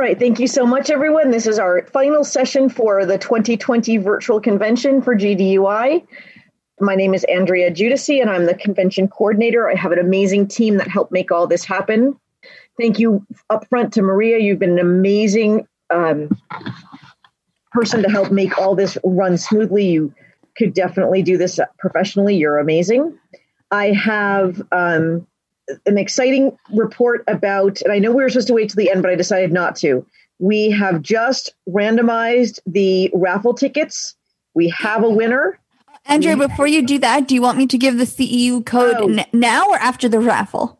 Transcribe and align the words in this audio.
All 0.00 0.06
right, 0.06 0.18
thank 0.18 0.40
you 0.40 0.46
so 0.46 0.64
much, 0.64 0.88
everyone. 0.88 1.30
This 1.30 1.46
is 1.46 1.58
our 1.58 1.86
final 1.88 2.24
session 2.24 2.70
for 2.70 3.04
the 3.04 3.18
2020 3.18 3.98
virtual 3.98 4.40
convention 4.40 5.02
for 5.02 5.14
GDUI. 5.14 6.06
My 6.80 6.94
name 6.94 7.12
is 7.12 7.22
Andrea 7.24 7.70
Giudici, 7.70 8.18
and 8.18 8.30
I'm 8.30 8.46
the 8.46 8.54
convention 8.54 9.08
coordinator. 9.08 9.68
I 9.68 9.74
have 9.74 9.92
an 9.92 9.98
amazing 9.98 10.48
team 10.48 10.78
that 10.78 10.88
helped 10.88 11.12
make 11.12 11.30
all 11.30 11.46
this 11.46 11.66
happen. 11.66 12.18
Thank 12.78 12.98
you 12.98 13.26
up 13.50 13.68
front 13.68 13.92
to 13.92 14.00
Maria. 14.00 14.38
You've 14.38 14.58
been 14.58 14.70
an 14.70 14.78
amazing 14.78 15.68
um, 15.90 16.30
person 17.70 18.02
to 18.02 18.08
help 18.08 18.30
make 18.32 18.56
all 18.56 18.74
this 18.74 18.96
run 19.04 19.36
smoothly. 19.36 19.84
You 19.84 20.14
could 20.56 20.72
definitely 20.72 21.22
do 21.22 21.36
this 21.36 21.60
professionally. 21.78 22.36
You're 22.36 22.56
amazing. 22.56 23.18
I 23.70 23.88
have 23.88 24.62
um, 24.72 25.26
an 25.86 25.98
exciting 25.98 26.56
report 26.74 27.24
about, 27.28 27.80
and 27.82 27.92
I 27.92 27.98
know 27.98 28.10
we 28.12 28.22
were 28.22 28.28
supposed 28.28 28.48
to 28.48 28.54
wait 28.54 28.70
till 28.70 28.76
the 28.76 28.90
end, 28.90 29.02
but 29.02 29.10
I 29.10 29.14
decided 29.14 29.52
not 29.52 29.76
to. 29.76 30.04
We 30.38 30.70
have 30.70 31.02
just 31.02 31.54
randomized 31.68 32.60
the 32.66 33.10
raffle 33.14 33.54
tickets. 33.54 34.14
We 34.54 34.68
have 34.70 35.02
a 35.04 35.08
winner. 35.10 35.58
Andrea, 36.06 36.36
before 36.36 36.66
you 36.66 36.84
do 36.86 36.98
that, 36.98 37.28
do 37.28 37.34
you 37.34 37.42
want 37.42 37.58
me 37.58 37.66
to 37.66 37.76
give 37.78 37.98
the 37.98 38.04
CEU 38.06 38.64
code 38.64 38.96
Oh. 38.98 39.08
n- 39.08 39.26
now 39.32 39.68
or 39.68 39.76
after 39.76 40.08
the 40.08 40.18
raffle? 40.18 40.78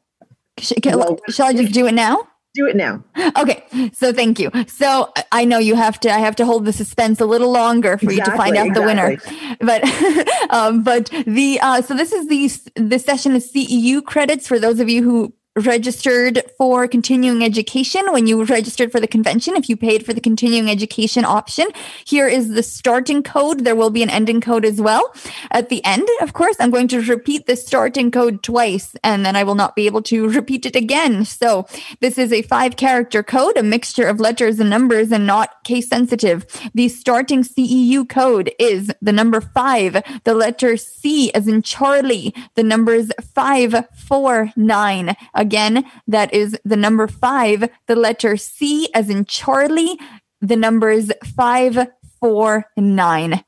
Sh- 0.58 0.72
Well- 0.84 1.18
shall 1.28 1.46
I 1.48 1.52
just 1.52 1.72
do 1.72 1.86
it 1.86 1.92
now? 1.94 2.26
Do 2.54 2.66
it 2.66 2.74
now. 2.74 3.04
Okay, 3.38 3.64
so 3.92 4.12
thank 4.12 4.40
you. 4.40 4.50
So 4.66 5.12
I 5.30 5.44
know 5.44 5.58
you 5.58 5.76
have 5.76 6.00
to. 6.00 6.10
I 6.10 6.18
have 6.18 6.34
to 6.36 6.44
hold 6.44 6.64
the 6.64 6.72
suspense 6.72 7.20
a 7.20 7.26
little 7.26 7.52
longer 7.52 7.96
for 7.96 8.10
you 8.10 8.24
to 8.24 8.32
find 8.32 8.56
Exactly, 8.56 8.70
out 8.70 8.74
the 8.74 8.82
winner. 8.82 9.16
But 9.60 10.50
um, 10.50 10.82
but 10.82 11.10
the 11.26 11.60
uh, 11.62 11.80
so 11.82 11.94
this 11.94 12.12
is 12.12 12.26
the 12.26 12.50
the 12.80 12.98
session 12.98 13.36
of 13.36 13.42
CEU 13.42 14.04
credits 14.04 14.48
for 14.48 14.58
those 14.58 14.80
of 14.80 14.88
you 14.88 15.02
who 15.04 15.32
registered 15.56 16.42
for 16.56 16.86
continuing 16.86 17.42
education. 17.42 18.12
When 18.12 18.26
you 18.26 18.44
registered 18.44 18.92
for 18.92 19.00
the 19.00 19.08
convention 19.08 19.56
if 19.56 19.68
you 19.68 19.76
paid 19.76 20.06
for 20.06 20.12
the 20.12 20.20
continuing 20.20 20.70
education 20.70 21.24
option 21.24 21.66
here 22.04 22.28
is 22.28 22.50
the 22.50 22.62
starting 22.62 23.22
code. 23.22 23.64
There 23.64 23.74
will 23.74 23.90
be 23.90 24.02
an 24.02 24.10
ending 24.10 24.40
code 24.40 24.64
as 24.64 24.80
well. 24.80 25.12
At 25.50 25.68
the 25.68 25.84
end 25.84 26.08
of 26.20 26.34
course 26.34 26.56
i'm 26.60 26.70
going 26.70 26.88
to 26.88 27.00
repeat 27.00 27.46
the 27.46 27.56
starting 27.56 28.10
code 28.10 28.42
twice 28.42 28.94
and 29.02 29.26
then 29.26 29.34
i 29.34 29.42
will 29.42 29.56
not 29.56 29.74
be 29.74 29.86
able 29.86 30.02
to 30.02 30.28
repeat 30.40 30.66
it 30.66 30.76
again. 30.76 31.24
So 31.24 31.66
this 32.00 32.16
is 32.16 32.32
a 32.32 32.42
five 32.42 32.76
character 32.76 33.22
code 33.22 33.56
a 33.56 33.62
mixture 33.62 34.06
of 34.06 34.20
letters 34.20 34.60
and 34.60 34.70
numbers 34.70 35.10
and 35.10 35.26
not 35.26 35.64
case 35.64 35.88
sensitive. 35.88 36.46
The 36.74 36.88
starting 36.88 37.42
ceu 37.42 38.08
code 38.08 38.52
is 38.58 38.92
the 39.02 39.12
number 39.12 39.40
five 39.40 40.02
the 40.24 40.34
letter 40.34 40.76
c 40.76 41.32
as 41.32 41.48
in 41.48 41.62
charlie 41.62 42.34
the 42.54 42.62
numbers 42.62 43.10
five 43.34 43.74
four 43.96 44.52
nine 44.56 45.16
again 45.40 45.84
that 46.06 46.32
is 46.32 46.56
the 46.64 46.76
number 46.76 47.08
five 47.08 47.68
the 47.86 47.96
letter 47.96 48.36
c 48.36 48.88
as 48.94 49.08
in 49.08 49.24
charlie 49.24 49.98
the 50.40 50.56
numbers 50.56 51.10
five 51.34 51.88
four 52.20 52.66
nine 52.76 53.42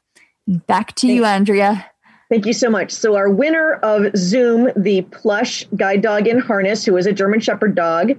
back 0.66 0.94
to 0.96 1.06
you 1.06 1.24
andrea 1.24 1.86
Thank 2.32 2.46
you 2.46 2.54
so 2.54 2.70
much. 2.70 2.90
So, 2.92 3.14
our 3.14 3.28
winner 3.28 3.74
of 3.82 4.06
Zoom, 4.16 4.70
the 4.74 5.02
plush 5.02 5.66
guide 5.76 6.00
dog 6.00 6.26
in 6.26 6.38
harness, 6.38 6.82
who 6.82 6.96
is 6.96 7.04
a 7.04 7.12
German 7.12 7.40
Shepherd 7.40 7.74
dog, 7.74 8.12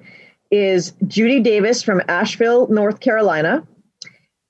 is 0.51 0.93
Judy 1.07 1.39
Davis 1.39 1.81
from 1.81 1.99
Asheville, 2.07 2.67
North 2.67 2.99
Carolina. 2.99 3.65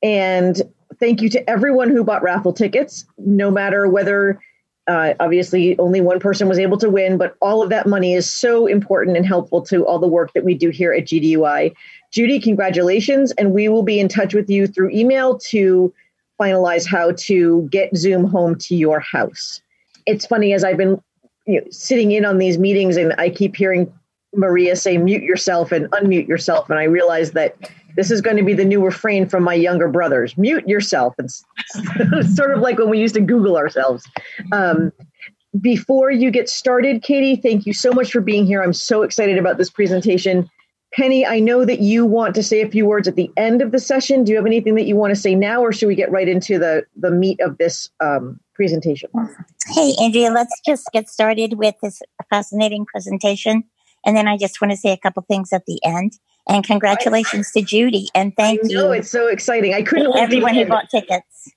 And 0.02 0.62
thank 1.00 1.22
you 1.22 1.30
to 1.30 1.50
everyone 1.50 1.90
who 1.92 2.04
bought 2.04 2.24
raffle 2.24 2.52
tickets, 2.52 3.06
no 3.18 3.50
matter 3.50 3.88
whether, 3.88 4.42
uh, 4.88 5.14
obviously, 5.20 5.78
only 5.80 6.02
one 6.02 6.20
person 6.20 6.50
was 6.50 6.60
able 6.60 6.78
to 6.78 6.90
win, 6.90 7.18
but 7.18 7.36
all 7.42 7.64
of 7.64 7.70
that 7.70 7.88
money 7.88 8.14
is 8.14 8.30
so 8.30 8.68
important 8.68 9.16
and 9.16 9.26
helpful 9.26 9.62
to 9.62 9.86
all 9.86 9.98
the 9.98 10.08
work 10.08 10.34
that 10.34 10.44
we 10.44 10.54
do 10.54 10.70
here 10.70 10.92
at 10.92 11.06
GDUI. 11.06 11.74
Judy, 12.12 12.40
congratulations. 12.40 13.32
And 13.34 13.54
we 13.54 13.70
will 13.70 13.84
be 13.84 14.00
in 14.00 14.10
touch 14.10 14.34
with 14.34 14.50
you 14.50 14.68
through 14.68 14.90
email 14.90 15.40
to 15.40 15.94
finalize 16.40 16.86
how 16.86 17.14
to 17.14 17.68
get 17.72 17.96
Zoom 17.96 18.26
home 18.26 18.56
to 18.60 18.76
your 18.76 19.00
house. 19.00 19.62
It's 20.06 20.26
funny 20.26 20.54
as 20.54 20.64
I've 20.64 20.78
been 20.78 21.02
you 21.46 21.62
know, 21.62 21.68
sitting 21.70 22.12
in 22.12 22.26
on 22.26 22.38
these 22.38 22.58
meetings 22.58 22.98
and 22.98 23.14
I 23.18 23.30
keep 23.30 23.56
hearing 23.56 23.92
Maria 24.36 24.76
say 24.76 24.98
mute 24.98 25.24
yourself 25.24 25.72
and 25.72 25.90
unmute 25.92 26.28
yourself 26.28 26.70
and 26.70 26.80
I 26.80 26.84
realize 26.84 27.32
that 27.32 27.56
this 27.96 28.12
is 28.12 28.22
going 28.22 28.38
to 28.38 28.44
be 28.44 28.54
the 28.54 28.66
new 28.66 28.84
refrain 28.84 29.28
from 29.28 29.44
my 29.44 29.54
younger 29.54 29.88
brothers. 29.88 30.38
Mute 30.38 30.68
yourself. 30.68 31.14
It's, 31.20 31.44
sort 32.36 32.52
of 32.52 32.62
like 32.62 32.78
when 32.78 32.90
we 32.90 33.00
used 33.00 33.16
to 33.16 33.22
google 33.22 33.58
ourselves. 33.58 34.08
Um, 34.52 34.92
before 35.62 36.10
you 36.10 36.32
get 36.32 36.50
started 36.50 37.04
katie 37.04 37.36
thank 37.36 37.68
you 37.68 37.74
so 37.74 37.92
much 37.92 38.12
for 38.12 38.22
being 38.22 38.46
here. 38.46 38.64
I'm 38.64 38.74
so 38.74 39.04
excited 39.04 39.38
about 39.38 39.58
this 39.58 39.70
presentation. 39.70 40.50
Penny 40.94 41.26
i 41.26 41.40
know 41.40 41.66
that 41.66 41.80
you 41.80 42.06
want 42.06 42.36
to 42.36 42.44
say 42.44 42.62
a 42.62 42.70
few 42.70 42.86
words 42.86 43.08
at 43.08 43.16
the 43.16 43.32
end 43.38 43.62
of 43.62 43.72
the 43.72 43.80
session. 43.80 44.24
Do 44.24 44.32
you 44.32 44.38
have 44.38 44.46
anything 44.46 44.76
that 44.76 44.86
you 44.86 44.96
want 44.96 45.12
to 45.12 45.20
say 45.20 45.36
now 45.36 45.62
or 45.62 45.72
should 45.72 45.88
we 45.88 45.96
get 45.96 46.12
right 46.12 46.28
into 46.28 46.58
the 46.58 46.86
the 46.96 47.12
meat 47.12 47.40
of 47.40 47.58
this 47.58 47.90
um, 48.00 48.40
presentation? 48.56 49.10
Hey, 49.68 49.94
Andrea, 50.02 50.32
let's 50.32 50.60
just 50.66 50.88
get 50.92 51.10
started 51.10 51.54
with 51.54 51.76
this 51.82 52.02
fascinating 52.30 52.86
presentation. 52.86 53.64
And 54.06 54.18
then 54.18 54.28
I 54.28 54.38
just 54.38 54.62
want 54.62 54.72
to 54.72 54.78
say 54.78 54.92
a 54.92 54.98
couple 54.98 55.24
things 55.24 55.54
at 55.54 55.66
the 55.66 55.80
end. 55.84 56.14
And 56.48 56.64
congratulations 56.66 57.52
to 57.52 57.62
Judy. 57.62 58.10
And 58.14 58.36
thank 58.36 58.60
I 58.64 58.68
know 58.68 58.88
you 58.88 59.00
it's 59.00 59.10
so 59.10 59.28
exciting 59.28 59.74
i 59.74 59.82
couldn't 59.82 60.08
wait 60.12 60.16
to 60.16 60.22
everyone 60.22 60.56
who 60.56 60.66
bought 60.66 60.90
tickets. 60.90 61.52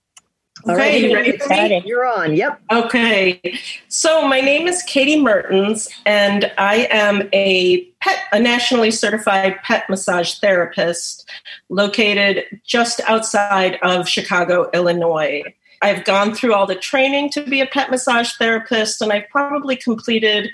All 0.64 0.72
Okay, 0.74 1.12
right, 1.12 1.14
ready 1.14 1.36
for 1.38 1.48
me? 1.48 1.82
you're 1.84 2.06
on 2.06 2.34
yep 2.34 2.60
Okay, 2.72 3.40
so 3.88 4.26
my 4.26 4.40
name 4.40 4.66
is 4.66 4.82
Katie 4.82 5.20
Mertens, 5.20 5.88
and 6.06 6.50
I 6.58 6.88
am 6.90 7.28
a 7.32 7.84
pet, 8.00 8.20
a 8.32 8.40
nationally 8.40 8.90
certified 8.90 9.56
pet 9.62 9.88
massage 9.90 10.38
therapist 10.38 11.28
located 11.68 12.44
just 12.64 13.00
outside 13.06 13.78
of 13.82 14.08
Chicago, 14.08 14.70
Illinois. 14.72 15.42
I've 15.82 16.04
gone 16.04 16.34
through 16.34 16.54
all 16.54 16.66
the 16.66 16.74
training 16.74 17.30
to 17.30 17.42
be 17.42 17.60
a 17.60 17.66
pet 17.66 17.90
massage 17.90 18.32
therapist, 18.32 19.02
and 19.02 19.12
I've 19.12 19.28
probably 19.28 19.76
completed 19.76 20.50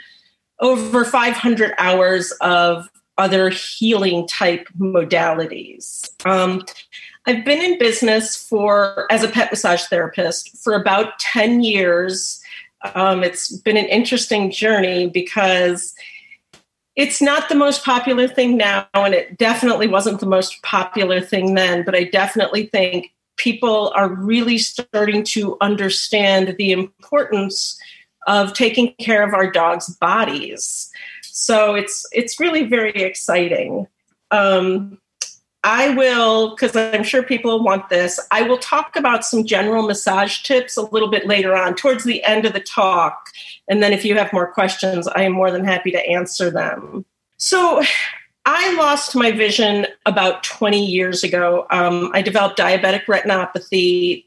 over 0.58 1.04
500 1.04 1.74
hours 1.78 2.32
of 2.40 2.88
other 3.18 3.50
healing 3.50 4.26
type 4.26 4.68
modalities. 4.78 6.10
Um, 6.26 6.64
I've 7.26 7.44
been 7.44 7.62
in 7.62 7.78
business 7.78 8.36
for 8.36 9.06
as 9.10 9.22
a 9.22 9.28
pet 9.28 9.50
massage 9.50 9.84
therapist 9.84 10.56
for 10.58 10.74
about 10.74 11.18
10 11.18 11.62
years. 11.62 12.42
Um, 12.94 13.22
it's 13.22 13.52
been 13.58 13.76
an 13.76 13.86
interesting 13.86 14.50
journey 14.50 15.08
because 15.08 15.94
it's 16.96 17.22
not 17.22 17.48
the 17.48 17.54
most 17.54 17.84
popular 17.84 18.28
thing 18.28 18.56
now, 18.56 18.86
and 18.94 19.14
it 19.14 19.38
definitely 19.38 19.88
wasn't 19.88 20.20
the 20.20 20.26
most 20.26 20.62
popular 20.62 21.20
thing 21.20 21.54
then, 21.54 21.84
but 21.84 21.94
I 21.94 22.04
definitely 22.04 22.66
think 22.66 23.12
people 23.36 23.92
are 23.96 24.08
really 24.08 24.58
starting 24.58 25.24
to 25.24 25.56
understand 25.60 26.54
the 26.58 26.72
importance 26.72 27.80
of 28.26 28.52
taking 28.52 28.94
care 29.00 29.26
of 29.26 29.32
our 29.34 29.50
dogs' 29.50 29.96
bodies. 29.96 30.91
So 31.34 31.74
it's 31.74 32.06
it's 32.12 32.38
really 32.38 32.64
very 32.64 32.92
exciting. 32.92 33.86
Um, 34.30 34.98
I 35.64 35.90
will, 35.90 36.50
because 36.50 36.76
I'm 36.76 37.04
sure 37.04 37.22
people 37.22 37.62
want 37.62 37.88
this, 37.88 38.20
I 38.30 38.42
will 38.42 38.58
talk 38.58 38.96
about 38.96 39.24
some 39.24 39.44
general 39.44 39.86
massage 39.86 40.42
tips 40.42 40.76
a 40.76 40.82
little 40.82 41.08
bit 41.08 41.26
later 41.26 41.56
on, 41.56 41.74
towards 41.74 42.04
the 42.04 42.22
end 42.24 42.44
of 42.44 42.52
the 42.52 42.60
talk. 42.60 43.26
And 43.68 43.82
then 43.82 43.92
if 43.92 44.04
you 44.04 44.16
have 44.16 44.32
more 44.32 44.52
questions, 44.52 45.06
I 45.06 45.22
am 45.22 45.32
more 45.32 45.52
than 45.52 45.64
happy 45.64 45.92
to 45.92 46.04
answer 46.04 46.50
them. 46.50 47.06
So 47.36 47.82
I 48.44 48.74
lost 48.74 49.14
my 49.14 49.30
vision 49.30 49.86
about 50.04 50.42
20 50.42 50.84
years 50.84 51.22
ago. 51.22 51.66
Um, 51.70 52.10
I 52.12 52.22
developed 52.22 52.58
diabetic 52.58 53.04
retinopathy. 53.04 54.24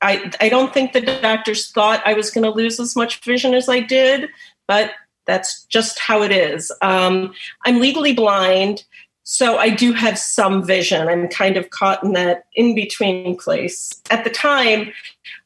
I, 0.00 0.32
I 0.40 0.48
don't 0.48 0.74
think 0.74 0.92
the 0.92 1.00
doctors 1.00 1.70
thought 1.70 2.02
I 2.04 2.14
was 2.14 2.30
going 2.30 2.44
to 2.44 2.50
lose 2.50 2.80
as 2.80 2.96
much 2.96 3.20
vision 3.20 3.54
as 3.54 3.68
I 3.68 3.80
did, 3.80 4.28
but 4.66 4.92
that's 5.26 5.64
just 5.64 5.98
how 5.98 6.22
it 6.22 6.32
is. 6.32 6.72
Um, 6.82 7.34
I'm 7.64 7.80
legally 7.80 8.12
blind. 8.12 8.84
So 9.24 9.56
I 9.56 9.70
do 9.70 9.92
have 9.92 10.18
some 10.18 10.66
vision. 10.66 11.08
I'm 11.08 11.28
kind 11.28 11.56
of 11.56 11.70
caught 11.70 12.02
in 12.02 12.12
that 12.12 12.46
in 12.54 12.74
between 12.74 13.36
place. 13.36 14.02
At 14.10 14.24
the 14.24 14.30
time, 14.30 14.92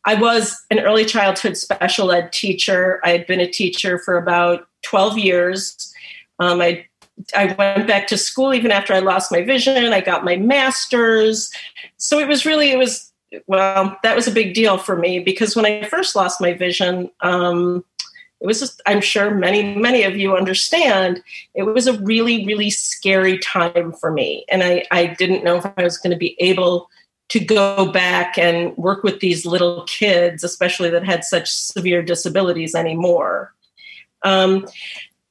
I 0.06 0.15
was 0.15 0.65
an 0.71 0.81
early 0.81 1.05
childhood 1.05 1.56
special 1.56 2.11
ed 2.11 2.33
teacher. 2.33 3.00
I 3.05 3.11
had 3.11 3.27
been 3.27 3.41
a 3.41 3.50
teacher 3.50 3.99
for 3.99 4.17
about 4.17 4.67
12 4.83 5.19
years. 5.19 5.93
Um, 6.39 6.61
I 6.61 6.87
I 7.35 7.47
went 7.55 7.87
back 7.87 8.06
to 8.09 8.19
school 8.19 8.53
even 8.53 8.71
after 8.71 8.93
I 8.93 8.99
lost 8.99 9.33
my 9.33 9.43
vision. 9.43 9.93
I 9.93 10.00
got 10.00 10.25
my 10.25 10.37
master's. 10.37 11.50
So 11.97 12.19
it 12.19 12.29
was 12.29 12.45
really, 12.45 12.71
it 12.71 12.79
was, 12.79 13.11
well, 13.47 13.97
that 14.03 14.15
was 14.15 14.29
a 14.29 14.33
big 14.33 14.55
deal 14.55 14.77
for 14.79 14.97
me 14.97 15.21
because 15.21 15.56
when 15.56 15.65
I 15.65 15.85
first 15.85 16.15
lost 16.15 16.41
my 16.41 16.53
vision, 16.53 17.11
um, 17.23 17.85
it 18.47 18.51
was 18.51 18.61
just, 18.61 18.81
I'm 18.87 19.01
sure 19.01 19.35
many, 19.35 19.75
many 19.75 20.05
of 20.05 20.17
you 20.17 20.37
understand, 20.37 21.21
it 21.55 21.65
was 21.65 21.89
a 21.89 21.99
really, 21.99 22.47
really 22.47 22.71
scary 22.71 23.39
time 23.39 23.93
for 23.93 24.13
me. 24.13 24.45
And 24.49 24.63
I, 24.63 24.85
I 24.93 25.07
didn't 25.07 25.43
know 25.43 25.57
if 25.57 25.67
I 25.77 25.83
was 25.83 25.99
going 25.99 26.13
to 26.13 26.17
be 26.17 26.37
able 26.39 26.89
to 27.31 27.41
go 27.41 27.91
back 27.91 28.39
and 28.39 28.77
work 28.77 29.03
with 29.03 29.19
these 29.19 29.45
little 29.47 29.83
kids, 29.89 30.45
especially 30.45 30.91
that 30.91 31.05
had 31.05 31.25
such 31.25 31.51
severe 31.51 32.05
disabilities 32.05 32.77
anymore. 32.77 33.53
Um, 34.23 34.69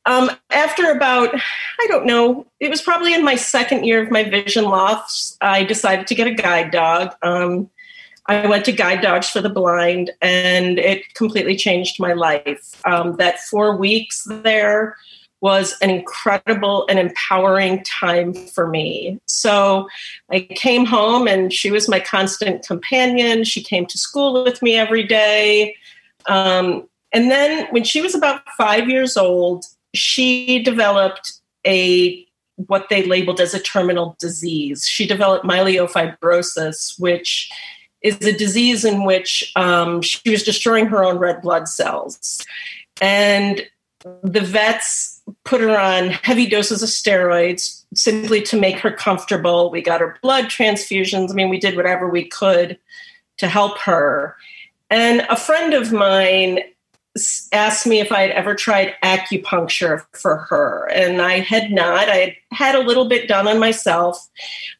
um, 0.06 0.30
after 0.50 0.92
about, 0.92 1.34
I 1.34 1.88
don't 1.88 2.06
know, 2.06 2.46
it 2.60 2.70
was 2.70 2.82
probably 2.82 3.14
in 3.14 3.24
my 3.24 3.36
second 3.36 3.86
year 3.86 4.04
of 4.04 4.12
my 4.12 4.26
vision 4.26 4.66
loss, 4.66 5.38
I 5.40 5.64
decided 5.64 6.08
to 6.08 6.16
get 6.16 6.28
a 6.28 6.34
guide 6.34 6.72
dog. 6.72 7.16
Um, 7.22 7.70
I 8.27 8.48
went 8.48 8.66
to 8.66 8.72
Guide 8.72 9.01
Dogs 9.01 9.30
for 9.30 9.42
the 9.42 9.50
Blind, 9.50 10.12
and 10.22 10.80
it 10.80 11.13
completely 11.13 11.56
changed 11.56 12.00
my 12.00 12.13
life. 12.13 12.81
Um, 12.86 13.18
that 13.18 13.39
four 13.39 13.75
weeks 13.75 14.27
there 14.30 14.95
was 15.42 15.75
an 15.81 15.92
incredible 15.92 16.88
and 16.89 16.98
empowering 16.98 17.83
time 17.83 18.33
for 18.33 18.68
me. 18.68 19.19
So 19.27 19.88
I 20.31 20.39
came 20.39 20.86
home, 20.86 21.27
and 21.27 21.54
she 21.54 21.69
was 21.69 21.88
my 21.88 22.00
constant 22.00 22.66
companion. 22.66 23.44
She 23.44 23.62
came 23.62 23.86
to 23.86 23.98
school 23.98 24.44
with 24.44 24.62
me 24.62 24.75
every 24.75 25.04
day. 25.04 25.75
Um, 26.28 26.88
and 27.13 27.30
then 27.30 27.68
when 27.69 27.83
she 27.83 28.01
was 28.01 28.16
about 28.16 28.42
five 28.57 28.89
years 28.89 29.16
old, 29.18 29.66
she 29.94 30.63
developed 30.63 31.33
a 31.66 32.25
what 32.68 32.88
they 32.89 33.06
labeled 33.06 33.42
as 33.42 33.54
a 33.54 33.60
terminal 33.60 34.16
disease. 34.18 34.88
She 34.88 35.06
developed 35.06 35.45
myelofibrosis, 35.45 36.98
which 37.00 37.51
is 38.06 38.22
a 38.22 38.31
disease 38.31 38.86
in 38.86 39.04
which 39.04 39.52
um, 39.56 40.02
she 40.02 40.30
was 40.30 40.44
destroying 40.44 40.86
her 40.86 41.04
own 41.04 41.18
red 41.18 41.42
blood 41.42 41.68
cells. 41.68 42.46
And 43.02 43.66
the 44.22 44.42
vets 44.42 45.24
put 45.44 45.60
her 45.62 45.78
on 45.78 46.10
heavy 46.10 46.46
doses 46.46 46.84
of 46.84 46.90
steroids 46.90 47.84
simply 47.96 48.44
to 48.44 48.60
make 48.60 48.78
her 48.78 48.92
comfortable. 48.92 49.72
We 49.72 49.81
got 49.81 50.02
her 50.02 50.19
blood 50.22 50.46
transfusions. 50.46 51.31
I 51.31 51.34
mean, 51.34 51.50
we 51.50 51.60
did 51.60 51.75
whatever 51.75 52.07
we 52.07 52.28
could 52.28 52.78
to 53.38 53.48
help 53.48 53.80
her. 53.80 54.36
And 54.92 55.22
a 55.22 55.36
friend 55.36 55.74
of 55.74 55.92
mine 55.92 56.60
asked 57.52 57.88
me 57.88 58.00
if 58.00 58.12
I 58.12 58.22
had 58.22 58.31
ever 58.31 58.54
tried 58.54 58.94
acupuncture 59.04 60.06
for 60.13 60.38
her, 60.38 60.88
and 60.92 61.22
I 61.22 61.40
had 61.40 61.72
not. 61.72 62.10
I 62.10 62.16
had 62.16 62.36
had 62.52 62.75
a 62.75 62.86
little 62.86 63.07
bit 63.07 63.28
done 63.28 63.48
on 63.48 63.60
myself, 63.60 64.30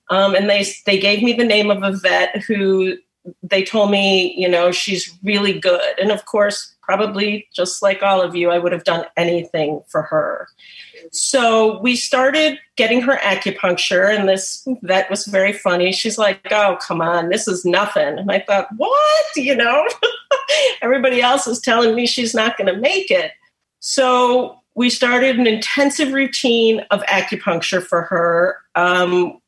um, 0.10 0.36
and 0.36 0.50
they 0.50 0.66
they 0.86 1.00
gave 1.00 1.24
me 1.24 1.34
the 1.34 1.46
name 1.46 1.72
of 1.72 1.82
a 1.82 1.98
vet 1.98 2.44
who 2.44 2.98
they 3.44 3.64
told 3.64 3.92
me, 3.92 4.34
you 4.38 4.48
know, 4.48 4.72
she's 4.72 5.18
really 5.24 5.58
good. 5.60 6.00
And 6.00 6.12
of 6.12 6.26
course, 6.26 6.76
probably 6.82 7.48
just 7.54 7.82
like 7.82 8.04
all 8.04 8.22
of 8.22 8.36
you, 8.36 8.52
I 8.52 8.60
would 8.60 8.72
have 8.72 8.84
done 8.84 9.06
anything 9.18 9.82
for 9.88 10.04
her. 10.04 10.48
So 11.12 11.80
we 11.82 11.96
started 11.96 12.60
getting 12.76 13.02
her 13.02 13.18
acupuncture, 13.18 14.16
and 14.16 14.28
this 14.28 14.68
vet 14.82 15.10
was 15.10 15.26
very 15.26 15.54
funny. 15.54 15.92
She's 15.92 16.18
like, 16.18 16.42
Oh, 16.52 16.78
come 16.82 17.02
on, 17.02 17.30
this 17.30 17.48
is 17.48 17.66
nothing. 17.66 18.20
And 18.20 18.32
I 18.32 18.40
thought, 18.40 18.68
What? 18.78 19.26
You 19.36 19.56
know, 19.56 19.88
everybody 20.82 21.22
else 21.22 21.48
is 21.48 21.60
telling 21.60 21.96
me 21.96 22.06
she's 22.06 22.34
not 22.34 22.58
going 22.58 22.74
to 22.74 22.80
make 22.80 23.12
it. 23.12 23.32
So 23.80 24.60
we 24.76 24.90
started 24.90 25.40
an 25.40 25.48
intensive 25.48 26.14
routine 26.14 26.82
of 26.92 27.02
acupuncture 27.04 27.84
for 27.84 28.02
her. 28.04 28.58
Um, 28.76 29.40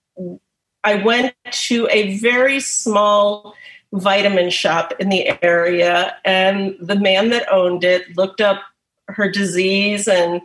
I 0.87 0.95
went 0.95 1.35
to 1.67 1.85
a 1.91 2.17
very 2.17 2.61
small 2.61 3.53
vitamin 3.91 4.49
shop 4.49 4.93
in 4.99 5.09
the 5.09 5.43
area, 5.43 6.15
and 6.23 6.77
the 6.79 6.95
man 6.95 7.29
that 7.31 7.51
owned 7.51 7.83
it 7.83 8.15
looked 8.15 8.39
up 8.39 8.61
her 9.09 9.29
disease 9.29 10.07
and 10.07 10.41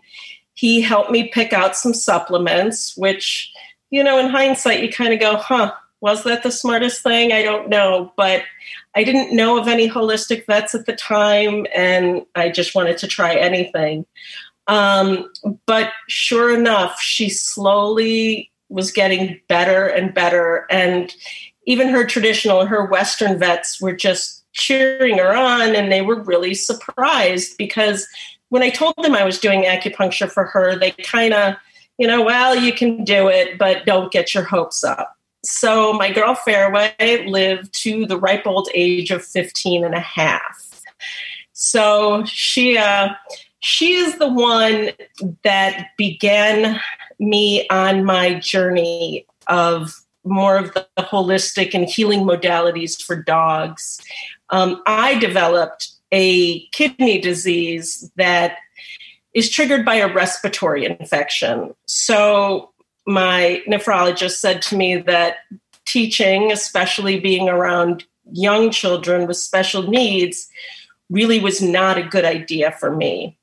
he 0.55 0.81
helped 0.81 1.13
me 1.13 1.29
pick 1.29 1.53
out 1.53 1.77
some 1.77 1.95
supplements, 1.95 2.97
which, 2.97 3.53
you 3.91 4.03
know, 4.03 4.19
in 4.19 4.31
hindsight, 4.31 4.83
you 4.83 4.91
kind 4.91 5.15
of 5.15 5.21
go, 5.21 5.37
huh, 5.37 5.73
was 6.01 6.25
that 6.25 6.43
the 6.43 6.51
smartest 6.51 7.05
thing? 7.05 7.33
I 7.33 7.43
don't 7.43 7.69
know. 7.69 8.13
But 8.17 8.43
I 8.97 9.05
didn't 9.05 9.37
know 9.37 9.59
of 9.59 9.69
any 9.69 9.89
holistic 9.89 10.47
vets 10.47 10.75
at 10.75 10.87
the 10.87 10.97
time, 10.97 11.67
and 11.73 12.27
I 12.35 12.49
just 12.49 12.75
wanted 12.75 12.99
to 12.99 13.07
try 13.07 13.37
anything. 13.37 14.07
Um, 14.67 15.33
but 15.67 15.93
sure 16.09 16.53
enough, 16.53 17.01
she 17.01 17.29
slowly 17.29 18.52
was 18.73 18.91
getting 18.91 19.41
better 19.49 19.87
and 19.87 20.15
better. 20.15 20.67
And 20.71 21.15
even 21.67 21.89
her 21.89 22.05
traditional, 22.05 22.67
her 22.67 22.87
Western 22.87 23.39
vets 23.39 23.81
were 23.81 23.95
just 23.95 24.45
cheering 24.53 25.19
her 25.19 25.35
on, 25.35 25.75
and 25.75 25.91
they 25.91 26.03
were 26.03 26.23
really 26.23 26.55
surprised 26.55 27.57
because 27.57 28.07
when 28.49 28.63
I 28.63 28.71
told 28.71 28.95
them 29.03 29.15
I 29.15 29.25
was 29.25 29.39
doing 29.39 29.63
acupuncture 29.63 30.31
for 30.31 30.45
her, 30.45 30.79
they 30.79 30.91
kind 30.91 31.33
of, 31.33 31.55
you 31.99 32.07
know, 32.07 32.23
well, 32.23 32.55
you 32.57 32.73
can 32.73 33.05
do 33.05 33.29
it, 33.29 33.59
but 33.59 33.87
don't 33.87 34.13
get 34.13 34.35
your 34.35 34.45
hopes 34.45 34.85
up. 34.85 35.17
So 35.45 35.93
my 35.93 36.11
girl 36.13 36.35
Fairway 36.35 36.95
lived 37.27 37.73
to 37.83 38.07
the 38.07 38.19
ripe 38.19 38.47
old 38.47 38.69
age 38.75 39.11
of 39.11 39.25
15 39.25 39.85
and 39.85 39.95
a 39.95 40.01
half. 40.01 40.83
So 41.53 42.25
she 42.25 42.77
uh, 42.77 43.11
she 43.63 43.95
is 43.95 44.19
the 44.19 44.29
one 44.29 44.91
that 45.45 45.89
began 45.97 46.81
me 47.21 47.67
on 47.69 48.05
my 48.05 48.35
journey 48.35 49.25
of 49.47 49.95
more 50.25 50.57
of 50.59 50.75
the 50.75 50.87
holistic 50.99 51.73
and 51.73 51.89
healing 51.89 52.21
modalities 52.21 53.01
for 53.01 53.17
dogs. 53.17 54.01
Um, 54.51 54.83
I 54.87 55.19
developed 55.19 55.89
a 56.11 56.67
kidney 56.69 57.21
disease 57.21 58.11
that 58.17 58.59
is 59.33 59.49
triggered 59.49 59.85
by 59.85 59.95
a 59.97 60.13
respiratory 60.13 60.85
infection. 60.85 61.75
So, 61.87 62.71
my 63.07 63.63
nephrologist 63.67 64.37
said 64.37 64.63
to 64.63 64.77
me 64.77 64.97
that 64.97 65.37
teaching, 65.87 66.53
especially 66.53 67.19
being 67.19 67.49
around 67.49 68.05
young 68.33 68.71
children 68.71 69.27
with 69.27 69.37
special 69.37 69.89
needs, 69.89 70.49
really 71.11 71.41
was 71.41 71.61
not 71.61 71.99
a 71.99 72.03
good 72.03 72.25
idea 72.25 72.73
for 72.73 72.95
me. 72.95 73.39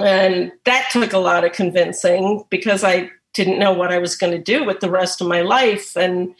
And 0.00 0.52
that 0.64 0.88
took 0.90 1.12
a 1.12 1.18
lot 1.18 1.44
of 1.44 1.52
convincing 1.52 2.44
because 2.50 2.82
I 2.84 3.10
didn't 3.32 3.58
know 3.58 3.72
what 3.72 3.92
I 3.92 3.98
was 3.98 4.16
going 4.16 4.32
to 4.32 4.42
do 4.42 4.64
with 4.64 4.80
the 4.80 4.90
rest 4.90 5.20
of 5.20 5.26
my 5.26 5.42
life. 5.42 5.96
And 5.96 6.34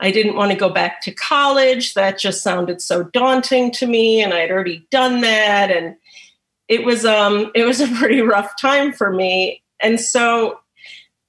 I 0.00 0.10
didn't 0.10 0.36
want 0.36 0.50
to 0.50 0.58
go 0.58 0.68
back 0.68 1.00
to 1.02 1.12
college. 1.12 1.94
That 1.94 2.18
just 2.18 2.42
sounded 2.42 2.82
so 2.82 3.04
daunting 3.04 3.70
to 3.72 3.86
me. 3.86 4.20
And 4.22 4.34
I'd 4.34 4.50
already 4.50 4.86
done 4.90 5.20
that. 5.22 5.70
And 5.70 5.96
it 6.68 6.84
was 6.84 7.04
um 7.04 7.50
it 7.54 7.64
was 7.64 7.80
a 7.80 7.88
pretty 7.88 8.20
rough 8.20 8.52
time 8.60 8.92
for 8.92 9.12
me. 9.12 9.62
And 9.80 10.00
so 10.00 10.60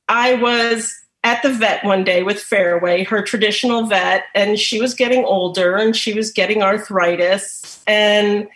I 0.08 0.36
was 0.36 0.94
at 1.24 1.42
the 1.42 1.52
vet 1.52 1.84
one 1.84 2.04
day 2.04 2.22
with 2.22 2.40
Fairway, 2.40 3.04
her 3.04 3.24
traditional 3.24 3.88
vet, 3.88 4.26
and 4.36 4.60
she 4.60 4.80
was 4.80 4.94
getting 4.94 5.26
older 5.26 5.76
and 5.76 5.96
she 5.96 6.14
was 6.14 6.32
getting 6.32 6.62
arthritis. 6.62 7.82
And 7.88 8.48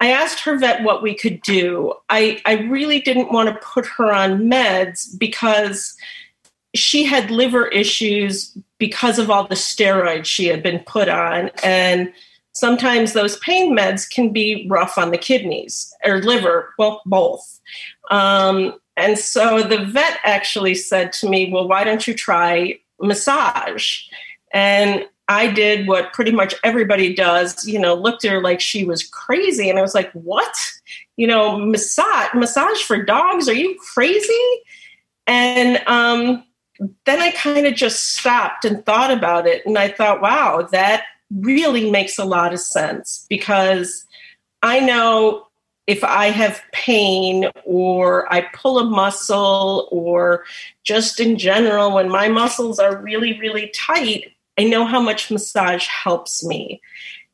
I 0.00 0.10
asked 0.10 0.40
her 0.40 0.56
vet 0.56 0.84
what 0.84 1.02
we 1.02 1.14
could 1.14 1.42
do. 1.42 1.92
I, 2.08 2.40
I 2.46 2.54
really 2.54 3.00
didn't 3.00 3.32
want 3.32 3.48
to 3.48 3.66
put 3.66 3.86
her 3.86 4.12
on 4.12 4.42
meds 4.42 5.18
because 5.18 5.96
she 6.74 7.04
had 7.04 7.30
liver 7.30 7.66
issues 7.68 8.56
because 8.78 9.18
of 9.18 9.30
all 9.30 9.46
the 9.46 9.54
steroids 9.54 10.26
she 10.26 10.46
had 10.46 10.62
been 10.62 10.78
put 10.80 11.08
on. 11.08 11.50
And 11.64 12.12
sometimes 12.52 13.12
those 13.12 13.38
pain 13.38 13.76
meds 13.76 14.08
can 14.08 14.32
be 14.32 14.66
rough 14.68 14.98
on 14.98 15.10
the 15.10 15.18
kidneys 15.18 15.92
or 16.04 16.22
liver, 16.22 16.74
well, 16.78 17.02
both. 17.04 17.60
Um, 18.10 18.74
and 18.96 19.18
so 19.18 19.62
the 19.62 19.84
vet 19.84 20.18
actually 20.24 20.74
said 20.74 21.12
to 21.14 21.28
me, 21.28 21.52
Well, 21.52 21.68
why 21.68 21.84
don't 21.84 22.06
you 22.06 22.14
try 22.14 22.78
massage? 23.00 24.00
And 24.52 25.06
I 25.28 25.50
did 25.50 25.86
what 25.86 26.12
pretty 26.12 26.32
much 26.32 26.54
everybody 26.64 27.14
does, 27.14 27.66
you 27.66 27.78
know, 27.78 27.94
looked 27.94 28.24
at 28.24 28.32
her 28.32 28.40
like 28.40 28.60
she 28.60 28.84
was 28.84 29.06
crazy. 29.06 29.68
And 29.68 29.78
I 29.78 29.82
was 29.82 29.94
like, 29.94 30.10
what? 30.12 30.54
You 31.16 31.26
know, 31.26 31.58
massage, 31.58 32.32
massage 32.34 32.82
for 32.82 33.02
dogs? 33.02 33.48
Are 33.48 33.54
you 33.54 33.76
crazy? 33.92 34.62
And 35.26 35.82
um, 35.86 36.44
then 37.04 37.20
I 37.20 37.32
kind 37.32 37.66
of 37.66 37.74
just 37.74 38.16
stopped 38.16 38.64
and 38.64 38.84
thought 38.86 39.10
about 39.10 39.46
it. 39.46 39.66
And 39.66 39.76
I 39.76 39.88
thought, 39.88 40.22
wow, 40.22 40.66
that 40.72 41.04
really 41.30 41.90
makes 41.90 42.18
a 42.18 42.24
lot 42.24 42.54
of 42.54 42.60
sense 42.60 43.26
because 43.28 44.06
I 44.62 44.80
know 44.80 45.46
if 45.86 46.04
I 46.04 46.26
have 46.26 46.62
pain 46.72 47.50
or 47.64 48.32
I 48.32 48.42
pull 48.54 48.78
a 48.78 48.84
muscle 48.84 49.88
or 49.90 50.44
just 50.84 51.18
in 51.18 51.38
general, 51.38 51.94
when 51.94 52.08
my 52.08 52.28
muscles 52.28 52.78
are 52.78 53.00
really, 53.02 53.38
really 53.38 53.72
tight, 53.74 54.32
I 54.58 54.64
know 54.64 54.84
how 54.84 55.00
much 55.00 55.30
massage 55.30 55.86
helps 55.86 56.44
me. 56.44 56.80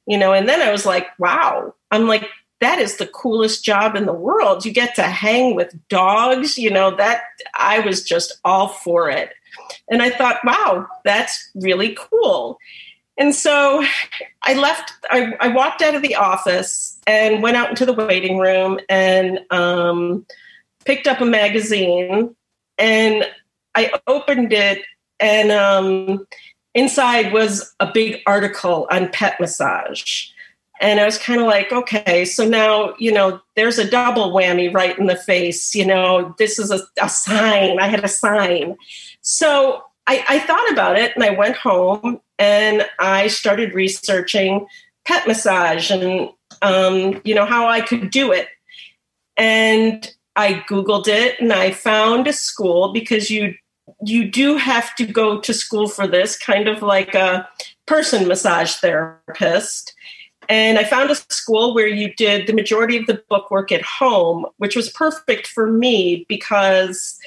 You 0.06 0.18
know, 0.18 0.32
and 0.34 0.48
then 0.48 0.60
I 0.60 0.70
was 0.70 0.84
like, 0.84 1.06
wow, 1.18 1.74
I'm 1.90 2.06
like, 2.06 2.28
that 2.60 2.78
is 2.78 2.96
the 2.96 3.06
coolest 3.06 3.64
job 3.64 3.96
in 3.96 4.06
the 4.06 4.12
world. 4.12 4.64
You 4.64 4.72
get 4.72 4.94
to 4.96 5.02
hang 5.02 5.54
with 5.54 5.74
dogs, 5.88 6.58
you 6.58 6.70
know, 6.70 6.94
that 6.96 7.22
I 7.54 7.80
was 7.80 8.04
just 8.04 8.38
all 8.44 8.68
for 8.68 9.08
it. 9.10 9.32
And 9.90 10.02
I 10.02 10.10
thought, 10.10 10.44
wow, 10.44 10.86
that's 11.04 11.50
really 11.54 11.96
cool. 11.98 12.58
And 13.16 13.34
so 13.34 13.84
I 14.42 14.54
left, 14.54 14.92
I, 15.10 15.34
I 15.40 15.48
walked 15.48 15.82
out 15.82 15.94
of 15.94 16.02
the 16.02 16.16
office 16.16 16.98
and 17.06 17.42
went 17.42 17.56
out 17.56 17.70
into 17.70 17.86
the 17.86 17.92
waiting 17.92 18.38
room 18.38 18.80
and 18.88 19.40
um, 19.50 20.26
picked 20.84 21.06
up 21.06 21.20
a 21.20 21.26
magazine 21.26 22.34
and 22.76 23.24
I 23.74 23.92
opened 24.06 24.52
it 24.52 24.82
and 25.20 25.52
um, 25.52 26.26
inside 26.74 27.32
was 27.32 27.74
a 27.80 27.90
big 27.90 28.20
article 28.26 28.86
on 28.90 29.08
pet 29.10 29.40
massage. 29.40 30.26
And 30.80 30.98
I 30.98 31.04
was 31.04 31.18
kind 31.18 31.40
of 31.40 31.46
like, 31.46 31.72
okay, 31.72 32.24
so 32.24 32.46
now, 32.46 32.94
you 32.98 33.12
know, 33.12 33.40
there's 33.54 33.78
a 33.78 33.88
double 33.88 34.32
whammy 34.32 34.74
right 34.74 34.98
in 34.98 35.06
the 35.06 35.16
face. 35.16 35.74
You 35.74 35.86
know, 35.86 36.34
this 36.38 36.58
is 36.58 36.70
a, 36.70 36.80
a 37.00 37.08
sign. 37.08 37.78
I 37.78 37.86
had 37.86 38.04
a 38.04 38.08
sign. 38.08 38.76
So 39.20 39.84
I, 40.06 40.24
I 40.28 40.38
thought 40.40 40.72
about 40.72 40.98
it 40.98 41.14
and 41.14 41.24
I 41.24 41.30
went 41.30 41.56
home 41.56 42.20
and 42.38 42.84
I 42.98 43.28
started 43.28 43.72
researching 43.72 44.66
pet 45.04 45.26
massage 45.28 45.90
and, 45.90 46.30
um, 46.60 47.20
you 47.24 47.34
know, 47.34 47.46
how 47.46 47.68
I 47.68 47.80
could 47.80 48.10
do 48.10 48.32
it. 48.32 48.48
And 49.36 50.12
I 50.36 50.64
Googled 50.68 51.06
it 51.06 51.38
and 51.40 51.52
I 51.52 51.70
found 51.70 52.26
a 52.26 52.32
school 52.32 52.92
because 52.92 53.30
you 53.30 53.54
you 54.04 54.30
do 54.30 54.56
have 54.56 54.94
to 54.96 55.06
go 55.06 55.40
to 55.40 55.54
school 55.54 55.88
for 55.88 56.06
this, 56.06 56.36
kind 56.36 56.68
of 56.68 56.82
like 56.82 57.14
a 57.14 57.48
person 57.86 58.28
massage 58.28 58.74
therapist. 58.76 59.94
And 60.48 60.78
I 60.78 60.84
found 60.84 61.10
a 61.10 61.14
school 61.14 61.74
where 61.74 61.86
you 61.86 62.14
did 62.14 62.46
the 62.46 62.52
majority 62.52 62.98
of 62.98 63.06
the 63.06 63.22
book 63.28 63.50
work 63.50 63.72
at 63.72 63.82
home, 63.82 64.46
which 64.58 64.76
was 64.76 64.90
perfect 64.90 65.46
for 65.46 65.70
me 65.70 66.26
because 66.28 67.18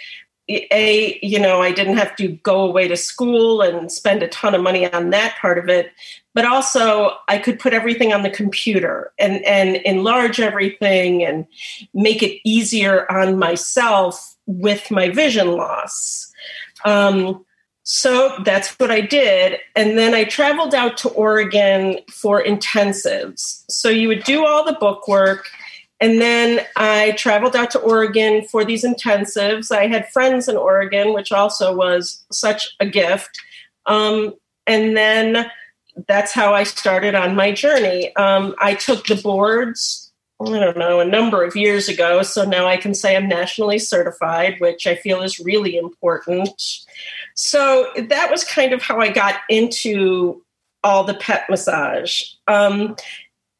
a 0.49 1.19
you 1.21 1.39
know 1.39 1.61
i 1.61 1.71
didn't 1.71 1.97
have 1.97 2.15
to 2.15 2.29
go 2.29 2.61
away 2.61 2.87
to 2.87 2.95
school 2.95 3.61
and 3.61 3.91
spend 3.91 4.23
a 4.23 4.29
ton 4.29 4.55
of 4.55 4.61
money 4.61 4.91
on 4.93 5.09
that 5.09 5.35
part 5.41 5.57
of 5.57 5.67
it 5.67 5.91
but 6.33 6.45
also 6.45 7.11
i 7.27 7.37
could 7.37 7.59
put 7.59 7.73
everything 7.73 8.13
on 8.13 8.23
the 8.23 8.29
computer 8.29 9.11
and 9.19 9.43
and 9.45 9.75
enlarge 9.77 10.39
everything 10.39 11.21
and 11.21 11.45
make 11.93 12.23
it 12.23 12.39
easier 12.45 13.11
on 13.11 13.37
myself 13.37 14.37
with 14.45 14.89
my 14.89 15.09
vision 15.09 15.51
loss 15.51 16.26
um, 16.85 17.45
so 17.83 18.37
that's 18.43 18.77
what 18.79 18.91
I 18.91 18.99
did. 18.99 19.59
And 19.75 19.97
then 19.97 20.13
I 20.13 20.25
traveled 20.25 20.75
out 20.75 20.97
to 20.97 21.09
Oregon 21.09 21.99
for 22.11 22.43
intensives. 22.43 23.63
So 23.69 23.87
you 23.87 24.09
would 24.09 24.25
do 24.25 24.45
all 24.45 24.65
the 24.65 24.73
book 24.73 25.07
work. 25.07 25.45
And 26.01 26.21
then 26.21 26.65
I 26.75 27.11
traveled 27.11 27.55
out 27.55 27.71
to 27.71 27.79
Oregon 27.79 28.45
for 28.45 28.65
these 28.65 28.83
intensives. 28.83 29.71
I 29.71 29.87
had 29.87 30.11
friends 30.11 30.49
in 30.49 30.57
Oregon, 30.57 31.13
which 31.13 31.31
also 31.31 31.73
was 31.73 32.25
such 32.29 32.75
a 32.81 32.85
gift. 32.85 33.29
Um, 33.85 34.33
and 34.67 34.95
then 34.97 35.49
that's 36.07 36.33
how 36.33 36.53
I 36.53 36.63
started 36.63 37.15
on 37.15 37.35
my 37.35 37.53
journey. 37.53 38.13
Um, 38.17 38.53
I 38.59 38.75
took 38.75 39.07
the 39.07 39.15
boards, 39.15 40.06
I 40.39 40.59
don't 40.59 40.77
know, 40.77 40.99
a 40.99 41.05
number 41.05 41.43
of 41.43 41.55
years 41.55 41.89
ago. 41.89 42.21
So 42.21 42.45
now 42.45 42.67
I 42.67 42.77
can 42.77 42.93
say 42.93 43.15
I'm 43.15 43.27
nationally 43.27 43.79
certified, 43.79 44.59
which 44.59 44.85
I 44.85 44.95
feel 44.95 45.21
is 45.23 45.39
really 45.39 45.77
important. 45.77 46.61
So 47.35 47.89
that 47.97 48.29
was 48.29 48.43
kind 48.43 48.71
of 48.71 48.81
how 48.81 48.99
I 48.99 49.09
got 49.09 49.41
into 49.49 50.43
all 50.83 51.03
the 51.03 51.15
pet 51.15 51.49
massage. 51.49 52.21
Um, 52.47 52.95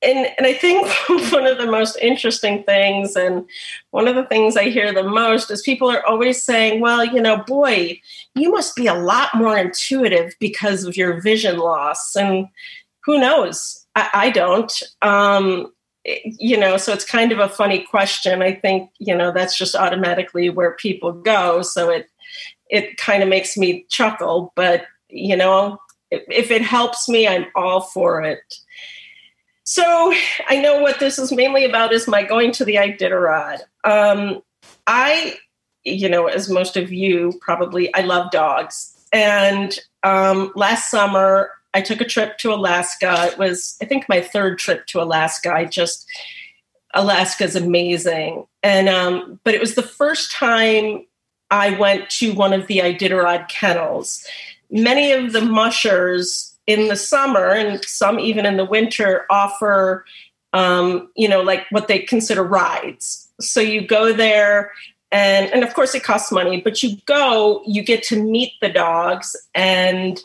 and, 0.03 0.27
and 0.37 0.45
I 0.45 0.53
think 0.53 0.87
one 1.31 1.47
of 1.47 1.57
the 1.57 1.65
most 1.65 1.97
interesting 1.97 2.63
things, 2.63 3.15
and 3.15 3.49
one 3.89 4.07
of 4.07 4.15
the 4.15 4.25
things 4.25 4.55
I 4.55 4.65
hear 4.65 4.93
the 4.93 5.03
most, 5.03 5.49
is 5.49 5.63
people 5.63 5.89
are 5.89 6.05
always 6.05 6.43
saying, 6.43 6.79
well, 6.79 7.03
you 7.03 7.19
know, 7.19 7.37
boy, 7.37 7.99
you 8.35 8.51
must 8.51 8.75
be 8.75 8.85
a 8.85 8.93
lot 8.93 9.33
more 9.33 9.57
intuitive 9.57 10.35
because 10.39 10.83
of 10.83 10.95
your 10.95 11.19
vision 11.21 11.57
loss. 11.57 12.15
And 12.15 12.47
who 13.03 13.19
knows? 13.19 13.85
I, 13.95 14.09
I 14.13 14.29
don't. 14.29 14.83
Um, 15.01 15.73
you 16.23 16.57
know, 16.57 16.77
so 16.77 16.93
it's 16.93 17.05
kind 17.05 17.31
of 17.31 17.39
a 17.39 17.49
funny 17.49 17.79
question. 17.79 18.41
I 18.41 18.53
think, 18.53 18.89
you 18.97 19.15
know, 19.15 19.31
that's 19.31 19.57
just 19.57 19.75
automatically 19.75 20.49
where 20.49 20.75
people 20.75 21.11
go. 21.11 21.61
So 21.61 21.89
it 21.89 22.09
it 22.69 22.97
kind 22.97 23.23
of 23.23 23.29
makes 23.29 23.57
me 23.57 23.85
chuckle. 23.89 24.51
But, 24.55 24.85
you 25.09 25.35
know, 25.35 25.79
if, 26.11 26.51
it 26.51 26.61
helps 26.61 27.07
me, 27.07 27.27
I'm 27.27 27.45
all 27.55 27.81
for 27.81 28.21
it. 28.21 28.39
So 29.63 30.13
I 30.47 30.59
know 30.59 30.81
what 30.81 30.99
this 30.99 31.19
is 31.19 31.31
mainly 31.31 31.65
about 31.65 31.93
is 31.93 32.07
my 32.07 32.23
going 32.23 32.51
to 32.53 32.65
the 32.65 32.75
Iditarod. 32.75 33.59
Um, 33.83 34.41
I, 34.85 35.37
you 35.83 36.09
know, 36.09 36.27
as 36.27 36.49
most 36.49 36.77
of 36.77 36.91
you 36.91 37.37
probably, 37.41 37.93
I 37.93 38.01
love 38.01 38.31
dogs. 38.31 38.93
And 39.11 39.77
um, 40.03 40.51
last 40.55 40.89
summer, 40.89 41.51
I 41.77 41.81
took 41.81 42.01
a 42.01 42.05
trip 42.05 42.39
to 42.39 42.51
Alaska. 42.51 43.29
It 43.31 43.37
was, 43.37 43.77
I 43.83 43.85
think, 43.85 44.09
my 44.09 44.19
third 44.19 44.57
trip 44.57 44.87
to 44.87 44.99
Alaska. 44.99 45.53
I 45.53 45.65
just, 45.65 46.07
Alaska 46.95 47.43
is 47.43 47.55
amazing. 47.55 48.47
And, 48.63 48.89
um, 48.89 49.39
but 49.43 49.53
it 49.53 49.61
was 49.61 49.75
the 49.75 49.83
first 49.83 50.31
time 50.31 51.05
I 51.51 51.77
went 51.77 52.09
to 52.09 52.33
one 52.33 52.51
of 52.51 52.65
the 52.65 52.79
Iditarod 52.79 53.47
kennels. 53.47 54.25
Many 54.71 55.11
of 55.11 55.33
the 55.33 55.41
mushers 55.41 56.57
in 56.65 56.87
the 56.87 56.95
summer 56.95 57.49
and 57.49 57.85
some 57.85 58.19
even 58.19 58.47
in 58.47 58.57
the 58.57 58.65
winter 58.65 59.27
offer, 59.29 60.03
um, 60.53 61.11
you 61.15 61.29
know, 61.29 61.43
like 61.43 61.67
what 61.69 61.87
they 61.87 61.99
consider 61.99 62.43
rides. 62.43 63.29
So 63.39 63.59
you 63.59 63.85
go 63.85 64.13
there 64.13 64.71
and 65.11 65.53
and 65.53 65.63
of 65.63 65.75
course 65.75 65.93
it 65.93 66.03
costs 66.03 66.31
money, 66.31 66.59
but 66.59 66.81
you 66.81 66.97
go, 67.05 67.61
you 67.67 67.83
get 67.83 68.01
to 68.05 68.21
meet 68.21 68.53
the 68.61 68.69
dogs 68.69 69.35
and 69.53 70.19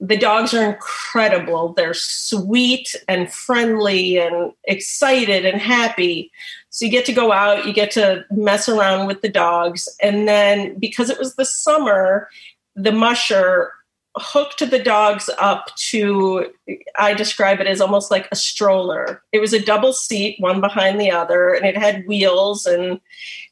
the 0.00 0.16
dogs 0.16 0.54
are 0.54 0.64
incredible. 0.64 1.72
They're 1.72 1.94
sweet 1.94 2.94
and 3.08 3.32
friendly 3.32 4.18
and 4.18 4.52
excited 4.64 5.44
and 5.44 5.60
happy. 5.60 6.30
So 6.70 6.84
you 6.84 6.90
get 6.90 7.04
to 7.06 7.12
go 7.12 7.32
out, 7.32 7.66
you 7.66 7.72
get 7.72 7.90
to 7.92 8.24
mess 8.30 8.68
around 8.68 9.06
with 9.06 9.22
the 9.22 9.28
dogs. 9.28 9.88
And 10.00 10.28
then 10.28 10.78
because 10.78 11.10
it 11.10 11.18
was 11.18 11.34
the 11.34 11.44
summer, 11.44 12.28
the 12.76 12.92
musher 12.92 13.72
hooked 14.18 14.68
the 14.70 14.78
dogs 14.78 15.30
up 15.38 15.74
to, 15.76 16.52
I 16.96 17.14
describe 17.14 17.60
it 17.60 17.66
as 17.66 17.80
almost 17.80 18.10
like 18.10 18.28
a 18.30 18.36
stroller. 18.36 19.22
It 19.32 19.40
was 19.40 19.52
a 19.52 19.64
double 19.64 19.92
seat, 19.92 20.36
one 20.40 20.60
behind 20.60 21.00
the 21.00 21.10
other, 21.10 21.52
and 21.52 21.64
it 21.66 21.76
had 21.76 22.06
wheels. 22.06 22.66
And 22.66 23.00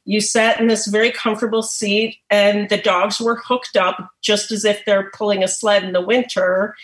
you 0.05 0.21
sat 0.21 0.61
in 0.61 0.69
this 0.69 0.87
very 0.87 1.11
comfortable 1.11 1.63
seat, 1.63 2.19
and 2.31 2.69
the 2.69 2.79
dogs 2.79 3.21
were 3.21 3.37
hooked 3.37 3.77
up 3.77 4.11
just 4.23 4.53
as 4.53 4.65
if 4.65 4.85
they're 4.85 5.11
pulling 5.15 5.43
a 5.43 5.49
sled 5.49 5.85
in 5.85 5.93
the 5.93 6.01
winter. 6.01 6.75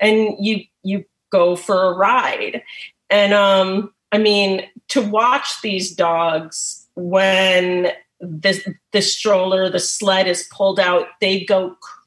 And 0.00 0.36
you, 0.38 0.64
you 0.82 1.04
go 1.30 1.56
for 1.56 1.84
a 1.84 1.96
ride. 1.96 2.62
And 3.10 3.32
um, 3.32 3.92
I 4.10 4.18
mean, 4.18 4.66
to 4.88 5.02
watch 5.02 5.60
these 5.62 5.94
dogs 5.94 6.86
when 6.94 7.92
the, 8.20 8.74
the 8.92 9.02
stroller, 9.02 9.68
the 9.68 9.80
sled 9.80 10.28
is 10.28 10.48
pulled 10.52 10.78
out, 10.78 11.08
they 11.20 11.44
go 11.44 11.76
crazy. 11.80 12.01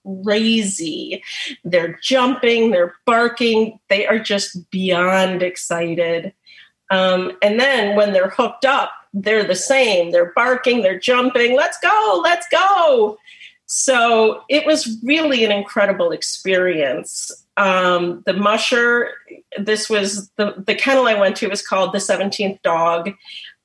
They're 1.64 2.00
jumping, 2.02 2.72
they're 2.72 2.96
barking, 3.06 3.80
they 3.90 4.06
are 4.06 4.20
just 4.20 4.70
beyond 4.72 5.44
excited. 5.44 6.34
Um, 6.92 7.32
and 7.42 7.60
then 7.60 7.96
when 7.96 8.14
they're 8.14 8.30
hooked 8.30 8.66
up, 8.66 8.92
they're 9.14 9.44
the 9.44 9.56
same. 9.56 10.12
They're 10.12 10.34
barking, 10.36 10.82
they're 10.82 11.00
jumping, 11.00 11.56
let's 11.56 11.80
go, 11.80 12.22
let's 12.24 12.46
go. 12.52 13.18
So 13.66 14.44
it 14.50 14.66
was 14.66 14.98
really 15.04 15.44
an 15.44 15.52
incredible 15.52 16.12
experience. 16.12 17.32
Um, 17.58 18.22
the 18.26 18.34
musher, 18.34 19.12
this 19.58 19.90
was 19.90 20.30
the, 20.38 20.54
the 20.66 20.76
kennel 20.76 21.08
I 21.08 21.20
went 21.20 21.38
to 21.38 21.48
was 21.48 21.66
called 21.66 21.94
the 21.94 22.00
17th 22.00 22.62
Dog. 22.62 23.12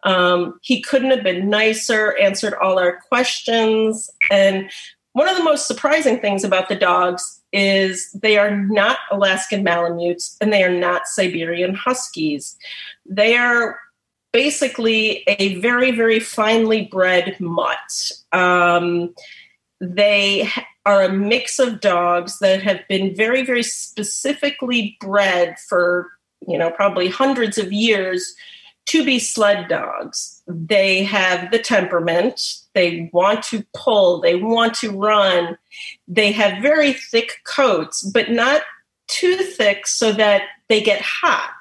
Um, 0.05 0.59
he 0.63 0.81
couldn't 0.81 1.11
have 1.11 1.23
been 1.23 1.51
nicer, 1.51 2.17
answered 2.17 2.55
all 2.55 2.79
our 2.79 3.01
questions. 3.09 4.09
And 4.31 4.71
one 5.13 5.29
of 5.29 5.37
the 5.37 5.45
most 5.45 5.67
surprising 5.67 6.21
things 6.21 6.45
about 6.45 6.69
the 6.69 6.77
dogs 6.77 7.41
is 7.53 8.11
they 8.13 8.39
are 8.39 8.57
not 8.57 8.99
Alaskan 9.11 9.65
Malamutes 9.65 10.37
and 10.41 10.53
they 10.53 10.63
are 10.63 10.73
not 10.73 11.09
Siberian 11.09 11.75
Huskies. 11.75 12.57
They 13.05 13.37
are 13.37 13.79
basically 14.33 15.25
a 15.27 15.61
very, 15.61 15.91
very 15.91 16.21
finely 16.21 16.83
bred 16.83 17.39
mutt. 17.41 18.13
Um, 18.33 19.15
they 19.81 20.49
are 20.87 21.03
a 21.03 21.13
mix 21.13 21.59
of 21.59 21.81
dogs 21.81 22.39
that 22.39 22.63
have 22.63 22.87
been 22.89 23.15
very, 23.15 23.45
very 23.45 23.63
specifically 23.63 24.97
bred 25.01 25.59
for, 25.69 26.09
you 26.47 26.57
know, 26.57 26.71
probably 26.71 27.09
hundreds 27.09 27.59
of 27.59 27.73
years 27.73 28.35
to 28.87 29.05
be 29.05 29.19
sled 29.19 29.69
dogs. 29.69 30.43
They 30.47 31.03
have 31.05 31.51
the 31.51 31.59
temperament, 31.59 32.60
they 32.75 33.11
want 33.13 33.43
to 33.45 33.65
pull, 33.75 34.21
they 34.21 34.37
want 34.37 34.75
to 34.75 34.91
run. 34.91 35.59
They 36.07 36.33
have 36.33 36.63
very 36.63 36.93
thick 36.93 37.41
coats, 37.45 38.03
but 38.03 38.31
not 38.31 38.63
too 39.09 39.37
thick 39.37 39.87
so 39.87 40.13
that 40.13 40.43
they 40.69 40.81
get 40.81 41.01
hot. 41.03 41.61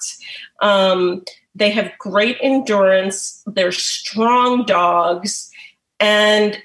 Um, 0.62 1.24
they 1.56 1.72
have 1.72 1.98
great 1.98 2.38
endurance, 2.42 3.44
they're 3.48 3.72
strong 3.72 4.66
dogs, 4.66 5.50
and 6.00 6.62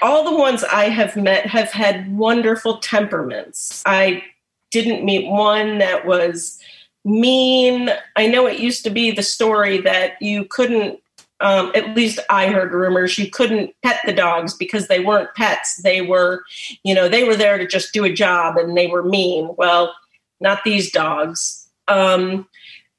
all 0.00 0.24
the 0.24 0.36
ones 0.36 0.64
I 0.64 0.84
have 0.84 1.16
met 1.16 1.46
have 1.46 1.70
had 1.70 2.16
wonderful 2.16 2.78
temperaments. 2.78 3.82
I 3.86 4.22
didn't 4.70 5.04
meet 5.04 5.28
one 5.28 5.78
that 5.78 6.06
was 6.06 6.58
mean. 7.04 7.90
I 8.16 8.26
know 8.26 8.46
it 8.46 8.58
used 8.58 8.84
to 8.84 8.90
be 8.90 9.10
the 9.10 9.22
story 9.22 9.80
that 9.82 10.20
you 10.20 10.44
couldn't, 10.44 11.00
um, 11.44 11.72
at 11.74 11.94
least 11.94 12.18
I 12.30 12.46
heard 12.46 12.72
rumors, 12.72 13.18
you 13.18 13.28
couldn't 13.28 13.74
pet 13.82 14.00
the 14.06 14.14
dogs 14.14 14.54
because 14.54 14.88
they 14.88 15.00
weren't 15.00 15.34
pets. 15.34 15.76
They 15.76 16.00
were, 16.00 16.42
you 16.84 16.94
know, 16.94 17.06
they 17.06 17.24
were 17.24 17.36
there 17.36 17.58
to 17.58 17.66
just 17.66 17.92
do 17.92 18.02
a 18.02 18.12
job 18.12 18.56
and 18.56 18.74
they 18.74 18.86
were 18.86 19.02
mean. 19.02 19.54
Well, 19.58 19.94
not 20.40 20.64
these 20.64 20.90
dogs. 20.90 21.68
Um, 21.86 22.48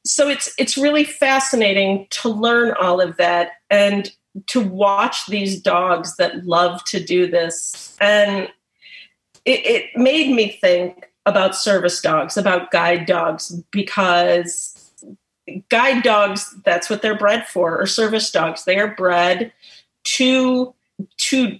so 0.05 0.29
it's 0.29 0.53
it's 0.59 0.77
really 0.77 1.03
fascinating 1.03 2.05
to 2.11 2.29
learn 2.29 2.75
all 2.79 3.01
of 3.01 3.17
that 3.17 3.53
and 3.71 4.11
to 4.47 4.61
watch 4.61 5.25
these 5.25 5.59
dogs 5.59 6.15
that 6.17 6.45
love 6.45 6.83
to 6.83 7.03
do 7.03 7.25
this 7.25 7.97
and 7.99 8.49
it, 9.45 9.65
it 9.65 9.85
made 9.95 10.35
me 10.35 10.59
think 10.61 11.09
about 11.25 11.55
service 11.55 12.01
dogs 12.01 12.37
about 12.37 12.69
guide 12.69 13.07
dogs 13.07 13.49
because 13.71 14.74
guide 15.69 16.03
dogs 16.03 16.55
that's 16.63 16.89
what 16.89 17.01
they're 17.01 17.17
bred 17.17 17.47
for 17.47 17.79
or 17.79 17.85
service 17.85 18.31
dogs. 18.31 18.65
They 18.65 18.77
are 18.77 18.95
bred 18.95 19.51
to 20.03 20.73
to 21.17 21.59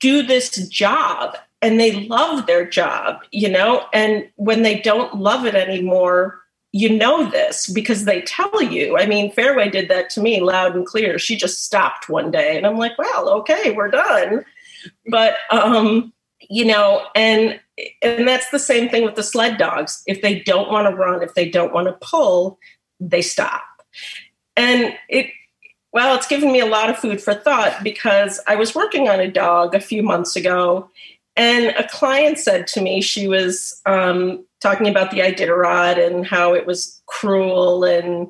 do 0.00 0.22
this 0.22 0.68
job 0.68 1.36
and 1.60 1.78
they 1.78 2.06
love 2.06 2.46
their 2.46 2.66
job 2.66 3.20
you 3.30 3.48
know? 3.48 3.86
And 3.92 4.28
when 4.36 4.62
they 4.62 4.80
don't 4.80 5.16
love 5.16 5.46
it 5.46 5.54
anymore 5.54 6.40
you 6.74 6.88
know 6.88 7.30
this 7.30 7.68
because 7.70 8.06
they 8.06 8.22
tell 8.22 8.62
you. 8.62 8.96
I 8.98 9.06
mean 9.06 9.30
fairway 9.30 9.68
did 9.68 9.88
that 9.88 10.10
to 10.10 10.20
me 10.20 10.40
loud 10.40 10.74
and 10.74 10.86
clear. 10.86 11.18
She 11.18 11.36
just 11.36 11.64
stopped 11.64 12.08
one 12.08 12.30
day 12.30 12.56
and 12.56 12.66
i'm 12.66 12.76
like 12.76 12.98
well 12.98 13.28
okay 13.30 13.70
we're 13.72 13.90
done. 13.90 14.44
But 15.08 15.36
um 15.50 16.12
you 16.40 16.64
know 16.64 17.06
and 17.14 17.60
and 18.02 18.28
that's 18.28 18.50
the 18.50 18.58
same 18.58 18.88
thing 18.88 19.04
with 19.04 19.14
the 19.14 19.22
sled 19.22 19.56
dogs. 19.56 20.02
If 20.06 20.20
they 20.22 20.40
don't 20.40 20.70
want 20.70 20.88
to 20.88 20.94
run 20.94 21.22
if 21.22 21.34
they 21.34 21.48
don't 21.48 21.72
want 21.72 21.86
to 21.88 22.06
pull 22.06 22.58
they 23.10 23.22
stop. 23.22 23.62
And 24.56 24.94
it, 25.08 25.30
well, 25.92 26.16
it's 26.16 26.26
given 26.26 26.52
me 26.52 26.60
a 26.60 26.66
lot 26.66 26.90
of 26.90 26.98
food 26.98 27.20
for 27.20 27.34
thought 27.34 27.82
because 27.82 28.40
I 28.46 28.54
was 28.54 28.74
working 28.74 29.08
on 29.08 29.20
a 29.20 29.30
dog 29.30 29.74
a 29.74 29.80
few 29.80 30.02
months 30.02 30.36
ago, 30.36 30.90
and 31.36 31.74
a 31.76 31.88
client 31.88 32.38
said 32.38 32.66
to 32.68 32.80
me 32.80 33.00
she 33.00 33.28
was 33.28 33.80
um, 33.86 34.44
talking 34.60 34.88
about 34.88 35.10
the 35.10 35.18
Iditarod 35.18 36.04
and 36.04 36.26
how 36.26 36.54
it 36.54 36.66
was 36.66 37.02
cruel 37.06 37.84
and 37.84 38.28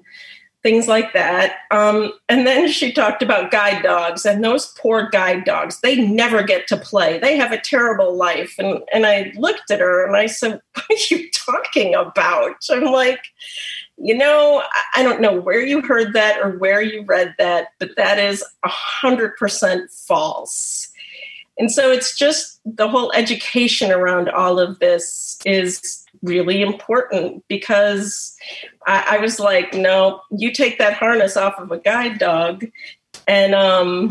things 0.62 0.87
like 0.87 1.12
that. 1.12 1.57
Um, 1.71 2.12
and 2.29 2.47
then 2.47 2.69
she 2.69 2.93
talked 2.93 3.23
about 3.23 3.50
guide 3.50 3.83
dogs 3.83 4.25
and 4.25 4.45
those 4.45 4.73
poor 4.79 5.09
guide 5.11 5.45
dogs. 5.45 5.81
They 5.81 5.97
never 5.97 6.43
get 6.43 6.69
to 6.69 6.76
play. 6.76 7.19
They 7.19 7.37
have 7.37 7.50
a 7.50 7.61
terrible 7.61 8.17
life. 8.17 8.55
And 8.59 8.83
and 8.93 9.05
I 9.05 9.33
looked 9.37 9.71
at 9.71 9.81
her 9.81 10.07
and 10.07 10.17
I 10.17 10.26
said, 10.26 10.61
"What 10.75 10.91
are 10.91 11.14
you 11.14 11.31
talking 11.33 11.95
about?" 11.95 12.57
I'm 12.71 12.85
like, 12.85 13.25
you 13.99 14.16
know, 14.16 14.62
I 14.94 15.02
don't 15.02 15.20
know 15.20 15.40
where 15.40 15.64
you 15.64 15.82
heard 15.82 16.12
that 16.14 16.40
or 16.40 16.58
where 16.58 16.82
you 16.82 17.04
read 17.04 17.34
that, 17.38 17.68
but 17.78 17.96
that 17.96 18.18
is 18.18 18.44
100% 18.64 20.06
false. 20.06 20.90
And 21.58 21.70
so 21.70 21.90
it's 21.92 22.16
just 22.16 22.61
the 22.64 22.88
whole 22.88 23.12
education 23.12 23.90
around 23.90 24.28
all 24.28 24.58
of 24.58 24.78
this 24.78 25.38
is 25.44 26.04
really 26.22 26.62
important 26.62 27.44
because 27.49 28.37
I, 28.87 29.16
I 29.16 29.18
was 29.18 29.38
like, 29.38 29.75
no, 29.75 30.22
you 30.30 30.52
take 30.52 30.78
that 30.78 30.94
harness 30.94 31.37
off 31.37 31.58
of 31.58 31.70
a 31.70 31.78
guide 31.78 32.18
dog 32.18 32.64
and 33.28 33.54
um 33.54 34.11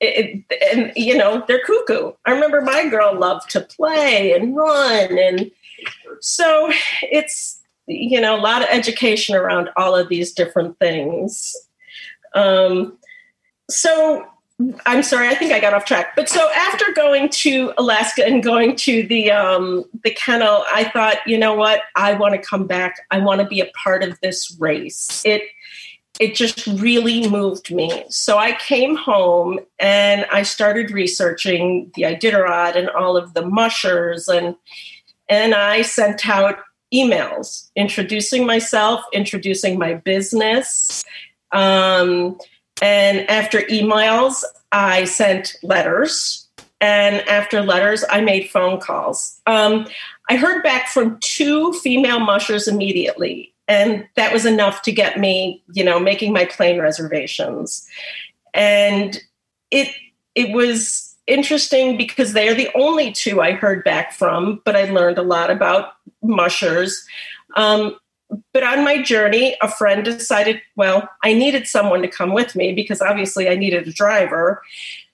it, 0.00 0.44
and 0.72 0.92
you 0.96 1.16
know 1.16 1.44
they're 1.48 1.64
cuckoo 1.64 2.12
i 2.24 2.30
remember 2.30 2.60
my 2.60 2.88
girl 2.88 3.18
loved 3.18 3.50
to 3.50 3.60
play 3.60 4.32
and 4.32 4.56
run 4.56 5.18
and 5.18 5.50
so 6.20 6.70
it's 7.02 7.57
you 7.88 8.20
know, 8.20 8.36
a 8.36 8.40
lot 8.40 8.62
of 8.62 8.68
education 8.70 9.34
around 9.34 9.70
all 9.76 9.96
of 9.96 10.08
these 10.08 10.32
different 10.32 10.78
things. 10.78 11.56
Um, 12.34 12.98
so 13.70 14.26
I'm 14.86 15.02
sorry, 15.02 15.28
I 15.28 15.34
think 15.34 15.52
I 15.52 15.60
got 15.60 15.72
off 15.72 15.84
track. 15.84 16.14
But 16.16 16.28
so 16.28 16.50
after 16.54 16.84
going 16.92 17.28
to 17.28 17.72
Alaska 17.78 18.26
and 18.26 18.42
going 18.42 18.76
to 18.76 19.06
the 19.06 19.30
um, 19.30 19.84
the 20.04 20.10
kennel, 20.10 20.64
I 20.72 20.84
thought, 20.84 21.16
you 21.26 21.38
know 21.38 21.54
what, 21.54 21.82
I 21.96 22.14
want 22.14 22.34
to 22.34 22.40
come 22.40 22.66
back. 22.66 22.96
I 23.10 23.20
want 23.20 23.40
to 23.40 23.46
be 23.46 23.60
a 23.60 23.70
part 23.82 24.02
of 24.02 24.18
this 24.20 24.56
race. 24.58 25.22
It 25.24 25.42
it 26.18 26.34
just 26.34 26.66
really 26.66 27.28
moved 27.28 27.72
me. 27.72 28.04
So 28.08 28.38
I 28.38 28.52
came 28.52 28.96
home 28.96 29.60
and 29.78 30.26
I 30.32 30.42
started 30.42 30.90
researching 30.90 31.92
the 31.94 32.02
Iditarod 32.02 32.74
and 32.74 32.90
all 32.90 33.16
of 33.16 33.34
the 33.34 33.46
mushers 33.46 34.26
and 34.28 34.56
and 35.28 35.54
I 35.54 35.82
sent 35.82 36.28
out 36.28 36.58
emails 36.92 37.70
introducing 37.76 38.46
myself, 38.46 39.02
introducing 39.12 39.78
my 39.78 39.94
business. 39.94 41.04
Um, 41.52 42.38
and 42.80 43.28
after 43.30 43.60
emails, 43.62 44.44
I 44.72 45.04
sent 45.04 45.56
letters. 45.62 46.48
And 46.80 47.16
after 47.28 47.60
letters, 47.62 48.04
I 48.08 48.20
made 48.20 48.50
phone 48.50 48.78
calls. 48.78 49.40
Um, 49.46 49.86
I 50.30 50.36
heard 50.36 50.62
back 50.62 50.88
from 50.88 51.18
two 51.20 51.72
female 51.74 52.20
mushers 52.20 52.68
immediately, 52.68 53.52
and 53.66 54.06
that 54.14 54.32
was 54.32 54.46
enough 54.46 54.82
to 54.82 54.92
get 54.92 55.18
me, 55.18 55.62
you 55.72 55.82
know, 55.82 55.98
making 55.98 56.32
my 56.32 56.44
plane 56.44 56.78
reservations. 56.78 57.84
And 58.54 59.20
it 59.72 59.88
it 60.36 60.54
was 60.54 61.07
interesting 61.28 61.96
because 61.96 62.32
they 62.32 62.48
are 62.48 62.54
the 62.54 62.70
only 62.74 63.12
two 63.12 63.40
I 63.40 63.52
heard 63.52 63.84
back 63.84 64.12
from, 64.12 64.60
but 64.64 64.74
I 64.74 64.90
learned 64.90 65.18
a 65.18 65.22
lot 65.22 65.50
about 65.50 65.92
mushers. 66.22 67.04
Um, 67.54 67.96
but 68.52 68.62
on 68.62 68.84
my 68.84 69.00
journey, 69.00 69.56
a 69.62 69.70
friend 69.70 70.04
decided, 70.04 70.60
well, 70.76 71.08
I 71.22 71.32
needed 71.32 71.66
someone 71.66 72.02
to 72.02 72.08
come 72.08 72.32
with 72.32 72.56
me 72.56 72.72
because 72.72 73.00
obviously 73.00 73.48
I 73.48 73.54
needed 73.54 73.86
a 73.86 73.92
driver. 73.92 74.62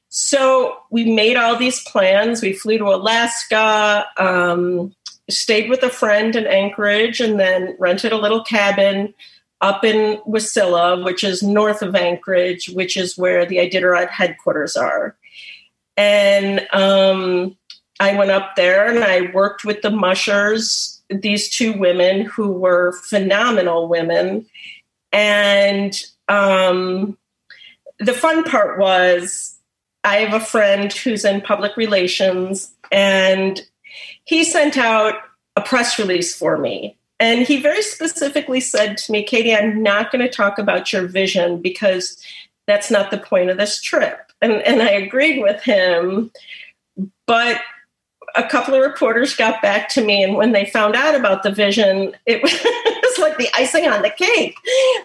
So 0.08 0.78
we 0.90 1.12
made 1.12 1.36
all 1.36 1.56
these 1.56 1.82
plans. 1.82 2.42
We 2.42 2.52
flew 2.52 2.78
to 2.78 2.84
Alaska, 2.86 4.06
um, 4.16 4.94
stayed 5.28 5.68
with 5.68 5.82
a 5.82 5.90
friend 5.90 6.36
in 6.36 6.46
Anchorage, 6.46 7.20
and 7.20 7.38
then 7.38 7.76
rented 7.78 8.12
a 8.12 8.18
little 8.18 8.42
cabin 8.44 9.14
up 9.60 9.84
in 9.84 10.18
Wasilla, 10.26 11.04
which 11.04 11.24
is 11.24 11.42
north 11.42 11.82
of 11.82 11.94
Anchorage, 11.94 12.68
which 12.70 12.96
is 12.96 13.16
where 13.16 13.46
the 13.46 13.56
Iditarod 13.56 14.08
headquarters 14.08 14.76
are. 14.76 15.16
And 15.96 16.66
um, 16.72 17.56
I 18.00 18.16
went 18.16 18.30
up 18.30 18.56
there 18.56 18.86
and 18.86 19.04
I 19.04 19.30
worked 19.32 19.64
with 19.64 19.82
the 19.82 19.90
mushers, 19.90 21.02
these 21.08 21.48
two 21.48 21.72
women 21.72 22.22
who 22.22 22.52
were 22.52 22.92
phenomenal 23.08 23.88
women. 23.88 24.46
And 25.12 26.00
um, 26.28 27.16
the 27.98 28.12
fun 28.12 28.44
part 28.44 28.78
was 28.78 29.56
I 30.02 30.16
have 30.16 30.34
a 30.40 30.44
friend 30.44 30.92
who's 30.92 31.24
in 31.24 31.40
public 31.40 31.76
relations, 31.76 32.72
and 32.92 33.62
he 34.24 34.44
sent 34.44 34.76
out 34.76 35.14
a 35.56 35.62
press 35.62 35.98
release 35.98 36.36
for 36.36 36.58
me. 36.58 36.98
And 37.20 37.46
he 37.46 37.62
very 37.62 37.82
specifically 37.82 38.60
said 38.60 38.98
to 38.98 39.12
me, 39.12 39.22
Katie, 39.22 39.54
I'm 39.54 39.82
not 39.82 40.10
going 40.10 40.22
to 40.22 40.30
talk 40.30 40.58
about 40.58 40.92
your 40.92 41.06
vision 41.06 41.62
because 41.62 42.22
that's 42.66 42.90
not 42.90 43.10
the 43.10 43.18
point 43.18 43.50
of 43.50 43.56
this 43.56 43.80
trip. 43.80 44.32
And, 44.44 44.62
and 44.62 44.82
I 44.82 44.90
agreed 44.90 45.40
with 45.40 45.62
him. 45.62 46.30
But 47.26 47.60
a 48.36 48.42
couple 48.46 48.74
of 48.74 48.82
reporters 48.82 49.36
got 49.36 49.62
back 49.62 49.88
to 49.90 50.04
me, 50.04 50.22
and 50.22 50.34
when 50.34 50.52
they 50.52 50.66
found 50.66 50.96
out 50.96 51.14
about 51.14 51.42
the 51.42 51.52
vision, 51.52 52.14
it 52.26 52.42
was 52.42 53.18
like 53.18 53.38
the 53.38 53.48
icing 53.54 53.86
on 53.86 54.02
the 54.02 54.10
cake. 54.10 54.56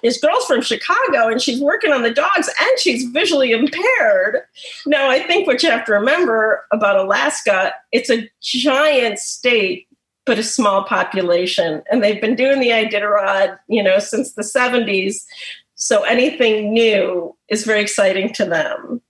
This 0.01 0.19
girl's 0.19 0.45
from 0.45 0.61
Chicago, 0.61 1.27
and 1.27 1.41
she's 1.41 1.61
working 1.61 1.91
on 1.91 2.01
the 2.01 2.13
dogs, 2.13 2.49
and 2.59 2.79
she's 2.79 3.05
visually 3.05 3.51
impaired. 3.51 4.41
Now, 4.85 5.09
I 5.09 5.19
think 5.19 5.47
what 5.47 5.61
you 5.63 5.69
have 5.69 5.85
to 5.85 5.93
remember 5.93 6.65
about 6.71 6.97
Alaska, 6.97 7.73
it's 7.91 8.09
a 8.09 8.29
giant 8.41 9.19
state 9.19 9.87
but 10.25 10.37
a 10.37 10.43
small 10.43 10.83
population, 10.83 11.81
and 11.89 12.03
they've 12.03 12.21
been 12.21 12.35
doing 12.35 12.59
the 12.59 12.69
Iditarod, 12.69 13.57
you 13.67 13.81
know, 13.81 13.97
since 13.97 14.33
the 14.33 14.43
70s. 14.43 15.25
So 15.73 16.03
anything 16.03 16.71
new 16.71 17.35
is 17.47 17.63
very 17.63 17.81
exciting 17.81 18.31
to 18.33 18.45
them. 18.45 19.01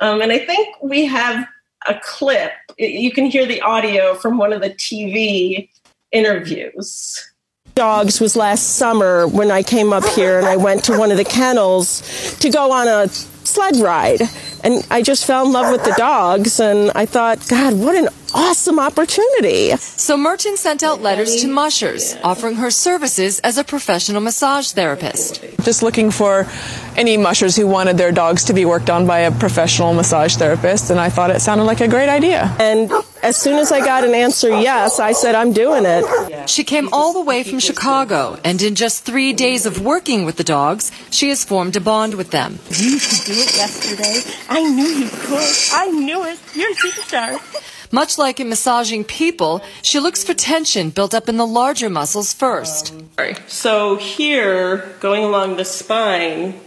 Um, 0.00 0.20
and 0.20 0.32
I 0.32 0.38
think 0.38 0.76
we 0.82 1.06
have 1.06 1.46
a 1.88 1.98
clip. 2.02 2.52
You 2.78 3.10
can 3.12 3.26
hear 3.26 3.46
the 3.46 3.60
audio 3.62 4.14
from 4.14 4.38
one 4.38 4.52
of 4.52 4.60
the 4.60 4.70
TV 4.70 5.68
interviews. 6.12 7.32
Dogs 7.74 8.20
was 8.20 8.36
last 8.36 8.76
summer 8.76 9.26
when 9.28 9.50
I 9.50 9.62
came 9.62 9.92
up 9.92 10.04
here 10.04 10.38
and 10.38 10.46
I 10.46 10.56
went 10.56 10.84
to 10.84 10.98
one 10.98 11.10
of 11.10 11.18
the 11.18 11.24
kennels 11.24 12.36
to 12.38 12.48
go 12.48 12.72
on 12.72 12.88
a 12.88 13.08
sled 13.46 13.76
ride. 13.76 14.22
And 14.64 14.86
I 14.90 15.02
just 15.02 15.24
fell 15.24 15.46
in 15.46 15.52
love 15.52 15.70
with 15.70 15.84
the 15.84 15.94
dogs 15.96 16.60
and 16.60 16.90
I 16.94 17.06
thought, 17.06 17.46
God, 17.48 17.74
what 17.74 17.94
an 17.94 18.08
awesome 18.34 18.78
opportunity. 18.78 19.76
So 19.76 20.16
Merton 20.16 20.56
sent 20.56 20.82
out 20.82 21.00
letters 21.00 21.40
to 21.42 21.48
mushers 21.48 22.16
offering 22.22 22.56
her 22.56 22.70
services 22.70 23.38
as 23.40 23.58
a 23.58 23.64
professional 23.64 24.20
massage 24.20 24.72
therapist. 24.72 25.42
Just 25.62 25.82
looking 25.82 26.10
for 26.10 26.46
any 26.96 27.16
mushers 27.16 27.56
who 27.56 27.66
wanted 27.66 27.96
their 27.96 28.12
dogs 28.12 28.44
to 28.44 28.52
be 28.52 28.64
worked 28.64 28.90
on 28.90 29.06
by 29.06 29.20
a 29.20 29.30
professional 29.30 29.94
massage 29.94 30.36
therapist, 30.36 30.90
and 30.90 31.00
I 31.00 31.08
thought 31.08 31.30
it 31.30 31.40
sounded 31.40 31.64
like 31.64 31.80
a 31.80 31.88
great 31.88 32.08
idea. 32.08 32.54
And 32.58 32.90
as 33.26 33.36
soon 33.36 33.58
as 33.58 33.72
I 33.72 33.80
got 33.80 34.04
an 34.04 34.14
answer 34.14 34.48
yes, 34.60 35.00
I 35.00 35.10
said, 35.10 35.34
I'm 35.34 35.52
doing 35.52 35.84
it. 35.84 36.48
She 36.48 36.62
came 36.62 36.88
all 36.92 37.12
the 37.12 37.20
way 37.20 37.42
from 37.42 37.58
Chicago, 37.58 38.38
and 38.44 38.62
in 38.62 38.76
just 38.76 39.04
three 39.04 39.32
days 39.32 39.66
of 39.66 39.80
working 39.80 40.24
with 40.24 40.36
the 40.36 40.44
dogs, 40.44 40.92
she 41.10 41.28
has 41.30 41.44
formed 41.44 41.74
a 41.74 41.80
bond 41.80 42.14
with 42.14 42.30
them. 42.30 42.60
You 42.70 42.98
could 42.98 43.24
do 43.26 43.32
it 43.32 43.56
yesterday. 43.56 44.22
I 44.48 44.62
knew 44.62 44.84
you 44.84 45.08
could. 45.10 45.54
I 45.72 45.90
knew 45.90 46.24
it. 46.24 46.38
You're 46.54 46.70
a 46.70 46.74
superstar. 46.74 47.92
Much 47.92 48.16
like 48.16 48.38
in 48.38 48.48
massaging 48.48 49.02
people, 49.02 49.60
she 49.82 49.98
looks 49.98 50.22
for 50.22 50.34
tension 50.34 50.90
built 50.90 51.12
up 51.12 51.28
in 51.28 51.36
the 51.36 51.46
larger 51.46 51.90
muscles 51.90 52.32
first. 52.32 52.94
So 53.48 53.96
here, 53.96 54.94
going 55.00 55.24
along 55.24 55.56
the 55.56 55.64
spine, 55.64 56.60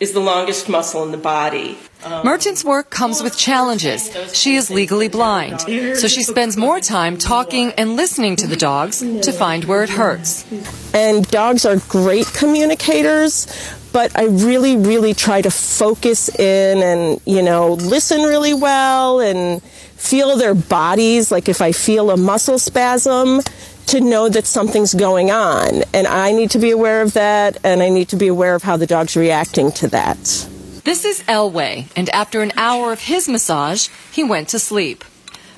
is 0.00 0.12
the 0.12 0.20
longest 0.20 0.68
muscle 0.68 1.02
in 1.02 1.12
the 1.12 1.18
body. 1.18 1.78
Merton's 2.24 2.64
work 2.64 2.90
comes 2.90 3.22
with 3.22 3.36
challenges. 3.36 4.10
She 4.32 4.54
is 4.54 4.70
legally 4.70 5.08
blind, 5.08 5.60
so 5.60 6.06
she 6.08 6.22
spends 6.22 6.56
more 6.56 6.80
time 6.80 7.16
talking 7.16 7.72
and 7.72 7.96
listening 7.96 8.36
to 8.36 8.46
the 8.46 8.56
dogs 8.56 9.00
to 9.00 9.32
find 9.32 9.64
where 9.64 9.82
it 9.82 9.90
hurts. 9.90 10.46
And 10.94 11.28
dogs 11.28 11.66
are 11.66 11.76
great 11.88 12.26
communicators, 12.26 13.46
but 13.92 14.16
I 14.16 14.26
really, 14.26 14.76
really 14.76 15.14
try 15.14 15.42
to 15.42 15.50
focus 15.50 16.28
in 16.38 16.82
and, 16.82 17.20
you 17.24 17.42
know, 17.42 17.74
listen 17.74 18.22
really 18.22 18.54
well 18.54 19.20
and 19.20 19.62
feel 19.62 20.36
their 20.36 20.54
bodies. 20.54 21.32
Like 21.32 21.48
if 21.48 21.60
I 21.60 21.72
feel 21.72 22.10
a 22.10 22.16
muscle 22.16 22.58
spasm, 22.58 23.40
to 23.86 24.00
know 24.02 24.28
that 24.28 24.44
something's 24.44 24.92
going 24.92 25.30
on. 25.30 25.82
And 25.94 26.06
I 26.06 26.32
need 26.32 26.50
to 26.50 26.58
be 26.58 26.70
aware 26.70 27.00
of 27.00 27.14
that, 27.14 27.56
and 27.64 27.82
I 27.82 27.88
need 27.88 28.10
to 28.10 28.16
be 28.16 28.28
aware 28.28 28.54
of 28.54 28.62
how 28.62 28.76
the 28.76 28.86
dog's 28.86 29.16
reacting 29.16 29.72
to 29.72 29.88
that. 29.88 30.48
This 30.88 31.04
is 31.04 31.22
Elway, 31.24 31.86
and 31.96 32.08
after 32.08 32.40
an 32.40 32.50
hour 32.56 32.94
of 32.94 33.00
his 33.00 33.28
massage, 33.28 33.88
he 34.10 34.24
went 34.24 34.48
to 34.48 34.58
sleep. 34.58 35.04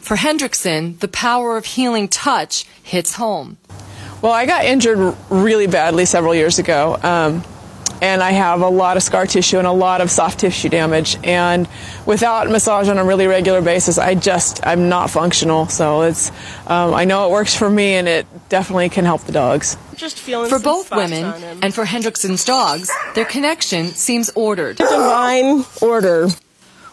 For 0.00 0.16
Hendrickson, 0.16 0.98
the 0.98 1.06
power 1.06 1.56
of 1.56 1.66
healing 1.66 2.08
touch 2.08 2.64
hits 2.82 3.14
home. 3.14 3.56
Well, 4.22 4.32
I 4.32 4.44
got 4.44 4.64
injured 4.64 5.16
really 5.30 5.68
badly 5.68 6.04
several 6.04 6.34
years 6.34 6.58
ago. 6.58 6.98
Um, 7.00 7.44
and 8.02 8.24
I 8.24 8.32
have 8.32 8.62
a 8.62 8.68
lot 8.68 8.96
of 8.96 9.04
scar 9.04 9.24
tissue 9.24 9.58
and 9.58 9.68
a 9.68 9.72
lot 9.72 10.00
of 10.00 10.10
soft 10.10 10.40
tissue 10.40 10.68
damage. 10.68 11.16
And 11.22 11.68
without 12.06 12.48
massage 12.48 12.88
on 12.88 12.98
a 12.98 13.04
really 13.04 13.28
regular 13.28 13.62
basis, 13.62 13.98
I 13.98 14.16
just 14.16 14.66
I'm 14.66 14.88
not 14.88 15.10
functional. 15.10 15.68
So 15.68 16.02
it's 16.02 16.30
um, 16.66 16.92
I 16.92 17.04
know 17.04 17.28
it 17.28 17.30
works 17.30 17.54
for 17.54 17.70
me, 17.70 17.94
and 17.94 18.08
it 18.08 18.26
definitely 18.48 18.88
can 18.88 19.04
help 19.04 19.22
the 19.22 19.32
dogs. 19.32 19.76
Just 20.00 20.18
feeling 20.18 20.48
For 20.48 20.58
both 20.58 20.90
women 20.90 21.24
and 21.60 21.74
for 21.74 21.84
Hendrickson's 21.84 22.42
dogs, 22.42 22.90
their 23.14 23.26
connection 23.26 23.88
seems 23.88 24.30
ordered. 24.34 24.76
Divine 24.78 25.62
order. 25.82 26.28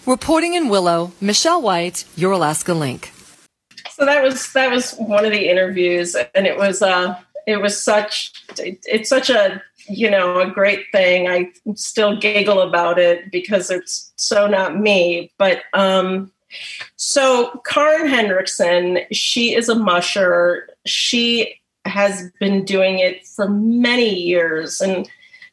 Reporting 0.05 0.55
in 0.55 0.67
Willow, 0.67 1.13
Michelle 1.21 1.61
White, 1.61 2.03
Your 2.17 2.33
Alaska 2.33 2.73
Link. 2.73 3.13
So 3.91 4.03
that 4.03 4.21
was 4.21 4.51
that 4.51 4.69
was 4.69 4.91
one 4.95 5.23
of 5.23 5.31
the 5.31 5.47
interviews, 5.47 6.17
and 6.35 6.45
it 6.45 6.57
was 6.57 6.81
uh 6.81 7.15
it 7.45 7.61
was 7.61 7.81
such 7.81 8.33
it, 8.59 8.79
it's 8.83 9.07
such 9.07 9.29
a 9.29 9.63
you 9.87 10.11
know 10.11 10.41
a 10.41 10.51
great 10.51 10.87
thing. 10.91 11.29
I 11.29 11.53
still 11.75 12.17
giggle 12.17 12.59
about 12.59 12.99
it 12.99 13.31
because 13.31 13.71
it's 13.71 14.11
so 14.17 14.47
not 14.47 14.77
me. 14.77 15.31
But 15.37 15.61
um, 15.73 16.29
so 16.97 17.61
Karin 17.65 18.11
Hendrickson, 18.11 19.05
she 19.13 19.55
is 19.55 19.69
a 19.69 19.75
musher. 19.75 20.67
She 20.85 21.56
has 21.87 22.31
been 22.39 22.65
doing 22.65 22.99
it 22.99 23.25
for 23.25 23.47
many 23.49 24.13
years, 24.13 24.81
and 24.81 25.09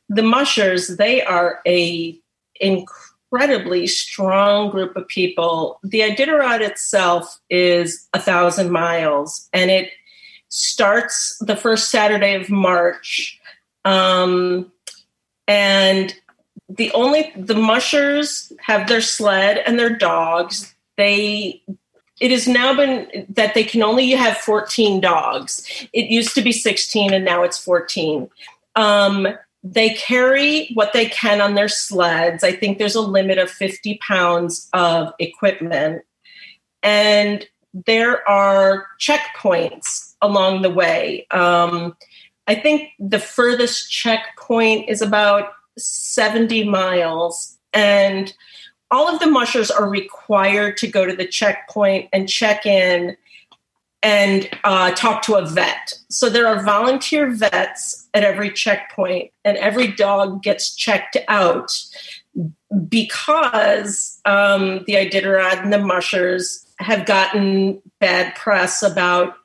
the 0.09 0.23
mushers 0.23 0.97
they 0.97 1.23
are 1.23 1.61
a 1.67 2.19
incredibly 2.61 3.87
strong 3.87 4.71
group 4.71 4.97
of 4.97 5.09
people. 5.09 5.81
The 5.83 6.01
Iditarod 6.01 6.61
itself 6.61 7.41
is 7.51 8.09
a 8.13 8.21
thousand 8.21 8.71
miles, 8.71 9.49
and 9.53 9.71
it 9.71 9.91
starts 10.49 11.37
the 11.41 11.57
first 11.57 11.91
Saturday 11.91 12.35
of 12.35 12.49
March. 12.49 13.41
Um, 13.85 14.71
and 15.49 16.15
the 16.69 16.93
only 16.93 17.33
the 17.37 17.55
mushers 17.55 18.53
have 18.61 18.89
their 18.89 19.01
sled 19.01 19.59
and 19.59 19.79
their 19.79 19.97
dogs. 19.97 20.75
They 20.97 21.63
it 22.25 22.31
has 22.31 22.49
now 22.49 22.75
been 22.75 23.27
that 23.29 23.53
they 23.53 23.63
can 23.63 23.83
only 23.83 24.11
have 24.13 24.39
14 24.39 24.99
dogs. 24.99 25.87
It 25.93 26.07
used 26.07 26.35
to 26.37 26.41
be 26.41 26.53
16 26.53 27.13
and 27.13 27.23
now 27.23 27.43
it's 27.43 27.63
14. 27.63 28.31
Um, 28.77 29.29
they 29.63 29.91
carry 29.91 30.71
what 30.73 30.95
they 30.95 31.05
can 31.05 31.43
on 31.43 31.55
their 31.55 31.69
sleds. 31.69 32.43
I 32.43 32.53
think 32.53 32.79
there's 32.79 32.95
a 32.95 33.03
limit 33.03 33.37
of 33.37 33.51
50 33.51 33.99
pounds 33.99 34.71
of 34.73 35.13
equipment. 35.19 36.03
And 36.83 37.47
there 37.75 38.27
are 38.27 38.87
checkpoints 38.99 40.15
along 40.23 40.63
the 40.63 40.71
way. 40.71 41.27
Um, 41.31 41.95
I 42.47 42.55
think 42.55 42.89
the 42.99 43.19
furthest 43.19 43.93
checkpoint 43.93 44.89
is 44.89 45.03
about 45.03 45.53
70 45.77 46.65
miles. 46.65 47.59
And 47.75 48.33
all 48.91 49.09
of 49.09 49.21
the 49.21 49.27
mushers 49.27 49.71
are 49.71 49.89
required 49.89 50.77
to 50.79 50.87
go 50.87 51.05
to 51.07 51.17
the 51.17 51.27
checkpoint 51.27 52.09
and 52.13 52.29
check 52.29 52.67
in 52.67 53.17
and 54.03 54.49
uh, 54.65 54.91
talk 54.93 55.23
to 55.23 55.35
a 55.35 55.47
vet. 55.47 55.95
So 56.11 56.29
there 56.29 56.47
are 56.47 56.63
volunteer 56.63 57.31
vets 57.31 58.07
at 58.13 58.23
every 58.23 58.51
checkpoint, 58.51 59.33
and 59.45 59.57
every 59.57 59.89
dog 59.89 60.43
gets 60.43 60.75
checked 60.75 61.17
out 61.27 61.73
because 62.89 64.21
um, 64.27 64.85
the 64.87 64.95
Iditarod 64.95 65.63
and 65.63 65.73
the 65.73 65.79
mushers 65.79 66.67
have 66.81 67.07
gotten 67.07 67.81
bad 68.01 68.35
press 68.35 68.83
about 68.83 69.37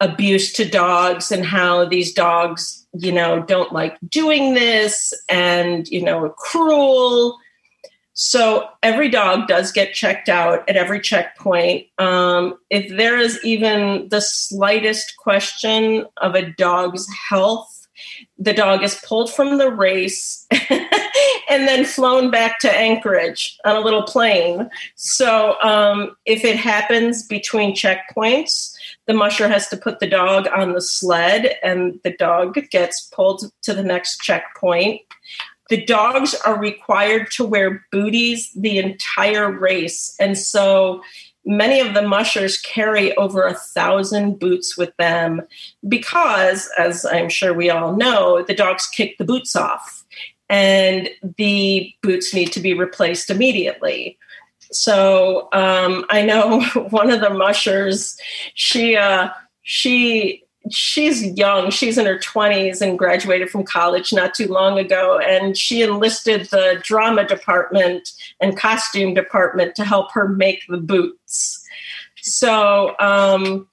abuse 0.00 0.52
to 0.54 0.64
dogs 0.64 1.30
and 1.30 1.44
how 1.44 1.84
these 1.84 2.12
dogs, 2.12 2.86
you 2.94 3.12
know, 3.12 3.42
don't 3.42 3.72
like 3.72 3.96
doing 4.08 4.54
this 4.54 5.12
and, 5.28 5.88
you 5.88 6.02
know, 6.02 6.24
are 6.24 6.30
cruel. 6.30 7.38
So 8.20 8.68
every 8.82 9.08
dog 9.08 9.46
does 9.46 9.70
get 9.70 9.94
checked 9.94 10.28
out 10.28 10.68
at 10.68 10.74
every 10.74 11.00
checkpoint. 11.00 11.86
Um, 11.98 12.58
if 12.68 12.88
there 12.96 13.16
is 13.16 13.38
even 13.44 14.08
the 14.08 14.20
slightest 14.20 15.16
question 15.18 16.04
of 16.16 16.34
a 16.34 16.50
dog's 16.50 17.06
health, 17.30 17.86
the 18.36 18.52
dog 18.52 18.82
is 18.82 19.00
pulled 19.06 19.32
from 19.32 19.58
the 19.58 19.70
race 19.70 20.48
and 21.48 21.68
then 21.68 21.84
flown 21.84 22.28
back 22.28 22.58
to 22.58 22.76
Anchorage 22.76 23.56
on 23.64 23.76
a 23.76 23.80
little 23.80 24.02
plane. 24.02 24.68
So 24.96 25.54
um, 25.62 26.16
if 26.26 26.44
it 26.44 26.56
happens 26.56 27.24
between 27.24 27.76
checkpoints, 27.76 28.74
the 29.06 29.14
musher 29.14 29.48
has 29.48 29.68
to 29.68 29.76
put 29.76 30.00
the 30.00 30.08
dog 30.08 30.48
on 30.48 30.72
the 30.72 30.82
sled 30.82 31.54
and 31.62 32.00
the 32.02 32.16
dog 32.16 32.58
gets 32.72 33.02
pulled 33.14 33.44
to 33.62 33.74
the 33.74 33.84
next 33.84 34.18
checkpoint. 34.22 35.02
The 35.68 35.84
dogs 35.84 36.34
are 36.46 36.58
required 36.58 37.30
to 37.32 37.44
wear 37.44 37.84
booties 37.92 38.50
the 38.54 38.78
entire 38.78 39.50
race. 39.50 40.14
And 40.18 40.36
so 40.36 41.02
many 41.44 41.80
of 41.80 41.94
the 41.94 42.02
mushers 42.02 42.58
carry 42.60 43.16
over 43.16 43.44
a 43.44 43.54
thousand 43.54 44.38
boots 44.38 44.76
with 44.76 44.94
them 44.98 45.42
because, 45.86 46.68
as 46.78 47.04
I'm 47.04 47.28
sure 47.28 47.54
we 47.54 47.70
all 47.70 47.96
know, 47.96 48.42
the 48.42 48.54
dogs 48.54 48.86
kick 48.86 49.16
the 49.18 49.24
boots 49.24 49.56
off 49.56 50.04
and 50.48 51.08
the 51.36 51.92
boots 52.02 52.32
need 52.32 52.52
to 52.52 52.60
be 52.60 52.74
replaced 52.74 53.30
immediately. 53.30 54.18
So 54.70 55.48
um, 55.52 56.04
I 56.10 56.22
know 56.22 56.62
one 56.90 57.10
of 57.10 57.20
the 57.20 57.30
mushers, 57.30 58.18
she 58.54 58.96
uh, 58.96 59.30
she 59.62 60.44
she's 60.70 61.24
young. 61.38 61.70
She's 61.70 61.98
in 61.98 62.06
her 62.06 62.18
twenties 62.18 62.82
and 62.82 62.98
graduated 62.98 63.50
from 63.50 63.64
college 63.64 64.12
not 64.12 64.34
too 64.34 64.48
long 64.48 64.78
ago, 64.78 65.18
and 65.18 65.56
she 65.56 65.82
enlisted 65.82 66.46
the 66.50 66.80
drama 66.82 67.26
department 67.26 68.10
and 68.40 68.56
costume 68.56 69.14
department 69.14 69.74
to 69.76 69.84
help 69.84 70.12
her 70.12 70.28
make 70.28 70.62
the 70.68 70.78
boots. 70.78 71.64
So 72.20 72.94
um, 72.98 73.68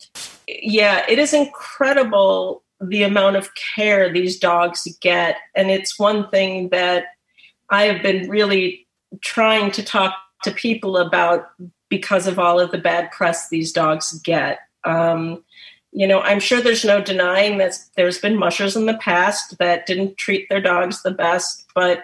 yeah, 0.48 1.06
it 1.10 1.20
is 1.20 1.34
incredible 1.34 2.64
the 2.82 3.04
amount 3.04 3.36
of 3.36 3.52
care 3.76 4.12
these 4.12 4.40
dogs 4.40 4.88
get, 5.02 5.38
and 5.56 5.72
it's 5.72 5.98
one 5.98 6.30
thing 6.30 6.70
that 6.70 7.06
I 7.70 7.84
have 7.84 8.04
been 8.04 8.30
really 8.30 8.88
trying 9.22 9.72
to 9.72 9.84
talk 9.84 10.14
to 10.44 10.52
people 10.52 10.98
about 10.98 11.48
because 11.90 12.28
of 12.28 12.38
all 12.38 12.60
of 12.60 12.72
the 12.72 12.78
bad 12.78 13.12
press 13.12 13.50
these 13.50 13.72
dogs 13.72 14.20
get. 14.20 14.60
Um, 14.84 15.44
you 15.96 16.06
know, 16.06 16.20
I'm 16.20 16.42
sure 16.42 16.60
there's 16.60 16.84
no 16.84 17.02
denying 17.02 17.58
that 17.60 17.80
there's 17.96 18.20
been 18.20 18.38
mushers 18.38 18.76
in 18.76 18.86
the 18.86 18.98
past 18.98 19.58
that 19.60 19.86
didn't 19.86 20.18
treat 20.18 20.50
their 20.50 20.60
dogs 20.60 21.02
the 21.02 21.12
best, 21.12 21.66
but 21.74 22.04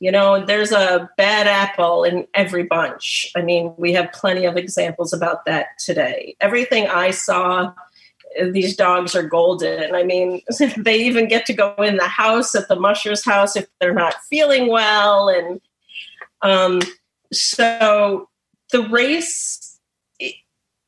you 0.00 0.12
know, 0.12 0.44
there's 0.44 0.70
a 0.70 1.08
bad 1.16 1.46
apple 1.46 2.04
in 2.04 2.26
every 2.34 2.64
bunch. 2.64 3.32
I 3.34 3.40
mean, 3.40 3.72
we 3.78 3.94
have 3.94 4.12
plenty 4.12 4.44
of 4.44 4.58
examples 4.58 5.14
about 5.14 5.46
that 5.46 5.78
today. 5.78 6.36
Everything 6.42 6.88
I 6.88 7.10
saw, 7.10 7.72
these 8.50 8.76
dogs 8.76 9.14
are 9.14 9.22
golden. 9.22 9.94
I 9.94 10.02
mean, 10.02 10.42
they 10.76 11.02
even 11.02 11.26
get 11.26 11.46
to 11.46 11.54
go 11.54 11.74
in 11.78 11.96
the 11.96 12.08
house 12.08 12.54
at 12.54 12.68
the 12.68 12.78
musher's 12.78 13.24
house 13.24 13.56
if 13.56 13.66
they're 13.80 13.94
not 13.94 14.16
feeling 14.28 14.68
well. 14.68 15.30
And 15.30 15.60
um, 16.42 16.82
so 17.32 18.28
the 18.72 18.82
race, 18.88 19.78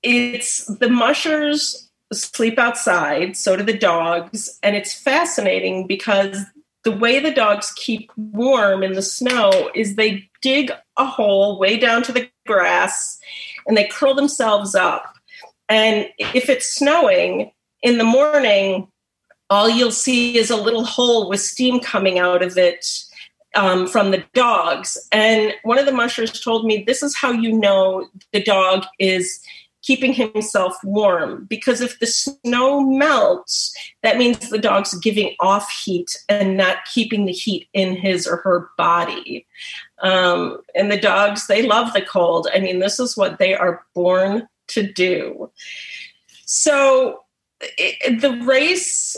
it's 0.02 0.66
the 0.66 0.90
mushers 0.90 1.83
sleep 2.14 2.58
outside, 2.58 3.36
so 3.36 3.56
do 3.56 3.62
the 3.62 3.76
dogs. 3.76 4.58
And 4.62 4.76
it's 4.76 4.94
fascinating 4.94 5.86
because 5.86 6.44
the 6.84 6.92
way 6.92 7.18
the 7.18 7.30
dogs 7.30 7.72
keep 7.76 8.10
warm 8.16 8.82
in 8.82 8.92
the 8.92 9.02
snow 9.02 9.70
is 9.74 9.94
they 9.94 10.28
dig 10.42 10.70
a 10.98 11.06
hole 11.06 11.58
way 11.58 11.78
down 11.78 12.02
to 12.04 12.12
the 12.12 12.28
grass 12.46 13.18
and 13.66 13.76
they 13.76 13.84
curl 13.84 14.14
themselves 14.14 14.74
up. 14.74 15.14
And 15.68 16.08
if 16.18 16.48
it's 16.48 16.74
snowing 16.74 17.50
in 17.82 17.98
the 17.98 18.04
morning, 18.04 18.88
all 19.50 19.68
you'll 19.68 19.90
see 19.90 20.36
is 20.36 20.50
a 20.50 20.56
little 20.56 20.84
hole 20.84 21.28
with 21.28 21.40
steam 21.40 21.80
coming 21.80 22.18
out 22.18 22.42
of 22.42 22.58
it 22.58 22.86
um, 23.54 23.86
from 23.86 24.10
the 24.10 24.24
dogs. 24.34 24.98
And 25.12 25.54
one 25.62 25.78
of 25.78 25.86
the 25.86 25.92
mushers 25.92 26.40
told 26.40 26.66
me 26.66 26.84
this 26.86 27.02
is 27.02 27.16
how 27.16 27.30
you 27.30 27.52
know 27.52 28.08
the 28.32 28.42
dog 28.42 28.84
is 28.98 29.40
keeping 29.84 30.12
himself 30.14 30.76
warm 30.82 31.44
because 31.44 31.80
if 31.80 31.98
the 31.98 32.06
snow 32.06 32.80
melts, 32.80 33.74
that 34.02 34.16
means 34.16 34.50
the 34.50 34.58
dog's 34.58 34.94
giving 34.98 35.34
off 35.40 35.70
heat 35.70 36.16
and 36.28 36.56
not 36.56 36.78
keeping 36.92 37.26
the 37.26 37.32
heat 37.32 37.68
in 37.74 37.94
his 37.94 38.26
or 38.26 38.36
her 38.38 38.70
body. 38.78 39.46
Um, 40.02 40.60
and 40.74 40.90
the 40.90 40.98
dogs, 41.00 41.46
they 41.46 41.66
love 41.66 41.92
the 41.92 42.02
cold. 42.02 42.48
I 42.54 42.60
mean, 42.60 42.78
this 42.78 42.98
is 42.98 43.16
what 43.16 43.38
they 43.38 43.54
are 43.54 43.84
born 43.94 44.48
to 44.68 44.90
do. 44.90 45.50
So 46.46 47.20
it, 47.60 48.20
the 48.20 48.40
race 48.44 49.16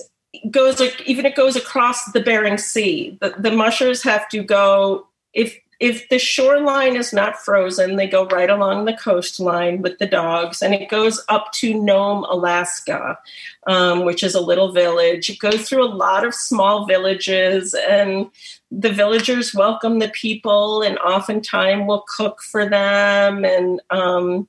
goes 0.50 0.81
even 1.07 1.24
it 1.24 1.35
goes 1.35 1.57
across 1.57 2.05
the 2.12 2.20
Bering 2.20 2.59
Sea. 2.59 3.16
The, 3.20 3.35
the 3.38 3.52
mushers 3.52 4.02
have 4.02 4.29
to 4.31 4.42
go 4.42 5.07
if 5.33 5.59
if 5.79 6.09
the 6.09 6.19
shoreline 6.19 6.97
is 6.97 7.12
not 7.12 7.39
frozen, 7.39 7.97
they 7.97 8.09
go 8.09 8.27
right 8.27 8.49
along 8.49 8.85
the 8.85 8.97
coastline 8.97 9.83
with 9.83 9.99
the 9.99 10.07
dogs, 10.07 10.62
and 10.62 10.75
it 10.75 10.89
goes 10.89 11.23
up 11.29 11.53
to 11.53 11.75
Nome, 11.75 12.25
Alaska, 12.25 13.19
um, 13.67 14.05
which 14.05 14.23
is 14.23 14.35
a 14.35 14.41
little 14.41 14.73
village. 14.73 15.29
It 15.29 15.39
goes 15.39 15.69
through 15.69 15.85
a 15.85 15.93
lot 15.93 16.25
of 16.25 16.35
small 16.35 16.87
villages, 16.87 17.75
and 17.75 18.31
the 18.71 18.93
villagers 18.93 19.55
welcome 19.55 19.99
the 19.99 20.09
people, 20.09 20.83
and 20.83 20.99
oftentimes 20.99 21.87
will 21.87 22.05
cook 22.09 22.43
for 22.43 22.67
them, 22.67 23.45
and 23.45 23.81
um, 23.91 24.49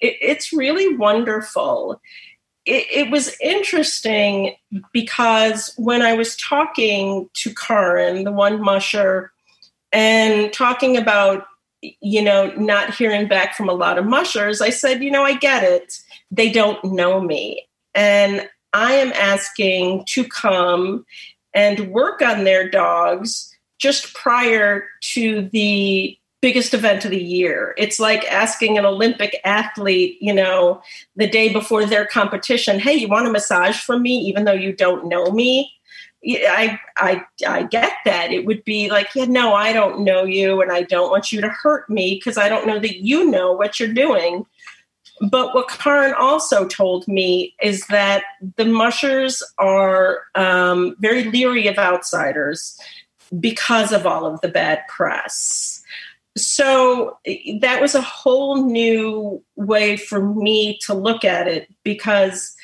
it, 0.00 0.16
it's 0.20 0.52
really 0.52 0.96
wonderful 0.96 2.00
it, 2.66 2.86
it, 2.90 3.10
was 3.12 3.36
interesting 3.40 4.56
because 4.92 5.72
when 5.76 6.02
I 6.02 6.14
was 6.14 6.36
talking 6.36 7.30
to 7.34 7.54
Karin, 7.54 8.24
the 8.24 8.32
one 8.32 8.60
musher, 8.60 9.32
and 9.92 10.52
talking 10.52 10.96
about, 10.96 11.46
you 11.82 12.22
know, 12.22 12.52
not 12.56 12.94
hearing 12.94 13.28
back 13.28 13.54
from 13.54 13.68
a 13.68 13.74
lot 13.74 13.98
of 13.98 14.06
mushers, 14.06 14.60
I 14.60 14.70
said, 14.70 15.02
you 15.02 15.10
know, 15.10 15.22
I 15.22 15.36
get 15.36 15.62
it. 15.64 15.98
They 16.30 16.50
don't 16.50 16.82
know 16.84 17.20
me. 17.20 17.66
And 17.94 18.48
I 18.72 18.94
am 18.94 19.12
asking 19.12 20.04
to 20.08 20.24
come 20.24 21.06
and 21.54 21.90
work 21.90 22.20
on 22.20 22.44
their 22.44 22.68
dogs 22.68 23.54
just 23.78 24.14
prior 24.14 24.84
to 25.14 25.48
the 25.52 26.18
biggest 26.42 26.74
event 26.74 27.04
of 27.04 27.10
the 27.10 27.22
year. 27.22 27.74
It's 27.78 27.98
like 27.98 28.24
asking 28.30 28.76
an 28.76 28.84
Olympic 28.84 29.40
athlete, 29.44 30.18
you 30.20 30.34
know, 30.34 30.82
the 31.16 31.26
day 31.26 31.48
before 31.48 31.86
their 31.86 32.06
competition, 32.06 32.78
"Hey, 32.78 32.94
you 32.94 33.08
want 33.08 33.26
a 33.26 33.30
massage 33.30 33.80
from 33.80 34.02
me 34.02 34.18
even 34.18 34.44
though 34.44 34.52
you 34.52 34.72
don't 34.72 35.08
know 35.08 35.30
me?" 35.30 35.72
I 36.26 36.78
I 36.96 37.24
I 37.46 37.62
get 37.64 37.92
that. 38.04 38.32
It 38.32 38.44
would 38.46 38.64
be 38.64 38.90
like, 38.90 39.08
"Yeah, 39.14 39.26
no, 39.26 39.54
I 39.54 39.72
don't 39.72 40.00
know 40.00 40.24
you 40.24 40.60
and 40.60 40.72
I 40.72 40.82
don't 40.82 41.10
want 41.10 41.32
you 41.32 41.40
to 41.40 41.48
hurt 41.48 41.88
me 41.88 42.14
because 42.14 42.38
I 42.38 42.48
don't 42.48 42.66
know 42.66 42.78
that 42.78 42.96
you 42.96 43.30
know 43.30 43.52
what 43.52 43.78
you're 43.78 43.92
doing." 43.92 44.46
But 45.30 45.54
what 45.54 45.68
Karin 45.68 46.14
also 46.14 46.66
told 46.66 47.08
me 47.08 47.54
is 47.62 47.86
that 47.86 48.24
the 48.56 48.66
mushers 48.66 49.42
are 49.56 50.24
um, 50.34 50.94
very 50.98 51.24
leery 51.24 51.68
of 51.68 51.78
outsiders 51.78 52.78
because 53.40 53.92
of 53.92 54.06
all 54.06 54.26
of 54.26 54.40
the 54.42 54.48
bad 54.48 54.80
press 54.88 55.82
so 56.36 57.18
that 57.60 57.80
was 57.80 57.94
a 57.94 58.02
whole 58.02 58.66
new 58.66 59.42
way 59.56 59.96
for 59.96 60.34
me 60.34 60.78
to 60.82 60.92
look 60.92 61.24
at 61.24 61.48
it 61.48 61.68
because 61.82 62.54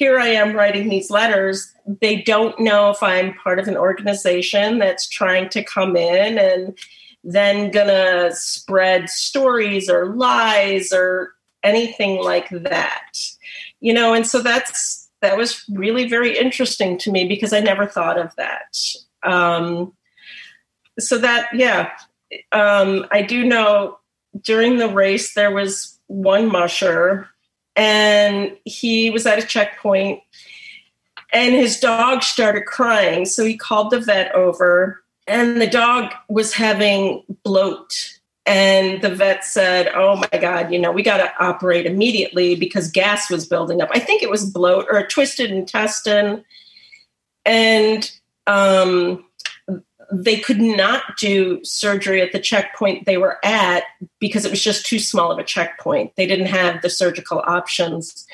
here 0.00 0.18
I 0.18 0.28
am 0.28 0.56
writing 0.56 0.88
these 0.88 1.10
letters. 1.10 1.74
They 2.00 2.22
don't 2.22 2.58
know 2.58 2.88
if 2.88 3.02
I'm 3.02 3.34
part 3.34 3.58
of 3.58 3.68
an 3.68 3.76
organization 3.76 4.78
that's 4.78 5.06
trying 5.06 5.50
to 5.50 5.62
come 5.62 5.94
in 5.94 6.38
and 6.38 6.78
then 7.22 7.70
gonna 7.70 8.30
spread 8.34 9.10
stories 9.10 9.90
or 9.90 10.14
lies 10.14 10.90
or 10.90 11.34
anything 11.62 12.16
like 12.22 12.48
that. 12.48 13.12
You 13.80 13.92
know, 13.92 14.14
and 14.14 14.26
so 14.26 14.40
that's 14.40 15.10
that 15.20 15.36
was 15.36 15.62
really 15.68 16.08
very 16.08 16.38
interesting 16.38 16.96
to 17.00 17.12
me 17.12 17.28
because 17.28 17.52
I 17.52 17.60
never 17.60 17.86
thought 17.86 18.18
of 18.18 18.34
that. 18.36 18.74
Um, 19.22 19.92
so 20.98 21.18
that 21.18 21.48
yeah 21.52 21.90
um, 22.52 23.04
I 23.12 23.20
do 23.20 23.44
know 23.44 23.98
during 24.40 24.78
the 24.78 24.88
race 24.88 25.34
there 25.34 25.50
was 25.50 26.00
one 26.06 26.50
musher, 26.50 27.28
and 27.76 28.56
he 28.64 29.10
was 29.10 29.26
at 29.26 29.38
a 29.38 29.46
checkpoint, 29.46 30.20
and 31.32 31.54
his 31.54 31.78
dog 31.78 32.22
started 32.22 32.66
crying. 32.66 33.24
So 33.24 33.44
he 33.44 33.56
called 33.56 33.90
the 33.90 34.00
vet 34.00 34.34
over, 34.34 35.02
and 35.26 35.60
the 35.60 35.66
dog 35.66 36.12
was 36.28 36.52
having 36.54 37.22
bloat. 37.44 38.18
And 38.46 39.00
the 39.02 39.14
vet 39.14 39.44
said, 39.44 39.88
Oh 39.94 40.16
my 40.16 40.38
God, 40.40 40.72
you 40.72 40.78
know, 40.78 40.90
we 40.90 41.02
got 41.02 41.18
to 41.18 41.32
operate 41.38 41.86
immediately 41.86 42.56
because 42.56 42.90
gas 42.90 43.30
was 43.30 43.46
building 43.46 43.80
up. 43.80 43.90
I 43.92 44.00
think 44.00 44.22
it 44.22 44.30
was 44.30 44.50
bloat 44.50 44.86
or 44.90 44.98
a 44.98 45.06
twisted 45.06 45.50
intestine. 45.50 46.44
And 47.44 48.10
um, 48.46 49.24
they 50.12 50.38
could 50.38 50.60
not 50.60 51.16
do 51.18 51.60
surgery 51.64 52.20
at 52.20 52.32
the 52.32 52.38
checkpoint 52.38 53.06
they 53.06 53.16
were 53.16 53.38
at 53.44 53.84
because 54.18 54.44
it 54.44 54.50
was 54.50 54.62
just 54.62 54.84
too 54.84 54.98
small 54.98 55.30
of 55.30 55.38
a 55.38 55.44
checkpoint. 55.44 56.16
They 56.16 56.26
didn't 56.26 56.46
have 56.46 56.82
the 56.82 56.90
surgical 56.90 57.42
options. 57.46 58.26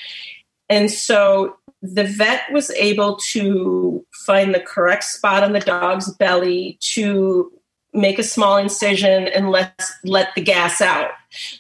And 0.69 0.91
so 0.91 1.57
the 1.83 2.05
vet 2.05 2.51
was 2.53 2.71
able 2.71 3.17
to 3.17 4.05
find 4.13 4.55
the 4.55 4.61
correct 4.61 5.05
spot 5.05 5.43
on 5.43 5.53
the 5.53 5.61
dog's 5.61 6.13
belly 6.15 6.79
to 6.81 7.53
make 7.93 8.19
a 8.19 8.23
small 8.23 8.57
incision 8.57 9.29
and 9.29 9.51
let 9.51 9.81
let 10.05 10.35
the 10.35 10.43
gas 10.43 10.81
out 10.83 11.13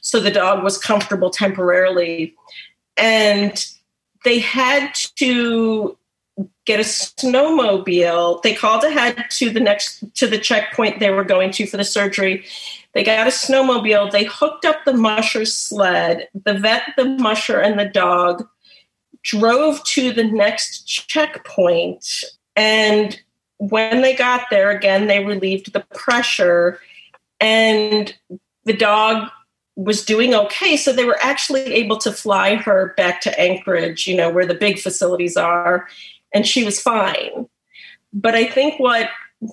so 0.02 0.20
the 0.20 0.30
dog 0.30 0.62
was 0.62 0.76
comfortable 0.76 1.30
temporarily 1.30 2.34
and 2.98 3.66
they 4.24 4.38
had 4.38 4.92
to 5.16 5.96
get 6.64 6.80
a 6.80 6.82
snowmobile. 6.82 8.42
They 8.42 8.54
called 8.54 8.84
ahead 8.84 9.24
to 9.30 9.50
the 9.50 9.60
next 9.60 10.04
to 10.16 10.26
the 10.26 10.38
checkpoint 10.38 11.00
they 11.00 11.10
were 11.10 11.24
going 11.24 11.50
to 11.52 11.66
for 11.66 11.76
the 11.76 11.84
surgery. 11.84 12.44
They 12.92 13.04
got 13.04 13.26
a 13.26 13.30
snowmobile. 13.30 14.10
They 14.10 14.24
hooked 14.24 14.64
up 14.64 14.84
the 14.84 14.94
musher 14.94 15.44
sled. 15.44 16.28
The 16.44 16.54
vet, 16.54 16.82
the 16.96 17.04
musher, 17.04 17.60
and 17.60 17.78
the 17.78 17.88
dog 17.88 18.46
drove 19.22 19.82
to 19.84 20.12
the 20.12 20.24
next 20.24 20.84
checkpoint. 20.84 22.24
And 22.54 23.18
when 23.58 24.02
they 24.02 24.14
got 24.14 24.46
there, 24.50 24.70
again, 24.70 25.06
they 25.06 25.24
relieved 25.24 25.72
the 25.72 25.84
pressure, 25.94 26.80
and 27.40 28.14
the 28.64 28.72
dog 28.72 29.28
was 29.76 30.04
doing 30.04 30.34
okay. 30.34 30.76
So 30.76 30.92
they 30.92 31.04
were 31.04 31.18
actually 31.20 31.60
able 31.74 31.98
to 31.98 32.12
fly 32.12 32.54
her 32.54 32.94
back 32.96 33.20
to 33.22 33.40
Anchorage, 33.40 34.06
you 34.06 34.16
know, 34.16 34.30
where 34.30 34.46
the 34.46 34.54
big 34.54 34.78
facilities 34.78 35.36
are 35.36 35.86
and 36.34 36.46
she 36.46 36.64
was 36.64 36.80
fine. 36.80 37.48
But 38.12 38.34
I 38.34 38.46
think 38.46 38.80
what 38.80 39.08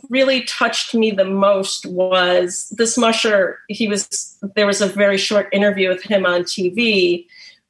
really 0.09 0.43
touched 0.43 0.95
me 0.95 1.11
the 1.11 1.25
most 1.25 1.85
was 1.85 2.73
this 2.77 2.97
musher 2.97 3.59
he 3.67 3.87
was 3.87 4.37
there 4.55 4.65
was 4.65 4.81
a 4.81 4.87
very 4.87 5.17
short 5.17 5.49
interview 5.51 5.89
with 5.89 6.01
him 6.01 6.25
on 6.25 6.43
TV 6.43 7.25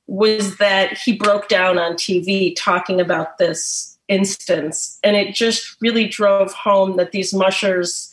was 0.06 0.58
that 0.58 0.98
he 0.98 1.14
broke 1.14 1.48
down 1.48 1.80
on 1.80 1.94
TV 1.94 2.54
talking 2.56 3.00
about 3.00 3.38
this 3.38 3.98
instance. 4.08 5.00
And 5.02 5.16
it 5.16 5.34
just 5.34 5.78
really 5.82 6.08
drove 6.08 6.52
home 6.54 6.98
that 6.98 7.12
these 7.12 7.34
mushers 7.34 8.12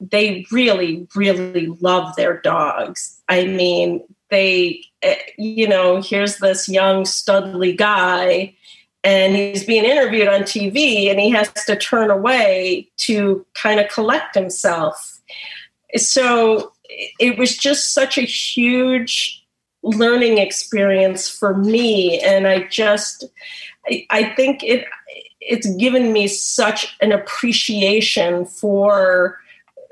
they 0.00 0.46
really 0.52 1.06
really 1.14 1.66
love 1.80 2.14
their 2.16 2.40
dogs. 2.40 3.20
I 3.28 3.46
mean 3.46 4.02
they 4.30 4.84
eh, 5.02 5.16
you 5.36 5.68
know 5.68 6.00
here's 6.00 6.38
this 6.38 6.68
young 6.68 7.02
studly 7.02 7.76
guy 7.76 8.54
and 9.04 9.36
he's 9.36 9.64
being 9.64 9.84
interviewed 9.84 10.28
on 10.28 10.42
TV 10.42 11.10
and 11.10 11.20
he 11.20 11.30
has 11.30 11.52
to 11.52 11.76
turn 11.76 12.10
away 12.10 12.88
to 12.96 13.44
kind 13.54 13.80
of 13.80 13.88
collect 13.88 14.34
himself. 14.34 15.20
So 15.96 16.72
it 17.18 17.38
was 17.38 17.56
just 17.56 17.94
such 17.94 18.18
a 18.18 18.22
huge 18.22 19.44
learning 19.82 20.38
experience 20.38 21.28
for 21.28 21.54
me 21.56 22.20
and 22.20 22.46
I 22.46 22.64
just 22.64 23.24
I, 24.10 24.34
think 24.36 24.62
it 24.62 24.84
it's 25.40 25.66
given 25.76 26.12
me 26.12 26.26
such 26.26 26.94
an 27.00 27.12
appreciation 27.12 28.44
for 28.44 29.38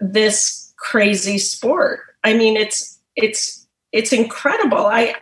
this 0.00 0.74
crazy 0.76 1.38
sport. 1.38 2.00
I 2.24 2.34
mean 2.34 2.56
it's 2.56 2.98
it's 3.14 3.66
it's 3.92 4.12
incredible. 4.12 4.86
I 4.86 5.14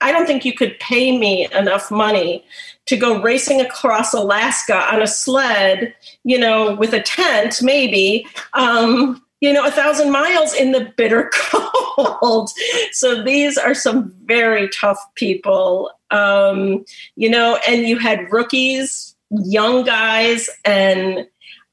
I 0.00 0.12
don't 0.12 0.26
think 0.26 0.44
you 0.44 0.54
could 0.54 0.78
pay 0.78 1.18
me 1.18 1.48
enough 1.52 1.90
money 1.90 2.44
to 2.86 2.96
go 2.96 3.22
racing 3.22 3.60
across 3.60 4.12
Alaska 4.12 4.76
on 4.92 5.02
a 5.02 5.06
sled, 5.06 5.94
you 6.22 6.38
know, 6.38 6.74
with 6.74 6.92
a 6.92 7.00
tent, 7.00 7.62
maybe, 7.62 8.26
um, 8.52 9.22
you 9.40 9.52
know, 9.52 9.66
a 9.66 9.70
thousand 9.70 10.10
miles 10.10 10.54
in 10.54 10.72
the 10.72 10.92
bitter 10.96 11.30
cold. 11.34 12.50
so 12.92 13.22
these 13.22 13.58
are 13.58 13.74
some 13.74 14.14
very 14.24 14.68
tough 14.68 14.98
people. 15.14 15.90
Um, 16.10 16.84
you 17.16 17.28
know, 17.28 17.58
and 17.66 17.82
you 17.82 17.98
had 17.98 18.30
rookies, 18.32 19.16
young 19.30 19.84
guys, 19.84 20.48
and 20.64 21.26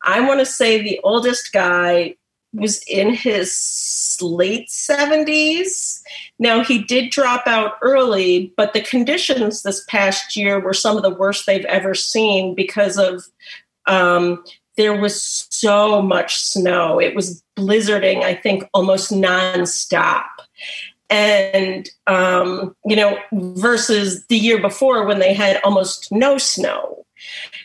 I 0.04 0.21
want 0.21 0.39
to 0.39 0.45
say 0.45 0.82
the 0.82 1.00
oldest 1.04 1.54
guy 1.54 2.15
was 2.53 2.83
in 2.87 3.13
his 3.13 4.17
late 4.21 4.69
70s. 4.69 6.01
Now, 6.37 6.63
he 6.63 6.79
did 6.79 7.11
drop 7.11 7.47
out 7.47 7.73
early, 7.81 8.53
but 8.57 8.73
the 8.73 8.81
conditions 8.81 9.63
this 9.63 9.83
past 9.87 10.35
year 10.35 10.59
were 10.59 10.73
some 10.73 10.97
of 10.97 11.03
the 11.03 11.09
worst 11.09 11.45
they've 11.45 11.65
ever 11.65 11.93
seen 11.93 12.53
because 12.55 12.97
of 12.97 13.23
um, 13.87 14.43
there 14.77 14.99
was 14.99 15.47
so 15.49 16.01
much 16.01 16.37
snow. 16.37 16.99
It 16.99 17.15
was 17.15 17.43
blizzarding, 17.57 18.23
I 18.23 18.35
think, 18.35 18.63
almost 18.73 19.11
nonstop. 19.11 20.25
And, 21.09 21.89
um, 22.07 22.75
you 22.85 22.95
know, 22.95 23.17
versus 23.33 24.25
the 24.27 24.37
year 24.37 24.59
before 24.61 25.05
when 25.05 25.19
they 25.19 25.33
had 25.33 25.59
almost 25.63 26.11
no 26.11 26.37
snow. 26.37 27.05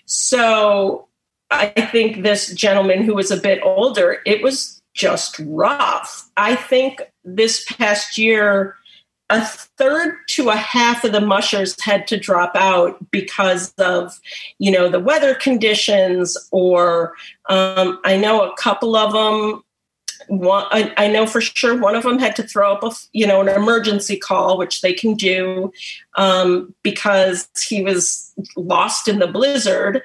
So 0.04 1.06
I 1.50 1.66
think 1.68 2.22
this 2.22 2.52
gentleman 2.54 3.02
who 3.02 3.14
was 3.14 3.30
a 3.30 3.36
bit 3.36 3.60
older, 3.62 4.18
it 4.26 4.42
was 4.42 4.75
just 4.96 5.38
rough. 5.44 6.28
I 6.36 6.56
think 6.56 7.02
this 7.22 7.64
past 7.64 8.18
year, 8.18 8.76
a 9.28 9.44
third 9.44 10.16
to 10.28 10.48
a 10.48 10.56
half 10.56 11.04
of 11.04 11.12
the 11.12 11.20
mushers 11.20 11.80
had 11.80 12.06
to 12.08 12.18
drop 12.18 12.52
out 12.54 12.98
because 13.10 13.72
of 13.74 14.18
you 14.58 14.70
know 14.70 14.88
the 14.88 15.00
weather 15.00 15.34
conditions 15.34 16.36
or 16.52 17.14
um, 17.48 17.98
i 18.04 18.16
know 18.16 18.48
a 18.48 18.56
couple 18.56 18.94
of 18.94 19.12
them 19.12 19.64
one, 20.28 20.64
I, 20.70 20.92
I, 20.96 21.08
know 21.08 21.26
for 21.26 21.40
sure 21.40 21.76
one 21.76 21.94
of 21.94 22.02
them 22.02 22.18
had 22.18 22.36
to 22.36 22.42
throw 22.42 22.72
up 22.72 22.84
a 22.84 22.92
you 23.12 23.26
know 23.26 23.40
an 23.40 23.48
emergency 23.48 24.16
call 24.16 24.58
which 24.58 24.80
they 24.80 24.92
can 24.92 25.14
do 25.14 25.72
um, 26.16 26.72
because 26.84 27.48
he 27.66 27.82
was 27.82 28.32
lost 28.56 29.08
in 29.08 29.18
the 29.18 29.26
blizzard 29.26 30.02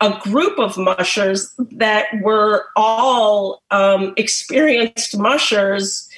a 0.00 0.18
group 0.20 0.58
of 0.58 0.76
mushers 0.78 1.52
that 1.72 2.06
were 2.22 2.66
all 2.76 3.62
um, 3.70 4.14
experienced 4.16 5.18
mushers 5.18 6.08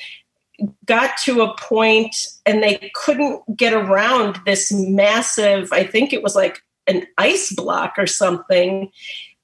got 0.85 1.17
to 1.25 1.41
a 1.41 1.57
point 1.57 2.15
and 2.45 2.63
they 2.63 2.91
couldn't 2.95 3.43
get 3.57 3.73
around 3.73 4.39
this 4.45 4.71
massive 4.71 5.73
i 5.73 5.83
think 5.83 6.13
it 6.13 6.23
was 6.23 6.37
like 6.37 6.61
an 6.91 7.07
ice 7.17 7.53
block 7.53 7.95
or 7.97 8.07
something. 8.07 8.91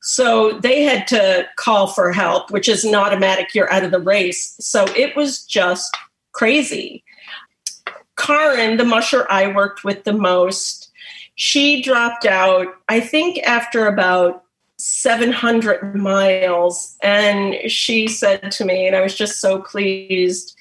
So 0.03 0.59
they 0.61 0.83
had 0.83 1.07
to 1.09 1.47
call 1.57 1.87
for 1.87 2.13
help 2.13 2.51
which 2.51 2.69
is 2.69 2.85
an 2.85 2.95
automatic 2.95 3.55
you're 3.55 3.73
out 3.73 3.85
of 3.85 3.91
the 3.91 4.01
race. 4.01 4.55
So 4.61 4.85
it 4.97 5.17
was 5.17 5.45
just 5.45 5.97
crazy. 6.33 7.03
Karin, 8.17 8.77
the 8.77 8.85
musher 8.85 9.27
I 9.31 9.53
worked 9.53 9.85
with 9.85 10.05
the 10.05 10.13
most, 10.13 10.86
she 11.37 11.83
dropped 11.83 12.27
out, 12.27 12.67
I 12.89 12.99
think, 12.99 13.39
after 13.45 13.87
about 13.87 14.43
700 14.79 15.95
miles. 15.95 16.97
And 17.03 17.71
she 17.71 18.09
said 18.09 18.51
to 18.53 18.65
me, 18.65 18.87
and 18.87 18.97
I 18.97 19.03
was 19.03 19.15
just 19.15 19.41
so 19.41 19.61
pleased, 19.61 20.57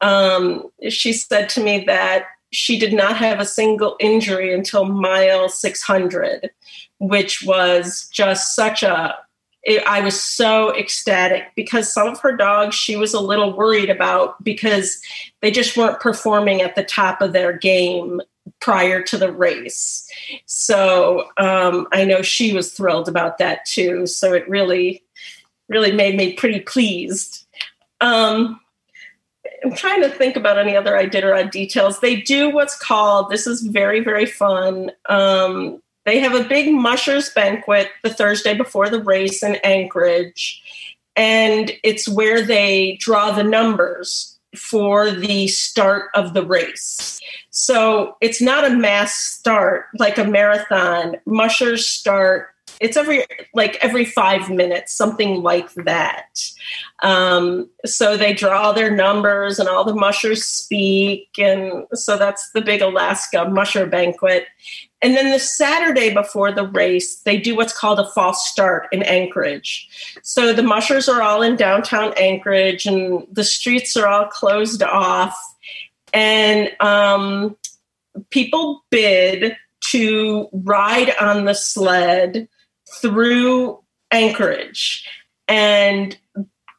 um, 0.00 0.70
she 0.88 1.12
said 1.12 1.48
to 1.50 1.62
me 1.62 1.84
that 1.84 2.24
she 2.52 2.78
did 2.78 2.92
not 2.92 3.16
have 3.16 3.38
a 3.38 3.46
single 3.46 3.96
injury 4.00 4.52
until 4.54 4.86
mile 4.86 5.48
600, 5.48 6.50
which 6.98 7.42
was 7.44 8.08
just 8.12 8.56
such 8.56 8.82
a 8.82 9.16
I 9.86 10.00
was 10.00 10.20
so 10.20 10.76
ecstatic 10.76 11.44
because 11.56 11.90
some 11.90 12.08
of 12.08 12.20
her 12.20 12.36
dogs 12.36 12.74
she 12.74 12.96
was 12.96 13.14
a 13.14 13.20
little 13.20 13.56
worried 13.56 13.88
about 13.88 14.42
because 14.44 15.00
they 15.40 15.50
just 15.50 15.74
weren't 15.74 16.00
performing 16.00 16.60
at 16.60 16.74
the 16.74 16.84
top 16.84 17.22
of 17.22 17.32
their 17.32 17.56
game 17.56 18.20
prior 18.64 19.02
to 19.02 19.18
the 19.18 19.30
race. 19.30 20.08
So 20.46 21.28
um, 21.36 21.86
I 21.92 22.06
know 22.06 22.22
she 22.22 22.54
was 22.54 22.72
thrilled 22.72 23.10
about 23.10 23.36
that 23.36 23.66
too. 23.66 24.06
So 24.06 24.32
it 24.32 24.48
really, 24.48 25.04
really 25.68 25.92
made 25.92 26.16
me 26.16 26.32
pretty 26.32 26.60
pleased. 26.60 27.46
Um, 28.00 28.58
I'm 29.62 29.74
trying 29.74 30.00
to 30.00 30.08
think 30.08 30.36
about 30.36 30.58
any 30.58 30.74
other 30.74 30.92
Iditarod 30.92 31.50
details. 31.50 32.00
They 32.00 32.16
do 32.22 32.48
what's 32.48 32.74
called, 32.74 33.28
this 33.28 33.46
is 33.46 33.60
very, 33.60 34.00
very 34.00 34.24
fun. 34.24 34.92
Um, 35.10 35.82
they 36.06 36.20
have 36.20 36.34
a 36.34 36.48
big 36.48 36.72
mushers 36.72 37.28
banquet 37.28 37.90
the 38.02 38.14
Thursday 38.14 38.56
before 38.56 38.88
the 38.88 39.02
race 39.02 39.42
in 39.42 39.56
Anchorage. 39.56 40.62
And 41.16 41.70
it's 41.82 42.08
where 42.08 42.40
they 42.40 42.96
draw 42.98 43.30
the 43.32 43.44
numbers 43.44 44.33
for 44.54 45.10
the 45.10 45.48
start 45.48 46.10
of 46.14 46.34
the 46.34 46.44
race. 46.44 47.20
So 47.50 48.16
it's 48.20 48.40
not 48.40 48.64
a 48.64 48.76
mass 48.76 49.14
start 49.14 49.86
like 49.98 50.18
a 50.18 50.24
marathon. 50.24 51.16
Mushers 51.26 51.86
start 51.86 52.54
it's 52.80 52.96
every 52.96 53.24
like 53.54 53.76
every 53.80 54.04
five 54.04 54.50
minutes 54.50 54.92
something 54.92 55.42
like 55.42 55.72
that 55.74 56.40
um, 57.02 57.68
so 57.84 58.16
they 58.16 58.32
draw 58.32 58.72
their 58.72 58.90
numbers 58.90 59.58
and 59.58 59.68
all 59.68 59.84
the 59.84 59.94
mushers 59.94 60.44
speak 60.44 61.28
and 61.38 61.84
so 61.92 62.16
that's 62.16 62.50
the 62.50 62.60
big 62.60 62.82
alaska 62.82 63.48
musher 63.48 63.86
banquet 63.86 64.46
and 65.04 65.14
then 65.14 65.30
the 65.30 65.38
saturday 65.38 66.12
before 66.12 66.50
the 66.50 66.66
race 66.66 67.20
they 67.20 67.38
do 67.38 67.54
what's 67.54 67.76
called 67.78 68.00
a 68.00 68.10
false 68.10 68.48
start 68.48 68.88
in 68.90 69.04
anchorage 69.04 69.88
so 70.22 70.52
the 70.52 70.62
mushers 70.62 71.08
are 71.08 71.22
all 71.22 71.42
in 71.42 71.54
downtown 71.54 72.12
anchorage 72.16 72.86
and 72.86 73.24
the 73.30 73.44
streets 73.44 73.96
are 73.96 74.08
all 74.08 74.26
closed 74.26 74.82
off 74.82 75.38
and 76.12 76.70
um, 76.80 77.56
people 78.30 78.84
bid 78.90 79.56
to 79.80 80.48
ride 80.52 81.14
on 81.20 81.44
the 81.44 81.54
sled 81.54 82.48
through 83.00 83.78
Anchorage. 84.10 85.06
And 85.48 86.16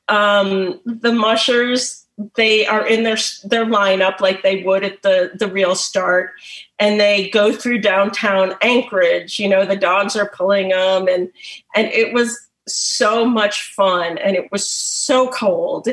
um, 0.07 0.79
the 0.85 1.11
mushers, 1.11 2.04
they 2.35 2.65
are 2.65 2.85
in 2.85 3.03
their 3.03 3.17
their 3.43 3.65
lineup 3.65 4.21
like 4.21 4.41
they 4.41 4.63
would 4.63 4.83
at 4.83 5.01
the 5.01 5.31
the 5.35 5.47
real 5.47 5.75
start, 5.75 6.31
and 6.79 6.99
they 6.99 7.29
go 7.29 7.51
through 7.51 7.81
downtown 7.81 8.55
Anchorage. 8.61 9.39
You 9.39 9.49
know, 9.49 9.65
the 9.65 9.75
dogs 9.75 10.15
are 10.15 10.29
pulling 10.29 10.69
them, 10.69 11.07
and 11.07 11.29
and 11.75 11.87
it 11.87 12.13
was 12.13 12.39
so 12.67 13.23
much 13.23 13.61
fun 13.75 14.17
and 14.17 14.35
it 14.35 14.51
was 14.51 14.67
so 14.67 15.29
cold 15.29 15.87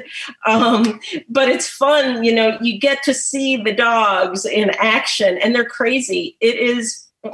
um, 0.47 0.99
but 1.29 1.47
it's 1.47 1.69
fun 1.69 2.25
you 2.25 2.35
know 2.35 2.57
you 2.63 2.81
get 2.81 3.03
to 3.03 3.13
see 3.13 3.59
the 3.59 3.75
dogs 3.75 4.47
in 4.47 4.71
action 4.79 5.37
and 5.43 5.55
they're 5.55 5.67
crazy 5.67 6.35
it 6.41 6.57
is 6.57 7.07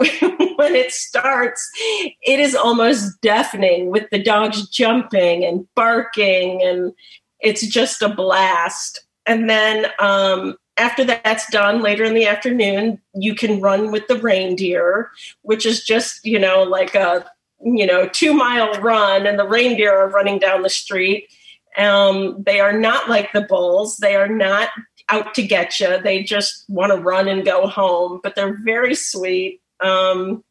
when 0.56 0.74
it 0.74 0.92
starts, 0.92 1.66
it 2.22 2.38
is 2.38 2.54
almost 2.54 3.18
deafening 3.22 3.90
with 3.90 4.04
the 4.10 4.22
dogs 4.22 4.68
jumping 4.68 5.44
and 5.44 5.66
barking, 5.74 6.62
and 6.62 6.92
it's 7.40 7.66
just 7.66 8.02
a 8.02 8.08
blast. 8.08 9.00
And 9.26 9.48
then 9.48 9.86
um, 9.98 10.56
after 10.76 11.04
that's 11.04 11.50
done, 11.50 11.82
later 11.82 12.04
in 12.04 12.14
the 12.14 12.26
afternoon, 12.26 13.00
you 13.14 13.34
can 13.34 13.60
run 13.60 13.90
with 13.90 14.06
the 14.08 14.16
reindeer, 14.16 15.10
which 15.42 15.66
is 15.66 15.84
just, 15.84 16.24
you 16.24 16.38
know, 16.38 16.62
like 16.62 16.94
a, 16.94 17.26
you 17.60 17.86
know, 17.86 18.08
two 18.08 18.32
mile 18.32 18.72
run, 18.80 19.26
and 19.26 19.38
the 19.38 19.46
reindeer 19.46 19.92
are 19.92 20.08
running 20.08 20.38
down 20.38 20.62
the 20.62 20.70
street. 20.70 21.28
Um, 21.76 22.42
they 22.44 22.60
are 22.60 22.72
not 22.72 23.08
like 23.08 23.32
the 23.32 23.42
bulls. 23.42 23.98
They 23.98 24.14
are 24.16 24.28
not 24.28 24.70
out 25.08 25.34
to 25.34 25.42
get 25.42 25.78
you. 25.80 26.00
They 26.00 26.22
just 26.22 26.64
want 26.68 26.92
to 26.92 26.98
run 26.98 27.28
and 27.28 27.44
go 27.44 27.66
home, 27.66 28.20
but 28.22 28.34
they're 28.34 28.58
very 28.62 28.94
sweet. 28.94 29.60
Um, 29.80 30.44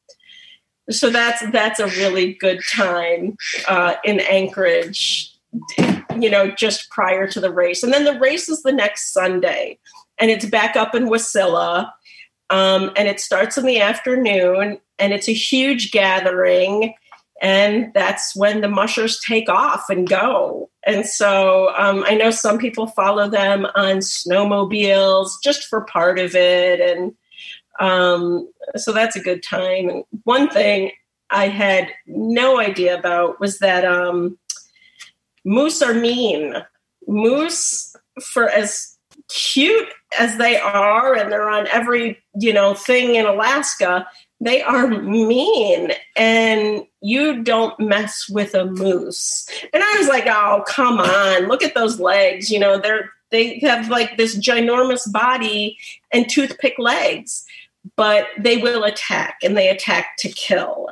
so 0.89 1.09
that's 1.09 1.43
that's 1.51 1.79
a 1.79 1.87
really 1.87 2.33
good 2.33 2.61
time 2.69 3.37
uh, 3.67 3.95
in 4.03 4.19
Anchorage. 4.21 5.33
You 6.21 6.29
know, 6.29 6.51
just 6.51 6.89
prior 6.89 7.27
to 7.27 7.39
the 7.39 7.51
race, 7.51 7.83
and 7.83 7.93
then 7.93 8.05
the 8.05 8.19
race 8.19 8.49
is 8.49 8.63
the 8.63 8.71
next 8.71 9.13
Sunday, 9.13 9.79
and 10.19 10.31
it's 10.31 10.45
back 10.45 10.75
up 10.75 10.95
in 10.95 11.07
Wasilla, 11.07 11.91
um, 12.49 12.91
and 12.95 13.07
it 13.07 13.19
starts 13.19 13.57
in 13.57 13.65
the 13.65 13.81
afternoon, 13.81 14.79
and 14.99 15.13
it's 15.13 15.29
a 15.29 15.33
huge 15.33 15.91
gathering 15.91 16.93
and 17.41 17.91
that's 17.93 18.35
when 18.35 18.61
the 18.61 18.67
mushers 18.67 19.19
take 19.19 19.49
off 19.49 19.89
and 19.89 20.09
go. 20.09 20.69
And 20.85 21.05
so 21.05 21.73
um, 21.77 22.03
I 22.07 22.15
know 22.15 22.31
some 22.31 22.57
people 22.57 22.87
follow 22.87 23.29
them 23.29 23.65
on 23.75 23.97
snowmobiles 23.97 25.31
just 25.43 25.65
for 25.65 25.81
part 25.81 26.19
of 26.19 26.35
it, 26.35 26.79
and 26.79 27.13
um, 27.79 28.49
so 28.75 28.91
that's 28.91 29.15
a 29.15 29.21
good 29.21 29.43
time. 29.43 29.89
And 29.89 30.03
one 30.23 30.49
thing 30.49 30.91
I 31.29 31.49
had 31.49 31.89
no 32.07 32.59
idea 32.59 32.97
about 32.97 33.39
was 33.39 33.59
that 33.59 33.85
um, 33.85 34.37
moose 35.47 35.81
are 35.81 35.93
mean. 35.93 36.55
Moose, 37.07 37.95
for 38.21 38.49
as 38.49 38.97
cute 39.29 39.87
as 40.19 40.37
they 40.37 40.57
are, 40.57 41.15
and 41.15 41.31
they're 41.31 41.49
on 41.49 41.67
every 41.67 42.21
you 42.39 42.53
know 42.53 42.73
thing 42.73 43.15
in 43.15 43.25
Alaska, 43.25 44.05
they 44.39 44.61
are 44.61 44.87
mean, 44.87 45.91
and 46.15 46.85
you 47.01 47.41
don't 47.43 47.79
mess 47.79 48.27
with 48.29 48.53
a 48.53 48.65
moose. 48.65 49.49
And 49.73 49.81
I 49.81 49.95
was 49.97 50.07
like, 50.07 50.27
oh 50.27 50.63
come 50.67 50.99
on, 50.99 51.47
look 51.47 51.63
at 51.63 51.75
those 51.75 51.99
legs. 51.99 52.51
You 52.51 52.59
know 52.59 52.77
they're 52.77 53.11
they 53.31 53.59
have 53.59 53.89
like 53.89 54.17
this 54.17 54.37
ginormous 54.37 55.11
body 55.11 55.77
and 56.13 56.29
toothpick 56.29 56.75
legs 56.77 57.45
but 57.95 58.27
they 58.37 58.57
will 58.57 58.83
attack 58.83 59.37
and 59.43 59.55
they 59.55 59.69
attack 59.69 60.17
to 60.19 60.29
kill. 60.29 60.86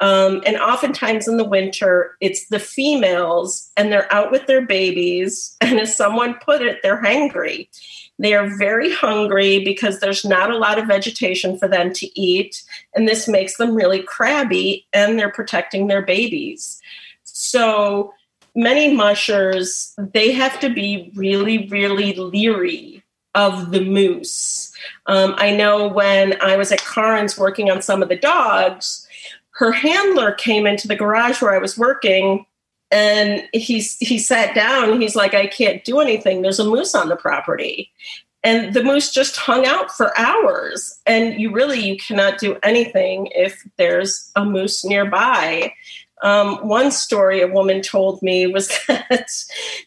Um, 0.00 0.42
and 0.46 0.56
oftentimes 0.56 1.26
in 1.26 1.38
the 1.38 1.44
winter, 1.44 2.16
it's 2.20 2.46
the 2.48 2.60
females 2.60 3.70
and 3.76 3.90
they're 3.90 4.12
out 4.12 4.30
with 4.30 4.46
their 4.46 4.64
babies. 4.64 5.56
And 5.68 5.78
as 5.78 5.94
someone 5.94 6.38
put 6.42 6.62
it, 6.62 6.78
they're 6.82 7.02
hangry. 7.02 7.68
They 8.18 8.32
are 8.32 8.56
very 8.56 8.90
hungry 8.90 9.62
because 9.62 10.00
there's 10.00 10.24
not 10.24 10.50
a 10.50 10.56
lot 10.56 10.78
of 10.78 10.86
vegetation 10.86 11.58
for 11.58 11.68
them 11.68 11.92
to 11.92 12.20
eat. 12.20 12.64
And 12.94 13.06
this 13.06 13.28
makes 13.28 13.58
them 13.58 13.74
really 13.74 14.02
crabby 14.02 14.86
and 14.94 15.18
they're 15.18 15.30
protecting 15.30 15.86
their 15.86 16.00
babies. 16.00 16.80
So 17.24 18.14
many 18.54 18.94
mushers, 18.94 19.94
they 19.98 20.32
have 20.32 20.58
to 20.60 20.70
be 20.70 21.12
really, 21.14 21.68
really 21.68 22.14
leery 22.14 23.04
of 23.34 23.70
the 23.70 23.84
moose. 23.84 24.72
Um, 25.06 25.34
I 25.36 25.54
know 25.54 25.86
when 25.86 26.40
I 26.40 26.56
was 26.56 26.72
at 26.72 26.80
Karin's 26.80 27.38
working 27.38 27.70
on 27.70 27.82
some 27.82 28.02
of 28.02 28.08
the 28.08 28.16
dogs, 28.16 29.07
her 29.58 29.72
handler 29.72 30.30
came 30.32 30.66
into 30.68 30.86
the 30.86 30.94
garage 30.94 31.42
where 31.42 31.52
I 31.52 31.58
was 31.58 31.76
working 31.76 32.46
and 32.92 33.42
he 33.52 33.80
he 33.80 34.18
sat 34.18 34.54
down 34.54 34.98
he's 34.98 35.14
like 35.14 35.34
i 35.34 35.46
can't 35.46 35.84
do 35.84 35.98
anything. 36.00 36.40
There's 36.40 36.60
a 36.60 36.64
moose 36.64 36.94
on 36.94 37.08
the 37.08 37.16
property. 37.16 37.90
And 38.44 38.72
the 38.72 38.84
moose 38.84 39.12
just 39.12 39.36
hung 39.36 39.66
out 39.66 39.90
for 39.90 40.16
hours. 40.16 41.00
And 41.06 41.40
you 41.40 41.50
really 41.50 41.80
you 41.80 41.96
cannot 41.96 42.38
do 42.38 42.56
anything 42.62 43.30
if 43.34 43.66
there's 43.76 44.30
a 44.36 44.44
moose 44.44 44.84
nearby. 44.84 45.74
Um, 46.22 46.56
one 46.66 46.92
story 46.92 47.40
a 47.40 47.48
woman 47.48 47.82
told 47.82 48.22
me 48.22 48.46
was 48.46 48.68
that 48.88 49.28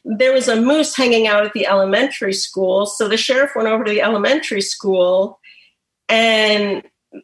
there 0.04 0.34
was 0.34 0.50
a 0.50 0.62
moose 0.62 0.96
hanging 0.96 1.28
out 1.28 1.46
at 1.46 1.54
the 1.54 1.66
elementary 1.66 2.34
school. 2.34 2.86
So 2.86 3.08
the 3.08 3.18
sheriff 3.18 3.52
went 3.56 3.70
over 3.70 3.86
to 3.86 3.92
the 3.92 4.02
elementary 4.02 4.62
school 4.62 5.40
and 6.10 6.84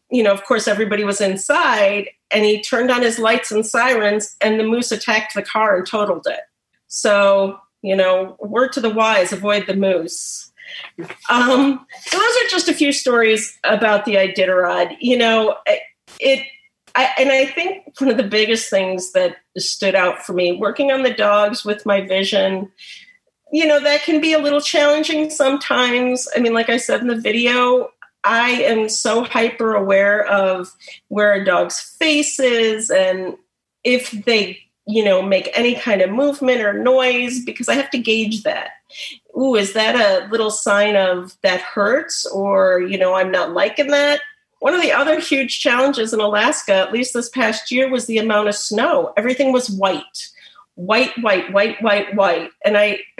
you 0.09 0.23
know 0.23 0.33
of 0.33 0.43
course 0.43 0.67
everybody 0.67 1.03
was 1.03 1.21
inside 1.21 2.09
and 2.31 2.43
he 2.43 2.61
turned 2.61 2.91
on 2.91 3.01
his 3.01 3.19
lights 3.19 3.51
and 3.51 3.65
sirens 3.65 4.35
and 4.41 4.59
the 4.59 4.63
moose 4.63 4.91
attacked 4.91 5.33
the 5.33 5.41
car 5.41 5.77
and 5.77 5.87
totaled 5.87 6.27
it. 6.27 6.41
So 6.87 7.59
you 7.81 7.95
know 7.95 8.37
word 8.39 8.73
to 8.73 8.81
the 8.81 8.89
wise 8.89 9.31
avoid 9.31 9.67
the 9.67 9.75
moose. 9.75 10.51
Um, 11.29 11.85
so 12.01 12.17
those 12.17 12.35
are 12.37 12.49
just 12.49 12.67
a 12.67 12.73
few 12.73 12.91
stories 12.91 13.57
about 13.63 14.03
the 14.03 14.15
iditarod. 14.15 14.97
You 14.99 15.17
know 15.17 15.55
it 16.19 16.45
I, 16.95 17.09
and 17.19 17.31
i 17.31 17.45
think 17.45 17.99
one 17.99 18.09
of 18.09 18.17
the 18.17 18.23
biggest 18.23 18.69
things 18.69 19.11
that 19.11 19.37
stood 19.57 19.93
out 19.93 20.25
for 20.25 20.33
me 20.33 20.53
working 20.53 20.91
on 20.91 21.03
the 21.03 21.13
dogs 21.13 21.63
with 21.63 21.85
my 21.85 22.01
vision 22.01 22.71
you 23.51 23.65
know 23.65 23.79
that 23.79 24.03
can 24.03 24.19
be 24.19 24.33
a 24.33 24.39
little 24.39 24.59
challenging 24.59 25.29
sometimes. 25.29 26.27
I 26.35 26.39
mean 26.39 26.53
like 26.53 26.69
i 26.69 26.77
said 26.77 27.01
in 27.01 27.07
the 27.07 27.15
video 27.15 27.89
I 28.27 28.49
am 28.49 28.89
so 28.89 29.23
hyper 29.23 29.73
aware 29.73 30.25
of 30.25 30.75
where 31.07 31.33
a 31.33 31.45
dog's 31.45 31.79
face 31.79 32.39
is 32.39 32.89
and 32.89 33.37
if 33.85 34.11
they, 34.11 34.59
you 34.85 35.03
know, 35.03 35.21
make 35.21 35.49
any 35.53 35.75
kind 35.75 36.01
of 36.01 36.09
movement 36.09 36.61
or 36.61 36.73
noise 36.73 37.43
because 37.45 37.69
I 37.69 37.75
have 37.75 37.89
to 37.91 37.97
gauge 37.97 38.43
that. 38.43 38.71
Ooh, 39.37 39.55
is 39.55 39.73
that 39.73 39.95
a 39.95 40.29
little 40.29 40.51
sign 40.51 40.97
of 40.97 41.37
that 41.41 41.61
hurts 41.61 42.25
or, 42.25 42.81
you 42.81 42.97
know, 42.97 43.15
I'm 43.15 43.31
not 43.31 43.53
liking 43.53 43.87
that? 43.87 44.19
One 44.59 44.73
of 44.73 44.81
the 44.81 44.91
other 44.91 45.19
huge 45.19 45.61
challenges 45.61 46.13
in 46.13 46.19
Alaska, 46.19 46.73
at 46.73 46.91
least 46.91 47.13
this 47.13 47.29
past 47.29 47.71
year, 47.71 47.89
was 47.89 48.07
the 48.07 48.17
amount 48.17 48.49
of 48.49 48.55
snow. 48.55 49.13
Everything 49.15 49.53
was 49.53 49.69
white 49.69 50.29
white, 50.77 51.11
white, 51.21 51.51
white, 51.51 51.81
white, 51.81 52.15
white. 52.15 52.51
And 52.63 52.77
I 52.77 52.99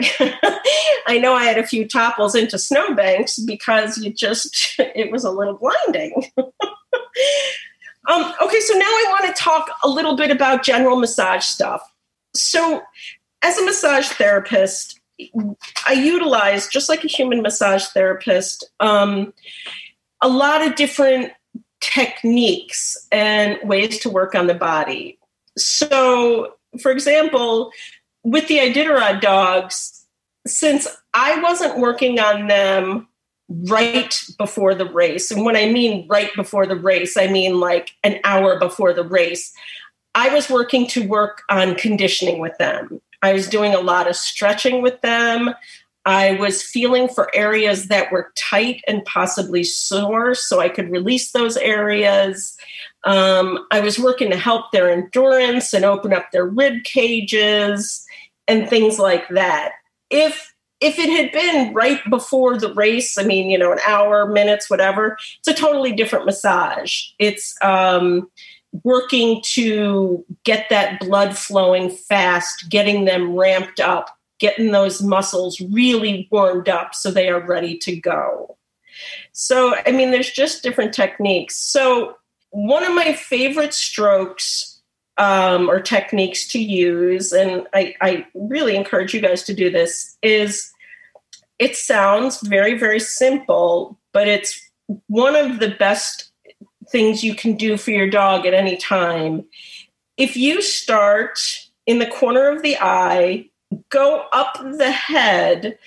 I 1.06 1.18
know 1.18 1.34
I 1.34 1.44
had 1.44 1.58
a 1.58 1.66
few 1.66 1.86
topples 1.86 2.34
into 2.34 2.58
snowbanks 2.58 3.38
because 3.38 3.98
you 3.98 4.12
just 4.12 4.76
it 4.78 5.10
was 5.10 5.24
a 5.24 5.30
little 5.30 5.58
blinding. 5.58 6.30
um, 6.38 8.32
okay, 8.42 8.60
so 8.60 8.74
now 8.74 8.86
I 8.86 9.06
want 9.20 9.36
to 9.36 9.42
talk 9.42 9.70
a 9.82 9.88
little 9.88 10.16
bit 10.16 10.30
about 10.30 10.62
general 10.62 10.96
massage 10.96 11.44
stuff. 11.44 11.82
So 12.34 12.82
as 13.42 13.58
a 13.58 13.64
massage 13.64 14.08
therapist, 14.08 15.00
I 15.86 15.94
utilize, 15.94 16.68
just 16.68 16.88
like 16.88 17.04
a 17.04 17.08
human 17.08 17.42
massage 17.42 17.86
therapist, 17.86 18.70
um, 18.78 19.34
a 20.22 20.28
lot 20.28 20.64
of 20.64 20.76
different 20.76 21.32
techniques 21.80 23.08
and 23.10 23.58
ways 23.64 23.98
to 24.00 24.10
work 24.10 24.36
on 24.36 24.46
the 24.46 24.54
body. 24.54 25.18
So 25.56 26.57
for 26.80 26.90
example, 26.90 27.72
with 28.24 28.48
the 28.48 28.58
Iditarod 28.58 29.20
dogs, 29.20 30.06
since 30.46 30.86
I 31.14 31.40
wasn't 31.40 31.78
working 31.78 32.18
on 32.20 32.48
them 32.48 33.08
right 33.48 34.14
before 34.36 34.74
the 34.74 34.90
race, 34.90 35.30
and 35.30 35.44
when 35.44 35.56
I 35.56 35.66
mean 35.66 36.06
right 36.08 36.30
before 36.36 36.66
the 36.66 36.76
race, 36.76 37.16
I 37.16 37.28
mean 37.28 37.60
like 37.60 37.92
an 38.04 38.20
hour 38.24 38.58
before 38.58 38.92
the 38.92 39.04
race, 39.04 39.52
I 40.14 40.34
was 40.34 40.50
working 40.50 40.86
to 40.88 41.06
work 41.06 41.42
on 41.48 41.74
conditioning 41.74 42.40
with 42.40 42.56
them. 42.58 43.00
I 43.22 43.32
was 43.32 43.48
doing 43.48 43.74
a 43.74 43.80
lot 43.80 44.08
of 44.08 44.16
stretching 44.16 44.82
with 44.82 45.00
them. 45.00 45.54
I 46.04 46.32
was 46.32 46.62
feeling 46.62 47.08
for 47.08 47.34
areas 47.34 47.88
that 47.88 48.10
were 48.10 48.32
tight 48.36 48.82
and 48.88 49.04
possibly 49.04 49.62
sore 49.64 50.34
so 50.34 50.60
I 50.60 50.68
could 50.68 50.90
release 50.90 51.32
those 51.32 51.56
areas. 51.56 52.56
Um, 53.04 53.66
I 53.70 53.80
was 53.80 53.98
working 53.98 54.30
to 54.30 54.36
help 54.36 54.72
their 54.72 54.90
endurance 54.90 55.72
and 55.72 55.84
open 55.84 56.12
up 56.12 56.30
their 56.32 56.46
rib 56.46 56.84
cages 56.84 58.04
and 58.46 58.68
things 58.68 58.98
like 58.98 59.28
that. 59.28 59.72
If 60.10 60.54
if 60.80 60.98
it 60.98 61.10
had 61.10 61.32
been 61.32 61.74
right 61.74 62.00
before 62.08 62.56
the 62.56 62.72
race, 62.72 63.18
I 63.18 63.24
mean, 63.24 63.50
you 63.50 63.58
know, 63.58 63.72
an 63.72 63.80
hour, 63.86 64.26
minutes, 64.26 64.70
whatever, 64.70 65.18
it's 65.40 65.48
a 65.48 65.54
totally 65.54 65.92
different 65.92 66.24
massage. 66.24 67.02
It's 67.18 67.56
um, 67.62 68.30
working 68.84 69.42
to 69.54 70.24
get 70.44 70.68
that 70.70 71.00
blood 71.00 71.36
flowing 71.36 71.90
fast, 71.90 72.68
getting 72.68 73.06
them 73.06 73.34
ramped 73.34 73.80
up, 73.80 74.16
getting 74.38 74.70
those 74.70 75.02
muscles 75.02 75.60
really 75.60 76.28
warmed 76.30 76.68
up 76.68 76.94
so 76.94 77.10
they 77.10 77.28
are 77.28 77.44
ready 77.44 77.76
to 77.78 77.96
go. 77.96 78.56
So, 79.32 79.74
I 79.86 79.92
mean, 79.92 80.10
there's 80.10 80.30
just 80.30 80.62
different 80.62 80.94
techniques. 80.94 81.56
So, 81.56 82.16
one 82.58 82.82
of 82.82 82.92
my 82.92 83.12
favorite 83.12 83.72
strokes 83.72 84.80
um, 85.16 85.70
or 85.70 85.78
techniques 85.78 86.48
to 86.48 86.58
use, 86.58 87.32
and 87.32 87.68
I, 87.72 87.94
I 88.00 88.26
really 88.34 88.74
encourage 88.74 89.14
you 89.14 89.20
guys 89.20 89.44
to 89.44 89.54
do 89.54 89.70
this, 89.70 90.16
is 90.22 90.72
it 91.60 91.76
sounds 91.76 92.40
very, 92.40 92.76
very 92.76 92.98
simple, 92.98 93.96
but 94.12 94.26
it's 94.26 94.60
one 95.06 95.36
of 95.36 95.60
the 95.60 95.70
best 95.70 96.32
things 96.90 97.22
you 97.22 97.36
can 97.36 97.54
do 97.54 97.76
for 97.76 97.92
your 97.92 98.10
dog 98.10 98.44
at 98.44 98.54
any 98.54 98.76
time. 98.76 99.44
If 100.16 100.36
you 100.36 100.60
start 100.60 101.38
in 101.86 102.00
the 102.00 102.06
corner 102.06 102.50
of 102.50 102.62
the 102.62 102.76
eye, 102.80 103.50
go 103.90 104.24
up 104.32 104.58
the 104.60 104.90
head, 104.90 105.78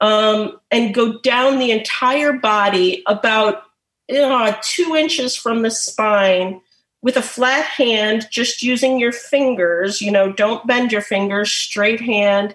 um, 0.00 0.60
and 0.70 0.94
go 0.94 1.18
down 1.18 1.58
the 1.58 1.72
entire 1.72 2.32
body 2.32 3.02
about 3.08 3.64
uh, 4.12 4.56
two 4.62 4.96
inches 4.96 5.36
from 5.36 5.62
the 5.62 5.70
spine 5.70 6.60
with 7.02 7.16
a 7.16 7.22
flat 7.22 7.64
hand, 7.64 8.26
just 8.30 8.62
using 8.62 8.98
your 8.98 9.12
fingers. 9.12 10.00
You 10.00 10.10
know, 10.10 10.32
don't 10.32 10.66
bend 10.66 10.92
your 10.92 11.02
fingers, 11.02 11.52
straight 11.52 12.00
hand, 12.00 12.54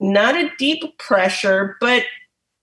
not 0.00 0.36
a 0.36 0.50
deep 0.58 0.98
pressure, 0.98 1.76
but 1.80 2.04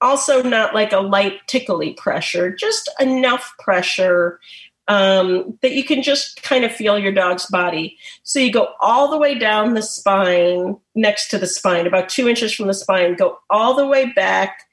also 0.02 0.42
not 0.42 0.74
like 0.74 0.92
a 0.92 1.00
light 1.00 1.39
tickly 1.48 1.94
pressure, 1.94 2.54
just 2.54 2.89
enough 3.00 3.54
pressure 3.60 4.39
um, 4.88 5.58
that 5.62 5.72
you 5.72 5.84
can 5.84 6.04
just 6.04 6.42
kind 6.44 6.66
of 6.66 6.72
feel 6.72 6.98
your 6.98 7.12
dog's 7.12 7.46
body. 7.46 7.98
So 8.24 8.39
you 8.39 8.52
go 8.52 8.74
all 8.82 9.10
the 9.10 9.18
way 9.18 9.38
down 9.38 9.74
the 9.74 9.84
spine, 9.84 10.78
next 10.96 11.30
to 11.30 11.38
the 11.38 11.48
spine, 11.48 11.88
about 11.88 12.10
two 12.10 12.28
inches 12.28 12.54
from 12.54 12.68
the 12.68 12.74
spine, 12.74 13.16
go 13.16 13.39
all 13.50 13.76
the 13.76 13.88
way 13.88 14.12
back, 14.12 14.64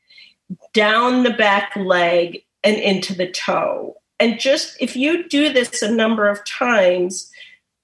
down 0.73 1.23
the 1.23 1.31
back 1.31 1.77
leg, 1.77 2.43
and 2.65 2.77
into 2.77 3.15
the 3.15 3.31
toe. 3.31 3.97
And 4.21 4.39
just 4.41 4.77
if 4.81 4.97
you 4.97 5.29
do 5.29 5.53
this 5.53 5.83
a 5.83 5.91
number 5.91 6.29
of 6.29 6.45
times, 6.45 7.31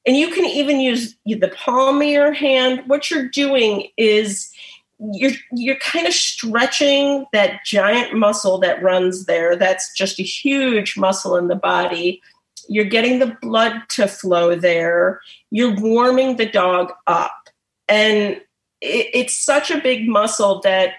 and 0.07 0.17
you 0.17 0.31
can 0.31 0.45
even 0.45 0.81
use 0.81 1.17
the 1.25 1.53
palm 1.57 2.03
of 2.03 2.09
your 2.09 2.33
hand, 2.33 2.83
what 2.87 3.11
you're 3.11 3.29
doing 3.29 3.89
is 3.97 4.51
you're 4.99 5.33
you're 5.53 5.79
kind 5.79 6.07
of 6.07 6.13
stretching 6.13 7.27
that 7.33 7.65
giant 7.65 8.15
muscle 8.15 8.59
that 8.59 8.83
runs 8.83 9.27
there. 9.27 9.57
That's 9.57 9.93
just 9.97 10.21
a 10.21 10.25
huge 10.25 10.97
muscle 10.97 11.37
in 11.37 11.49
the 11.49 11.57
body. 11.57 12.21
You're 12.69 12.85
getting 12.85 13.19
the 13.19 13.37
blood 13.43 13.83
to 13.91 14.07
flow 14.07 14.55
there. 14.55 15.21
You're 15.51 15.79
warming 15.79 16.37
the 16.37 16.47
dog 16.47 16.93
up. 17.07 17.49
And 17.89 18.41
it, 18.81 19.11
it's 19.13 19.37
such 19.37 19.71
a 19.71 19.81
big 19.81 20.09
muscle 20.09 20.61
that 20.61 20.95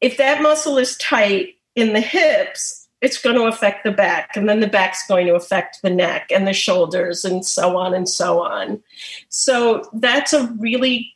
if 0.00 0.16
that 0.16 0.42
muscle 0.42 0.78
is 0.78 0.96
tight 0.96 1.54
in 1.74 1.92
the 1.92 2.00
hips, 2.00 2.75
it's 3.00 3.20
going 3.20 3.36
to 3.36 3.44
affect 3.44 3.84
the 3.84 3.92
back 3.92 4.36
and 4.36 4.48
then 4.48 4.60
the 4.60 4.66
back's 4.66 5.06
going 5.06 5.26
to 5.26 5.34
affect 5.34 5.80
the 5.82 5.90
neck 5.90 6.30
and 6.30 6.46
the 6.46 6.52
shoulders 6.52 7.24
and 7.24 7.44
so 7.44 7.76
on 7.76 7.94
and 7.94 8.08
so 8.08 8.42
on 8.42 8.82
so 9.28 9.88
that's 9.94 10.32
a 10.32 10.46
really 10.58 11.14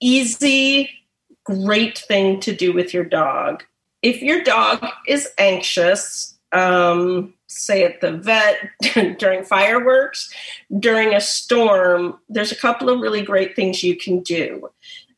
easy 0.00 0.90
great 1.44 1.98
thing 1.98 2.40
to 2.40 2.54
do 2.54 2.72
with 2.72 2.92
your 2.92 3.04
dog 3.04 3.62
if 4.02 4.22
your 4.22 4.42
dog 4.42 4.84
is 5.06 5.28
anxious 5.38 6.36
um, 6.52 7.34
say 7.46 7.84
at 7.84 8.00
the 8.00 8.12
vet, 8.12 8.56
during 9.18 9.44
fireworks, 9.44 10.32
during 10.78 11.14
a 11.14 11.20
storm, 11.20 12.18
there's 12.28 12.52
a 12.52 12.56
couple 12.56 12.88
of 12.88 13.00
really 13.00 13.22
great 13.22 13.56
things 13.56 13.82
you 13.82 13.96
can 13.96 14.20
do. 14.20 14.70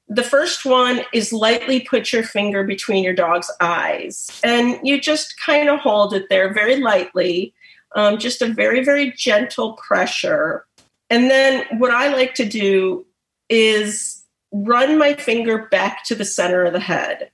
The 0.09 0.22
first 0.22 0.64
one 0.64 1.02
is 1.12 1.32
lightly 1.32 1.80
put 1.80 2.12
your 2.12 2.22
finger 2.22 2.64
between 2.64 3.04
your 3.04 3.14
dog's 3.14 3.50
eyes, 3.61 4.40
and 4.42 4.78
you 4.82 5.00
just 5.00 5.38
kind 5.38 5.68
of 5.68 5.80
hold 5.80 6.14
it 6.14 6.28
there 6.30 6.52
very 6.52 6.76
lightly, 6.80 7.52
um, 7.94 8.18
just 8.18 8.40
a 8.40 8.48
very, 8.48 8.82
very 8.82 9.12
gentle 9.12 9.74
pressure. 9.74 10.64
And 11.11 11.30
then 11.30 11.64
what 11.78 11.90
I 11.90 12.09
like 12.14 12.34
to 12.34 12.46
do 12.46 13.06
is 13.48 14.24
run 14.52 14.98
my 14.98 15.14
finger 15.14 15.68
back 15.70 16.04
to 16.04 16.14
the 16.14 16.24
center 16.24 16.64
of 16.64 16.72
the 16.72 16.80
head. 16.80 17.30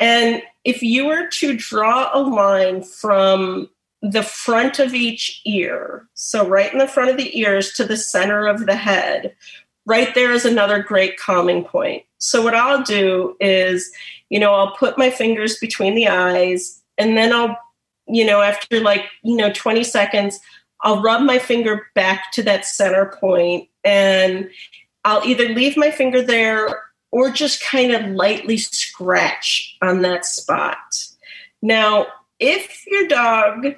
And 0.00 0.42
if 0.64 0.82
you 0.82 1.06
were 1.06 1.28
to 1.28 1.56
draw 1.56 2.10
a 2.12 2.20
line 2.20 2.82
from 2.82 3.68
the 4.02 4.22
front 4.22 4.78
of 4.78 4.94
each 4.94 5.40
ear, 5.44 6.06
so 6.14 6.46
right 6.46 6.72
in 6.72 6.78
the 6.78 6.86
front 6.86 7.10
of 7.10 7.16
the 7.16 7.38
ears 7.38 7.72
to 7.74 7.84
the 7.84 7.96
center 7.96 8.46
of 8.46 8.66
the 8.66 8.76
head, 8.76 9.34
right 9.86 10.14
there 10.14 10.32
is 10.32 10.44
another 10.44 10.82
great 10.82 11.18
calming 11.18 11.64
point. 11.64 12.02
So, 12.18 12.42
what 12.42 12.54
I'll 12.54 12.82
do 12.82 13.36
is, 13.40 13.90
you 14.28 14.38
know, 14.38 14.52
I'll 14.54 14.76
put 14.76 14.98
my 14.98 15.10
fingers 15.10 15.56
between 15.58 15.94
the 15.94 16.08
eyes 16.08 16.82
and 16.98 17.16
then 17.16 17.32
I'll, 17.32 17.56
you 18.06 18.24
know, 18.24 18.42
after 18.42 18.80
like, 18.80 19.04
you 19.22 19.36
know, 19.36 19.52
20 19.52 19.84
seconds, 19.84 20.40
I'll 20.82 21.02
rub 21.02 21.22
my 21.22 21.38
finger 21.38 21.86
back 21.94 22.32
to 22.32 22.42
that 22.44 22.66
center 22.66 23.06
point 23.18 23.68
and 23.84 24.50
I'll 25.04 25.24
either 25.24 25.48
leave 25.48 25.76
my 25.76 25.90
finger 25.90 26.20
there 26.20 26.82
or 27.10 27.30
just 27.30 27.62
kind 27.62 27.92
of 27.92 28.10
lightly 28.10 28.58
scratch 28.58 29.76
on 29.80 30.02
that 30.02 30.26
spot. 30.26 30.76
Now, 31.62 32.06
if 32.38 32.86
your 32.86 33.08
dog 33.08 33.76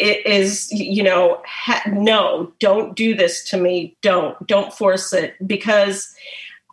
is, 0.00 0.70
you 0.72 1.02
know, 1.02 1.42
ha- 1.46 1.82
no, 1.88 2.52
don't 2.58 2.96
do 2.96 3.14
this 3.14 3.44
to 3.50 3.56
me. 3.56 3.96
Don't, 4.02 4.46
don't 4.46 4.72
force 4.72 5.12
it 5.12 5.34
because 5.46 6.12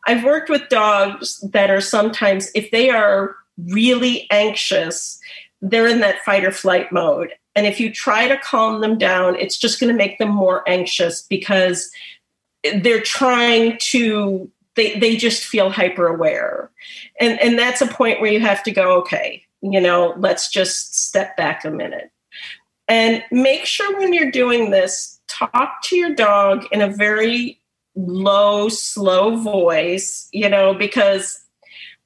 I've 0.05 0.23
worked 0.23 0.49
with 0.49 0.69
dogs 0.69 1.39
that 1.51 1.69
are 1.69 1.81
sometimes, 1.81 2.49
if 2.55 2.71
they 2.71 2.89
are 2.89 3.35
really 3.57 4.27
anxious, 4.31 5.19
they're 5.61 5.87
in 5.87 5.99
that 6.01 6.23
fight 6.23 6.45
or 6.45 6.51
flight 6.51 6.91
mode. 6.91 7.33
And 7.55 7.65
if 7.65 7.79
you 7.79 7.91
try 7.91 8.27
to 8.27 8.37
calm 8.37 8.81
them 8.81 8.97
down, 8.97 9.35
it's 9.35 9.57
just 9.57 9.79
going 9.79 9.91
to 9.91 9.97
make 9.97 10.19
them 10.19 10.29
more 10.29 10.67
anxious 10.69 11.23
because 11.23 11.89
they're 12.75 13.01
trying 13.01 13.77
to 13.79 14.49
they 14.75 14.97
they 14.99 15.17
just 15.17 15.43
feel 15.43 15.69
hyper 15.69 16.07
aware 16.07 16.71
and 17.19 17.39
and 17.41 17.59
that's 17.59 17.81
a 17.81 17.87
point 17.87 18.21
where 18.21 18.31
you 18.31 18.39
have 18.39 18.63
to 18.63 18.71
go 18.71 18.97
okay 18.99 19.43
you 19.61 19.81
know 19.81 20.13
let's 20.17 20.49
just 20.49 20.95
step 20.95 21.35
back 21.35 21.65
a 21.65 21.71
minute 21.71 22.11
and 22.87 23.23
make 23.31 23.65
sure 23.65 23.97
when 23.97 24.13
you're 24.13 24.31
doing 24.31 24.71
this 24.71 25.19
talk 25.27 25.81
to 25.83 25.95
your 25.95 26.13
dog 26.13 26.65
in 26.71 26.81
a 26.81 26.87
very 26.87 27.59
low 27.95 28.69
slow 28.69 29.35
voice 29.35 30.29
you 30.31 30.47
know 30.47 30.73
because 30.73 31.43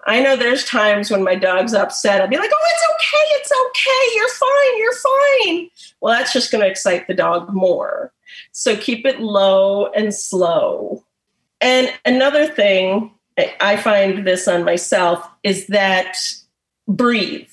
I 0.07 0.21
know 0.21 0.35
there's 0.35 0.65
times 0.65 1.11
when 1.11 1.23
my 1.23 1.35
dog's 1.35 1.73
upset, 1.73 2.21
I'll 2.21 2.27
be 2.27 2.37
like, 2.37 2.49
oh, 2.51 2.71
it's 2.71 2.85
okay, 2.95 3.25
it's 3.35 3.51
okay, 3.67 4.15
you're 4.15 4.29
fine, 4.29 4.77
you're 4.79 4.95
fine. 4.95 5.69
Well, 6.01 6.17
that's 6.17 6.33
just 6.33 6.51
going 6.51 6.63
to 6.63 6.69
excite 6.69 7.07
the 7.07 7.13
dog 7.13 7.53
more. 7.53 8.11
So 8.51 8.75
keep 8.75 9.05
it 9.05 9.19
low 9.19 9.87
and 9.87 10.13
slow. 10.13 11.03
And 11.59 11.93
another 12.05 12.47
thing, 12.47 13.11
I 13.59 13.77
find 13.77 14.25
this 14.25 14.47
on 14.47 14.63
myself, 14.63 15.27
is 15.43 15.67
that 15.67 16.17
breathe. 16.87 17.49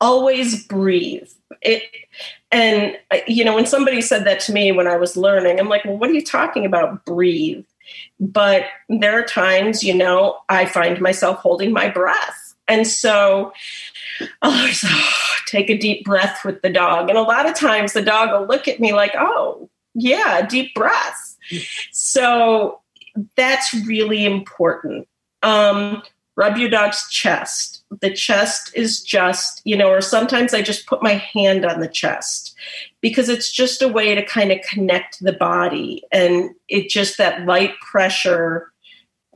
Always 0.00 0.66
breathe. 0.66 1.30
It 1.62 1.82
and 2.50 2.96
you 3.26 3.44
know, 3.44 3.54
when 3.54 3.66
somebody 3.66 4.00
said 4.00 4.24
that 4.24 4.40
to 4.40 4.52
me 4.52 4.72
when 4.72 4.86
I 4.86 4.96
was 4.96 5.16
learning, 5.16 5.58
I'm 5.58 5.68
like, 5.68 5.84
well, 5.84 5.98
what 5.98 6.10
are 6.10 6.14
you 6.14 6.24
talking 6.24 6.64
about? 6.64 7.04
Breathe. 7.04 7.64
But 8.18 8.64
there 8.88 9.18
are 9.18 9.24
times, 9.24 9.82
you 9.82 9.94
know, 9.94 10.38
I 10.48 10.66
find 10.66 11.00
myself 11.00 11.38
holding 11.38 11.72
my 11.72 11.88
breath. 11.88 12.54
And 12.68 12.86
so 12.86 13.52
I'll 14.42 14.68
oh, 14.84 15.12
take 15.46 15.70
a 15.70 15.78
deep 15.78 16.04
breath 16.04 16.44
with 16.44 16.62
the 16.62 16.70
dog. 16.70 17.08
And 17.08 17.18
a 17.18 17.22
lot 17.22 17.48
of 17.48 17.54
times 17.54 17.92
the 17.92 18.02
dog 18.02 18.30
will 18.32 18.46
look 18.46 18.66
at 18.66 18.80
me 18.80 18.92
like, 18.92 19.14
oh, 19.16 19.70
yeah, 19.94 20.44
deep 20.46 20.74
breath. 20.74 21.36
So 21.92 22.80
that's 23.36 23.72
really 23.86 24.24
important. 24.24 25.08
Um, 25.42 26.02
rub 26.36 26.56
your 26.56 26.68
dog's 26.68 27.08
chest. 27.10 27.75
The 28.00 28.12
chest 28.12 28.72
is 28.74 29.00
just, 29.00 29.62
you 29.64 29.76
know, 29.76 29.88
or 29.88 30.00
sometimes 30.00 30.52
I 30.52 30.60
just 30.60 30.86
put 30.86 31.02
my 31.02 31.14
hand 31.14 31.64
on 31.64 31.80
the 31.80 31.88
chest 31.88 32.54
because 33.00 33.28
it's 33.28 33.50
just 33.50 33.80
a 33.80 33.88
way 33.88 34.14
to 34.14 34.24
kind 34.24 34.50
of 34.50 34.58
connect 34.68 35.22
the 35.22 35.32
body. 35.32 36.02
And 36.10 36.50
it 36.68 36.88
just 36.88 37.16
that 37.18 37.46
light 37.46 37.78
pressure 37.80 38.72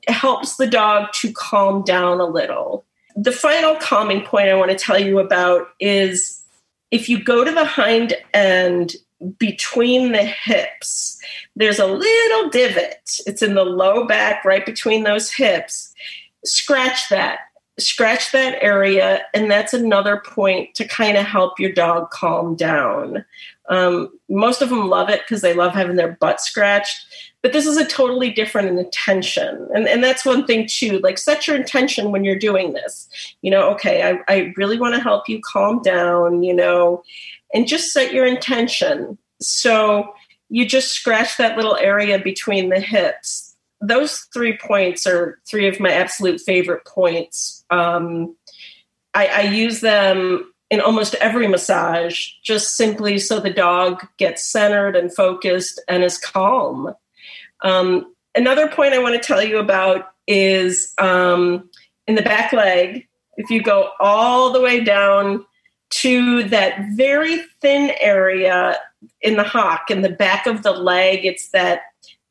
helps 0.08 0.56
the 0.56 0.66
dog 0.66 1.12
to 1.20 1.32
calm 1.32 1.82
down 1.84 2.20
a 2.20 2.26
little. 2.26 2.84
The 3.16 3.32
final 3.32 3.76
calming 3.76 4.22
point 4.22 4.48
I 4.48 4.54
want 4.54 4.70
to 4.70 4.76
tell 4.76 4.98
you 4.98 5.18
about 5.18 5.68
is 5.78 6.42
if 6.90 7.08
you 7.08 7.22
go 7.22 7.44
to 7.44 7.50
the 7.52 7.64
hind 7.64 8.14
end 8.34 8.96
between 9.38 10.12
the 10.12 10.24
hips, 10.24 11.20
there's 11.54 11.78
a 11.78 11.86
little 11.86 12.50
divot. 12.50 13.20
It's 13.26 13.42
in 13.42 13.54
the 13.54 13.64
low 13.64 14.06
back, 14.06 14.44
right 14.44 14.64
between 14.64 15.04
those 15.04 15.30
hips. 15.30 15.92
Scratch 16.44 17.08
that. 17.10 17.40
Scratch 17.78 18.32
that 18.32 18.62
area, 18.62 19.22
and 19.32 19.50
that's 19.50 19.72
another 19.72 20.18
point 20.18 20.74
to 20.74 20.86
kind 20.86 21.16
of 21.16 21.24
help 21.24 21.58
your 21.58 21.72
dog 21.72 22.10
calm 22.10 22.54
down. 22.54 23.24
Um, 23.70 24.10
most 24.28 24.60
of 24.60 24.68
them 24.68 24.88
love 24.88 25.08
it 25.08 25.20
because 25.20 25.40
they 25.40 25.54
love 25.54 25.72
having 25.72 25.96
their 25.96 26.18
butt 26.20 26.40
scratched, 26.40 27.06
but 27.42 27.52
this 27.54 27.66
is 27.66 27.78
a 27.78 27.86
totally 27.86 28.30
different 28.30 28.78
intention. 28.78 29.66
And, 29.74 29.88
and 29.88 30.04
that's 30.04 30.26
one 30.26 30.44
thing, 30.44 30.66
too. 30.68 30.98
Like, 30.98 31.16
set 31.16 31.46
your 31.46 31.56
intention 31.56 32.10
when 32.10 32.22
you're 32.22 32.38
doing 32.38 32.74
this. 32.74 33.08
You 33.40 33.50
know, 33.50 33.70
okay, 33.70 34.02
I, 34.02 34.18
I 34.28 34.52
really 34.56 34.78
want 34.78 34.94
to 34.96 35.00
help 35.00 35.28
you 35.28 35.40
calm 35.40 35.80
down, 35.80 36.42
you 36.42 36.52
know, 36.52 37.02
and 37.54 37.66
just 37.66 37.92
set 37.92 38.12
your 38.12 38.26
intention. 38.26 39.16
So 39.40 40.12
you 40.50 40.66
just 40.66 40.88
scratch 40.88 41.38
that 41.38 41.56
little 41.56 41.76
area 41.76 42.18
between 42.18 42.68
the 42.68 42.80
hips. 42.80 43.56
Those 43.80 44.26
three 44.34 44.58
points 44.58 45.06
are 45.06 45.38
three 45.48 45.66
of 45.66 45.80
my 45.80 45.92
absolute 45.92 46.40
favorite 46.40 46.84
points. 46.84 47.59
Um, 47.70 48.36
I, 49.14 49.26
I 49.26 49.40
use 49.42 49.80
them 49.80 50.52
in 50.70 50.80
almost 50.80 51.14
every 51.16 51.48
massage, 51.48 52.28
just 52.42 52.76
simply 52.76 53.18
so 53.18 53.40
the 53.40 53.50
dog 53.50 54.06
gets 54.18 54.44
centered 54.44 54.96
and 54.96 55.14
focused 55.14 55.80
and 55.88 56.04
is 56.04 56.16
calm. 56.16 56.94
Um, 57.62 58.14
another 58.34 58.68
point 58.68 58.94
I 58.94 58.98
want 58.98 59.20
to 59.20 59.26
tell 59.26 59.42
you 59.42 59.58
about 59.58 60.12
is 60.26 60.94
um, 60.98 61.68
in 62.06 62.14
the 62.14 62.22
back 62.22 62.52
leg. 62.52 63.06
If 63.36 63.50
you 63.50 63.62
go 63.62 63.90
all 63.98 64.52
the 64.52 64.60
way 64.60 64.84
down 64.84 65.44
to 65.90 66.44
that 66.44 66.78
very 66.94 67.42
thin 67.60 67.92
area 68.00 68.78
in 69.20 69.36
the 69.36 69.42
hock 69.42 69.90
in 69.90 70.02
the 70.02 70.08
back 70.08 70.46
of 70.46 70.62
the 70.62 70.72
leg 70.72 71.24
it's 71.24 71.50
that 71.50 71.82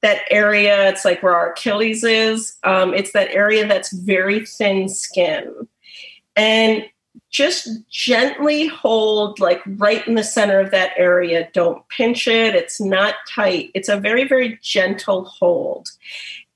that 0.02 0.22
area 0.30 0.90
it's 0.90 1.04
like 1.04 1.22
where 1.22 1.36
our 1.36 1.52
achilles 1.52 2.04
is 2.04 2.58
um, 2.64 2.94
it's 2.94 3.12
that 3.14 3.32
area 3.32 3.68
that's 3.68 3.92
very 3.92 4.46
thin 4.46 4.90
skin. 4.90 5.68
And 6.36 6.86
just 7.32 7.68
gently 7.90 8.68
hold 8.68 9.40
like 9.40 9.62
right 9.66 10.08
in 10.08 10.16
the 10.16 10.24
center 10.24 10.60
of 10.60 10.72
that 10.72 10.94
area. 10.98 11.50
Don't 11.54 11.88
pinch 11.90 12.28
it. 12.28 12.56
It's 12.56 12.82
not 12.82 13.16
tight. 13.30 13.72
It's 13.76 13.90
a 13.90 14.00
very 14.00 14.28
very 14.28 14.60
gentle 14.62 15.26
hold. 15.26 15.90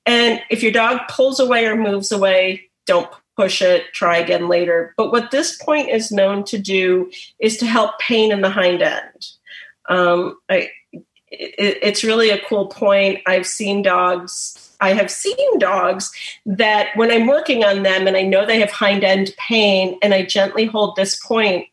And 0.06 0.40
if 0.50 0.62
your 0.62 0.72
dog 0.72 1.00
pulls 1.08 1.40
away 1.40 1.66
or 1.66 1.76
moves 1.76 2.12
away 2.12 2.68
don't 2.86 3.08
push 3.36 3.62
it, 3.62 3.92
try 3.92 4.16
again 4.16 4.48
later. 4.48 4.94
But 4.96 5.12
what 5.12 5.30
this 5.30 5.56
point 5.62 5.88
is 5.88 6.12
known 6.12 6.44
to 6.44 6.58
do 6.58 7.10
is 7.38 7.56
to 7.58 7.66
help 7.66 7.98
pain 7.98 8.30
in 8.30 8.42
the 8.42 8.50
hind 8.50 8.82
end. 8.82 9.26
Um, 9.88 10.38
I, 10.48 10.70
it, 11.38 11.78
it's 11.82 12.04
really 12.04 12.30
a 12.30 12.44
cool 12.46 12.66
point. 12.66 13.20
I've 13.26 13.46
seen 13.46 13.82
dogs. 13.82 14.74
I 14.80 14.92
have 14.92 15.10
seen 15.10 15.58
dogs 15.58 16.10
that 16.44 16.88
when 16.96 17.10
I'm 17.10 17.26
working 17.26 17.64
on 17.64 17.82
them 17.82 18.06
and 18.06 18.16
I 18.16 18.22
know 18.22 18.44
they 18.44 18.60
have 18.60 18.70
hind 18.70 19.04
end 19.04 19.34
pain 19.38 19.98
and 20.02 20.12
I 20.12 20.24
gently 20.24 20.66
hold 20.66 20.96
this 20.96 21.16
point, 21.24 21.66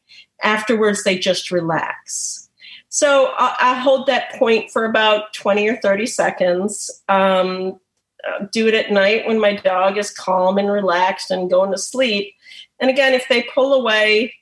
afterwards 0.44 1.04
they 1.04 1.18
just 1.18 1.52
relax. 1.52 2.50
So 2.90 3.34
I'll, 3.38 3.56
I'll 3.60 3.82
hold 3.82 4.08
that 4.08 4.34
point 4.34 4.70
for 4.70 4.86
about 4.86 5.34
20 5.34 5.68
or 5.68 5.78
30 5.78 6.06
seconds. 6.06 6.92
Um, 7.10 7.80
uh, 8.28 8.46
do 8.52 8.68
it 8.68 8.74
at 8.74 8.92
night 8.92 9.26
when 9.26 9.40
my 9.40 9.56
dog 9.56 9.98
is 9.98 10.12
calm 10.12 10.58
and 10.58 10.72
relaxed 10.72 11.32
and 11.32 11.50
going 11.50 11.72
to 11.72 11.78
sleep. 11.78 12.34
And 12.80 12.90
again, 12.90 13.14
if 13.14 13.28
they 13.30 13.44
pull 13.44 13.74
away, 13.74 14.34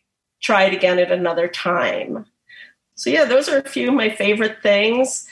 try 0.42 0.64
it 0.64 0.74
again 0.74 1.00
at 1.00 1.12
another 1.12 1.48
time. 1.48 2.26
So, 3.00 3.10
yeah, 3.10 3.24
those 3.24 3.48
are 3.48 3.60
a 3.60 3.70
few 3.70 3.88
of 3.88 3.94
my 3.94 4.10
favorite 4.10 4.62
things. 4.62 5.26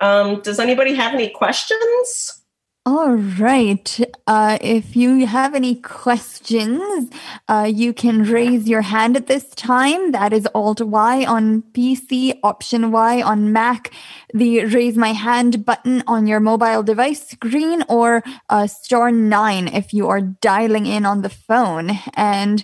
Um, 0.00 0.42
does 0.42 0.58
anybody 0.58 0.92
have 0.94 1.14
any 1.14 1.30
questions? 1.30 2.42
All 2.84 3.14
right. 3.14 4.00
Uh, 4.26 4.58
if 4.60 4.94
you 4.94 5.26
have 5.26 5.54
any 5.54 5.76
questions, 5.76 7.10
uh, 7.48 7.68
you 7.72 7.94
can 7.94 8.24
raise 8.24 8.68
your 8.68 8.82
hand 8.82 9.16
at 9.16 9.28
this 9.28 9.48
time. 9.54 10.12
That 10.12 10.34
is 10.34 10.46
Alt 10.54 10.82
Y 10.82 11.24
on 11.24 11.62
PC, 11.72 12.38
Option 12.42 12.92
Y 12.92 13.22
on 13.22 13.50
Mac, 13.50 13.94
the 14.34 14.66
raise 14.66 14.98
my 14.98 15.14
hand 15.14 15.64
button 15.64 16.04
on 16.06 16.26
your 16.26 16.38
mobile 16.38 16.82
device 16.82 17.26
screen, 17.30 17.82
or 17.88 18.22
uh, 18.50 18.66
star 18.66 19.10
nine 19.10 19.68
if 19.68 19.94
you 19.94 20.06
are 20.08 20.20
dialing 20.20 20.84
in 20.84 21.06
on 21.06 21.22
the 21.22 21.30
phone. 21.30 21.92
And 22.12 22.62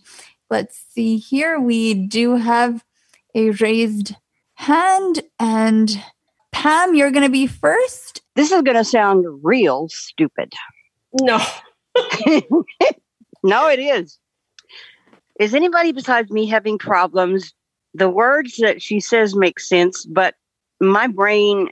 let's 0.51 0.79
see 0.91 1.17
here. 1.17 1.59
We 1.59 1.95
do 1.95 2.37
have 2.37 2.85
a 3.35 3.51
raised 3.53 4.15
hand. 4.63 5.23
And 5.39 6.03
Pam, 6.53 6.95
you're 6.95 7.11
going 7.11 7.25
to 7.25 7.31
be 7.31 7.47
first. 7.47 8.23
This 8.37 8.51
is 8.51 8.63
going 8.63 8.77
to 8.77 8.85
sound 8.85 9.27
real 9.43 9.89
stupid. 9.91 10.53
No. 11.21 11.39
no, 13.43 13.69
it 13.69 13.79
is. 13.79 14.19
Is 15.41 15.55
anybody 15.55 15.93
besides 15.93 16.31
me 16.31 16.47
having 16.47 16.79
problems? 16.79 17.53
The 17.95 18.09
words 18.09 18.57
that 18.59 18.81
she 18.81 19.01
says 19.01 19.35
make 19.35 19.61
sense, 19.61 20.07
but 20.07 20.35
my 20.81 21.07
brain 21.07 21.69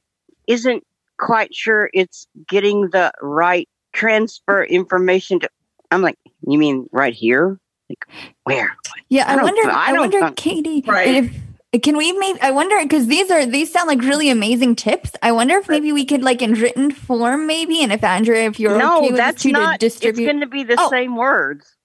isn't 0.47 0.85
quite 1.19 1.55
sure 1.55 1.91
it's 1.95 2.27
getting 2.49 2.91
the 2.91 3.13
right 3.23 3.69
transfer 3.93 4.65
information 4.65 5.41
to. 5.41 5.49
I'm 5.91 6.03
like, 6.03 6.19
you 6.47 6.59
mean 6.59 6.89
right 6.93 7.15
here? 7.15 7.59
Like, 7.89 8.05
where? 8.45 8.77
Yeah, 9.09 9.25
I, 9.27 9.39
I 9.39 9.43
wonder. 9.43 9.71
I 9.71 9.91
I, 9.91 9.93
wonder, 9.93 10.33
Katie, 10.37 10.85
Right. 10.87 11.25
if 11.25 11.33
can 11.79 11.97
we 11.97 12.13
maybe? 12.13 12.41
I 12.41 12.51
wonder 12.51 12.77
because 12.83 13.07
these 13.07 13.31
are 13.31 13.47
these 13.47 13.73
sound 13.73 13.87
like 13.87 14.01
really 14.01 14.29
amazing 14.29 14.75
tips. 14.75 15.13
I 15.23 15.31
wonder 15.31 15.57
if 15.59 15.69
maybe 15.69 15.93
we 15.93 16.05
could 16.05 16.23
like 16.23 16.43
in 16.43 16.55
written 16.55 16.91
form, 16.91 17.47
maybe, 17.47 17.83
and 17.83 17.93
if 17.93 18.03
Andrea, 18.03 18.47
if 18.47 18.59
you're 18.59 18.77
no, 18.77 18.99
okay 18.99 19.13
that's 19.13 19.45
not. 19.45 19.79
to 19.81 19.87
It's 19.87 20.01
going 20.01 20.41
to 20.41 20.47
be 20.49 20.65
the 20.65 20.77
Oh. 20.79 20.91
same 20.91 21.17
words. 21.17 21.77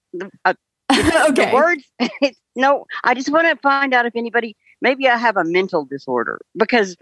Uh, 0.44 0.54
okay. 0.92 1.30
the 1.30 1.50
words. 1.54 1.84
no, 2.56 2.84
I 3.04 3.14
just 3.14 3.30
want 3.30 3.46
to 3.46 3.56
find 3.62 3.94
out 3.94 4.06
if 4.06 4.16
anybody. 4.16 4.56
Maybe 4.82 5.08
I 5.08 5.16
have 5.16 5.36
a 5.36 5.44
mental 5.44 5.84
disorder 5.84 6.40
because 6.56 6.96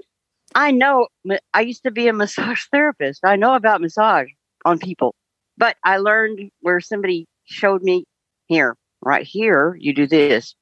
I 0.55 0.71
know 0.71 1.09
I 1.55 1.63
used 1.63 1.85
to 1.85 1.91
be 1.91 2.07
a 2.09 2.13
massage 2.13 2.65
therapist. 2.71 3.21
I 3.25 3.37
know 3.37 3.55
about 3.55 3.81
massage 3.81 4.29
on 4.67 4.79
people, 4.79 5.15
but 5.57 5.77
I 5.85 5.97
learned 5.97 6.51
where 6.61 6.81
somebody 6.81 7.27
showed 7.47 7.83
me 7.83 8.05
here, 8.47 8.77
right 9.01 9.27
here, 9.27 9.77
you 9.81 9.95
do 9.95 10.07
this, 10.07 10.55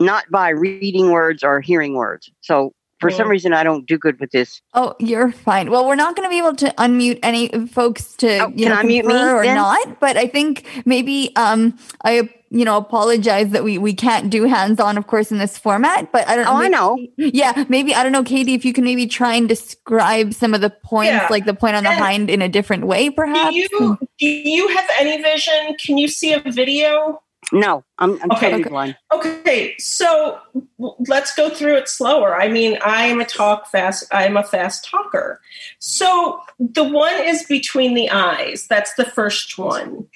not 0.00 0.24
by 0.30 0.50
reading 0.50 1.10
words 1.10 1.42
or 1.42 1.60
hearing 1.60 1.94
words. 1.94 2.30
So 2.40 2.72
for 3.00 3.10
some 3.10 3.26
Mm. 3.26 3.30
reason, 3.30 3.52
I 3.52 3.64
don't 3.64 3.86
do 3.86 3.98
good 3.98 4.18
with 4.20 4.30
this. 4.30 4.62
Oh, 4.72 4.94
you're 4.98 5.30
fine. 5.30 5.70
Well, 5.70 5.86
we're 5.86 5.94
not 5.94 6.16
going 6.16 6.26
to 6.26 6.30
be 6.30 6.38
able 6.38 6.54
to 6.56 6.70
unmute 6.78 7.18
any 7.22 7.48
folks 7.66 8.14
to 8.16 8.38
Oh, 8.38 8.48
you 8.48 8.64
can 8.66 8.68
know 8.72 8.78
I 8.78 8.82
mute 8.82 9.04
me 9.06 9.14
or 9.14 9.42
then? 9.44 9.54
not. 9.56 10.00
But 10.00 10.16
I 10.16 10.26
think 10.26 10.64
maybe 10.86 11.32
um 11.36 11.76
I 12.04 12.30
you 12.50 12.64
know 12.64 12.76
apologize 12.76 13.50
that 13.50 13.64
we 13.64 13.78
we 13.78 13.92
can't 13.94 14.30
do 14.30 14.44
hands 14.44 14.78
on, 14.80 14.96
of 14.96 15.06
course, 15.08 15.32
in 15.32 15.38
this 15.38 15.58
format. 15.58 16.12
But 16.12 16.28
I 16.28 16.36
don't. 16.36 16.46
Oh, 16.46 16.54
I 16.56 16.68
know. 16.68 16.96
Yeah, 17.18 17.64
maybe 17.68 17.94
I 17.94 18.02
don't 18.04 18.12
know, 18.12 18.22
Katie. 18.22 18.54
If 18.54 18.64
you 18.64 18.72
can 18.72 18.84
maybe 18.84 19.06
try 19.06 19.34
and 19.34 19.48
describe 19.48 20.32
some 20.32 20.54
of 20.54 20.60
the 20.60 20.70
points, 20.70 21.10
Yeah. 21.12 21.26
like 21.30 21.44
the 21.46 21.54
point 21.54 21.74
on 21.76 21.82
the 21.82 21.92
hind, 21.92 22.30
in 22.30 22.40
a 22.42 22.48
different 22.48 22.86
way, 22.86 23.08
Do 23.08 23.16
perhaps. 23.16 23.54
you 23.56 23.98
do 24.20 24.26
you 24.26 24.68
have 24.68 24.88
any 25.00 25.20
vision? 25.20 25.74
Can 25.84 25.98
you 25.98 26.06
see 26.08 26.32
a 26.32 26.40
video? 26.40 27.20
No, 27.52 27.84
I'm, 27.98 28.20
I'm 28.22 28.30
Okay. 28.32 28.40
totally 28.40 28.62
Okay. 28.62 28.70
blind. 28.70 28.96
Okay, 29.12 29.74
so 29.78 30.38
let's 30.78 31.34
go 31.34 31.50
through 31.50 31.76
it 31.76 31.88
slower. 31.88 32.36
I 32.36 32.48
mean, 32.48 32.78
I 32.84 33.06
am 33.06 33.20
a 33.20 33.24
talk 33.24 33.68
fast. 33.70 34.04
I 34.12 34.26
am 34.26 34.36
a 34.36 34.42
fast 34.42 34.84
talker. 34.84 35.40
So 35.78 36.40
the 36.58 36.84
one 36.84 37.14
is 37.22 37.44
between 37.44 37.94
the 37.94 38.10
eyes. 38.10 38.66
That's 38.66 38.94
the 38.94 39.04
first 39.04 39.58
one. 39.58 40.06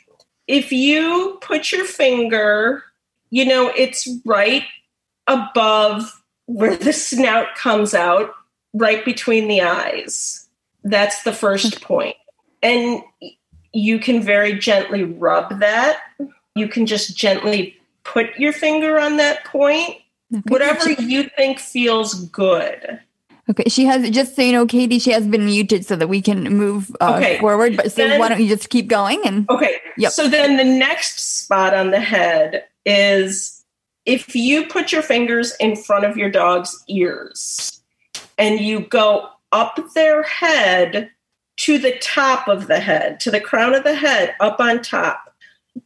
If 0.46 0.72
you 0.72 1.38
put 1.42 1.72
your 1.72 1.84
finger, 1.84 2.82
you 3.30 3.44
know, 3.44 3.72
it's 3.76 4.08
right 4.24 4.64
above 5.26 6.22
where 6.46 6.76
the 6.76 6.92
snout 6.92 7.54
comes 7.54 7.94
out, 7.94 8.32
right 8.72 9.04
between 9.04 9.48
the 9.48 9.60
eyes. 9.62 10.48
That's 10.84 11.22
the 11.22 11.32
first 11.32 11.82
point. 11.82 12.16
And 12.62 13.02
you 13.72 13.98
can 13.98 14.22
very 14.22 14.58
gently 14.58 15.04
rub 15.04 15.60
that. 15.60 15.98
You 16.58 16.68
can 16.68 16.86
just 16.86 17.16
gently 17.16 17.76
put 18.04 18.36
your 18.38 18.52
finger 18.52 18.98
on 18.98 19.16
that 19.18 19.44
point. 19.44 19.96
Okay. 20.34 20.42
Whatever 20.48 20.92
you 20.92 21.24
think 21.36 21.58
feels 21.58 22.14
good. 22.26 23.00
Okay, 23.50 23.64
she 23.68 23.86
has 23.86 24.08
just 24.10 24.36
so 24.36 24.42
you 24.42 24.52
know, 24.52 24.66
Katie, 24.66 24.98
she 24.98 25.10
has 25.12 25.26
been 25.26 25.46
muted 25.46 25.86
so 25.86 25.96
that 25.96 26.08
we 26.08 26.20
can 26.20 26.44
move 26.54 26.94
uh, 27.00 27.14
Okay, 27.16 27.38
forward. 27.38 27.76
But 27.76 27.92
so 27.92 28.06
then- 28.06 28.18
why 28.20 28.28
don't 28.28 28.40
you 28.40 28.48
just 28.48 28.68
keep 28.68 28.88
going 28.88 29.22
and 29.24 29.48
Okay. 29.48 29.76
Yep. 29.96 30.12
So 30.12 30.28
then 30.28 30.56
the 30.56 30.64
next 30.64 31.38
spot 31.38 31.72
on 31.72 31.90
the 31.90 32.00
head 32.00 32.64
is 32.84 33.64
if 34.04 34.34
you 34.36 34.66
put 34.66 34.92
your 34.92 35.02
fingers 35.02 35.54
in 35.60 35.76
front 35.76 36.04
of 36.04 36.16
your 36.16 36.30
dog's 36.30 36.82
ears 36.88 37.80
and 38.36 38.60
you 38.60 38.80
go 38.80 39.28
up 39.52 39.80
their 39.94 40.22
head 40.22 41.10
to 41.58 41.78
the 41.78 41.98
top 41.98 42.48
of 42.48 42.66
the 42.68 42.80
head, 42.80 43.18
to 43.20 43.30
the 43.30 43.40
crown 43.40 43.74
of 43.74 43.82
the 43.82 43.94
head, 43.94 44.34
up 44.40 44.60
on 44.60 44.80
top, 44.82 45.27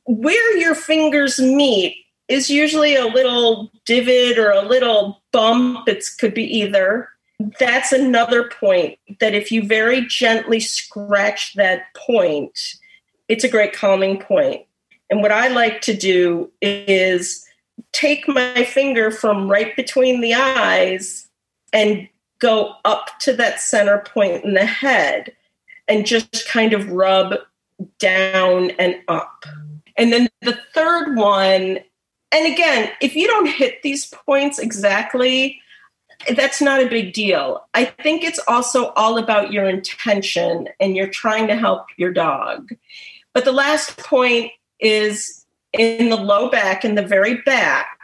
where 0.07 0.57
your 0.57 0.75
fingers 0.75 1.39
meet 1.39 1.97
is 2.29 2.51
usually 2.51 2.95
a 2.95 3.07
little 3.07 3.71
divot 3.85 4.39
or 4.39 4.51
a 4.51 4.63
little 4.63 5.23
bump. 5.33 5.89
It 5.89 6.05
could 6.19 6.35
be 6.35 6.45
either. 6.45 7.09
That's 7.59 7.93
another 7.93 8.49
point 8.49 8.99
that 9.21 9.35
if 9.35 9.51
you 9.51 9.67
very 9.67 10.07
gently 10.07 10.61
scratch 10.61 11.55
that 11.55 11.93
point, 11.95 12.77
it's 13.29 13.45
a 13.45 13.49
great 13.49 13.73
calming 13.73 14.21
point. 14.21 14.65
And 15.11 15.21
what 15.21 15.33
I 15.33 15.49
like 15.49 15.81
to 15.83 15.95
do 15.95 16.51
is 16.63 17.47
take 17.93 18.27
my 18.29 18.65
finger 18.65 19.11
from 19.11 19.51
right 19.51 19.75
between 19.77 20.21
the 20.21 20.35
eyes 20.35 21.29
and 21.73 22.09
go 22.39 22.75
up 22.85 23.09
to 23.21 23.33
that 23.35 23.61
center 23.61 23.99
point 23.99 24.45
in 24.45 24.55
the 24.55 24.67
head 24.67 25.33
and 25.89 26.07
just 26.07 26.49
kind 26.49 26.73
of 26.73 26.91
rub 26.91 27.35
down 27.99 28.71
and 28.73 28.97
up. 29.09 29.45
And 29.97 30.13
then 30.13 30.29
the 30.41 30.59
third 30.75 31.17
one, 31.17 31.79
and 32.33 32.53
again, 32.53 32.91
if 33.01 33.15
you 33.15 33.27
don't 33.27 33.49
hit 33.49 33.83
these 33.83 34.07
points 34.07 34.59
exactly, 34.59 35.61
that's 36.37 36.61
not 36.61 36.83
a 36.83 36.89
big 36.89 37.13
deal. 37.13 37.67
I 37.75 37.85
think 37.85 38.23
it's 38.23 38.41
also 38.49 38.89
all 38.91 39.19
about 39.19 39.53
your 39.53 39.69
intention 39.69 40.69
and 40.81 40.97
you're 40.97 41.09
trying 41.09 41.49
to 41.49 41.57
help 41.57 41.87
your 41.97 42.13
dog. 42.13 42.71
But 43.33 43.45
the 43.45 43.53
last 43.53 43.97
point 43.99 44.53
is 44.79 45.45
in 45.73 46.11
the 46.11 46.17
low 46.17 46.51
back, 46.51 46.85
in 46.85 46.95
the 46.95 47.07
very 47.07 47.37
back, 47.43 47.99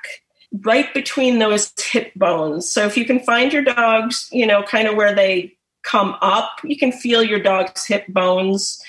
right 0.62 0.92
between 0.94 1.38
those 1.38 1.72
hip 1.78 2.12
bones. 2.16 2.70
So 2.70 2.86
if 2.86 2.96
you 2.96 3.04
can 3.04 3.20
find 3.20 3.52
your 3.52 3.62
dogs, 3.62 4.28
you 4.32 4.46
know, 4.46 4.62
kind 4.62 4.88
of 4.88 4.96
where 4.96 5.14
they 5.14 5.57
come 5.88 6.16
up, 6.20 6.50
you 6.64 6.76
can 6.76 6.92
feel 6.92 7.22
your 7.22 7.40
dog's 7.40 7.86
hip 7.86 8.04
bones, 8.08 8.82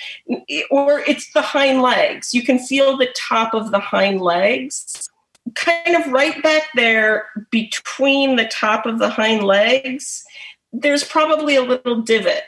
or 0.70 1.00
it's 1.08 1.32
the 1.34 1.41
hind 1.41 1.82
legs. 1.82 2.34
You 2.34 2.43
can 2.43 2.60
feel 2.60 2.97
the 2.97 3.14
top 3.16 3.54
of 3.54 3.72
the 3.72 3.80
hind 3.80 4.22
legs 4.22 5.10
kind 5.56 5.95
of 5.95 6.12
right 6.12 6.41
back 6.41 6.64
there 6.76 7.28
between 7.52 8.36
the 8.36 8.45
top 8.45 8.86
of 8.86 9.00
the 9.00 9.10
hind 9.10 9.43
legs, 9.43 10.24
there's 10.72 11.04
probably 11.04 11.56
a 11.56 11.62
little 11.62 12.02
divot. 12.02 12.43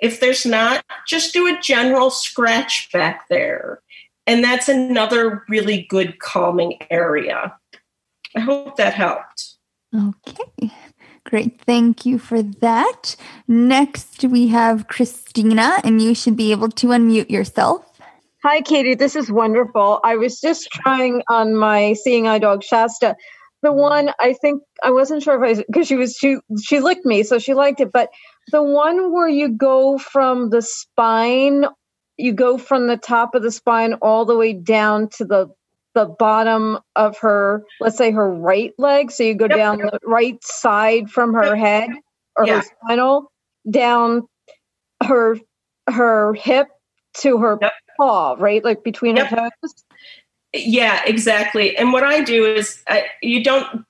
If 0.00 0.20
there's 0.20 0.44
not, 0.44 0.84
just 1.06 1.32
do 1.32 1.46
a 1.46 1.60
general 1.60 2.10
scratch 2.10 2.90
back 2.92 3.28
there. 3.28 3.80
And 4.26 4.42
that's 4.42 4.68
another 4.68 5.44
really 5.48 5.86
good 5.88 6.18
calming 6.18 6.78
area. 6.90 7.54
I 8.36 8.40
hope 8.40 8.76
that 8.76 8.94
helped. 8.94 9.56
Okay. 9.94 10.72
Great. 11.34 11.60
Thank 11.62 12.06
you 12.06 12.20
for 12.20 12.42
that. 12.42 13.16
Next, 13.48 14.22
we 14.22 14.46
have 14.46 14.86
Christina, 14.86 15.80
and 15.82 16.00
you 16.00 16.14
should 16.14 16.36
be 16.36 16.52
able 16.52 16.68
to 16.68 16.86
unmute 16.86 17.28
yourself. 17.28 17.84
Hi, 18.44 18.60
Katie. 18.60 18.94
This 18.94 19.16
is 19.16 19.32
wonderful. 19.32 19.98
I 20.04 20.14
was 20.14 20.40
just 20.40 20.70
trying 20.70 21.22
on 21.28 21.56
my 21.56 21.94
seeing 21.94 22.28
eye 22.28 22.38
dog 22.38 22.62
Shasta. 22.62 23.16
The 23.62 23.72
one 23.72 24.12
I 24.20 24.34
think 24.34 24.62
I 24.84 24.92
wasn't 24.92 25.24
sure 25.24 25.44
if 25.44 25.58
I 25.58 25.64
because 25.66 25.88
she 25.88 25.96
was 25.96 26.14
she 26.16 26.36
she 26.62 26.78
licked 26.78 27.04
me, 27.04 27.24
so 27.24 27.40
she 27.40 27.52
liked 27.52 27.80
it. 27.80 27.90
But 27.90 28.10
the 28.52 28.62
one 28.62 29.12
where 29.12 29.26
you 29.28 29.48
go 29.48 29.98
from 29.98 30.50
the 30.50 30.62
spine, 30.62 31.64
you 32.16 32.32
go 32.32 32.58
from 32.58 32.86
the 32.86 32.96
top 32.96 33.34
of 33.34 33.42
the 33.42 33.50
spine 33.50 33.94
all 33.94 34.24
the 34.24 34.36
way 34.36 34.52
down 34.52 35.08
to 35.16 35.24
the 35.24 35.48
the 35.94 36.06
bottom 36.06 36.78
of 36.96 37.18
her, 37.18 37.64
let's 37.80 37.96
say 37.98 38.12
her 38.12 38.30
right 38.30 38.72
leg. 38.78 39.10
So 39.12 39.24
you 39.24 39.34
go 39.34 39.48
Yep. 39.48 39.58
down 39.58 39.78
the 39.78 40.00
right 40.04 40.38
side 40.44 41.10
from 41.10 41.34
her 41.34 41.56
head 41.56 41.90
or 42.36 42.46
Yeah. 42.46 42.56
her 42.56 42.62
spinal 42.62 43.32
down 43.70 44.26
her 45.04 45.38
her 45.88 46.34
hip 46.34 46.68
to 47.18 47.38
her 47.38 47.58
Yep. 47.60 47.72
paw, 47.98 48.36
right? 48.38 48.64
Like 48.64 48.84
between 48.84 49.16
Yep. 49.16 49.30
her 49.30 49.50
toes. 49.62 49.74
Yeah, 50.54 51.02
exactly. 51.06 51.76
And 51.76 51.92
what 51.92 52.04
I 52.04 52.22
do 52.22 52.46
is 52.46 52.82
I, 52.88 53.06
you 53.22 53.44
don't 53.44 53.84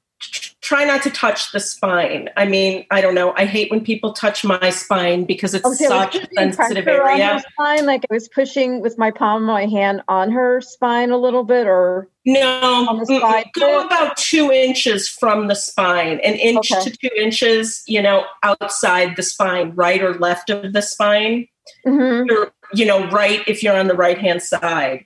try 0.64 0.82
not 0.82 1.02
to 1.02 1.10
touch 1.10 1.52
the 1.52 1.60
spine. 1.60 2.30
I 2.38 2.46
mean, 2.46 2.86
I 2.90 3.02
don't 3.02 3.14
know. 3.14 3.34
I 3.36 3.44
hate 3.44 3.70
when 3.70 3.84
people 3.84 4.14
touch 4.14 4.44
my 4.44 4.70
spine 4.70 5.26
because 5.26 5.52
it's 5.52 5.66
Okay, 5.66 5.84
such 5.84 6.16
a 6.16 6.26
sensitive 6.34 6.88
area. 6.88 7.38
spine, 7.52 7.84
like 7.84 8.06
I 8.10 8.14
was 8.14 8.28
pushing 8.30 8.80
with 8.80 8.96
my 8.96 9.10
palm 9.10 9.42
of 9.42 9.46
my 9.46 9.66
hand 9.66 10.02
on 10.08 10.32
her 10.32 10.62
spine 10.62 11.10
a 11.10 11.18
little 11.18 11.44
bit, 11.44 11.66
or 11.66 12.08
No, 12.24 12.86
the 13.06 13.12
mm-mm. 13.14 13.44
go 13.52 13.84
about 13.84 14.16
two 14.16 14.50
inches 14.50 15.06
from 15.06 15.48
the 15.48 15.54
spine, 15.54 16.18
an 16.20 16.34
inch 16.34 16.72
Okay. 16.72 16.90
to 16.90 16.96
two 16.96 17.10
inches, 17.14 17.82
you 17.86 18.00
know, 18.00 18.24
outside 18.42 19.16
the 19.16 19.22
spine, 19.22 19.72
right 19.74 20.02
or 20.02 20.14
left 20.14 20.48
of 20.48 20.72
the 20.72 20.80
spine. 20.82 21.46
Mhm. 21.86 22.30
Or, 22.30 22.52
you 22.72 22.86
know, 22.86 23.06
right 23.10 23.42
if 23.46 23.62
you're 23.62 23.76
on 23.76 23.86
the 23.88 23.94
right 23.94 24.18
hand 24.18 24.42
side. 24.42 25.04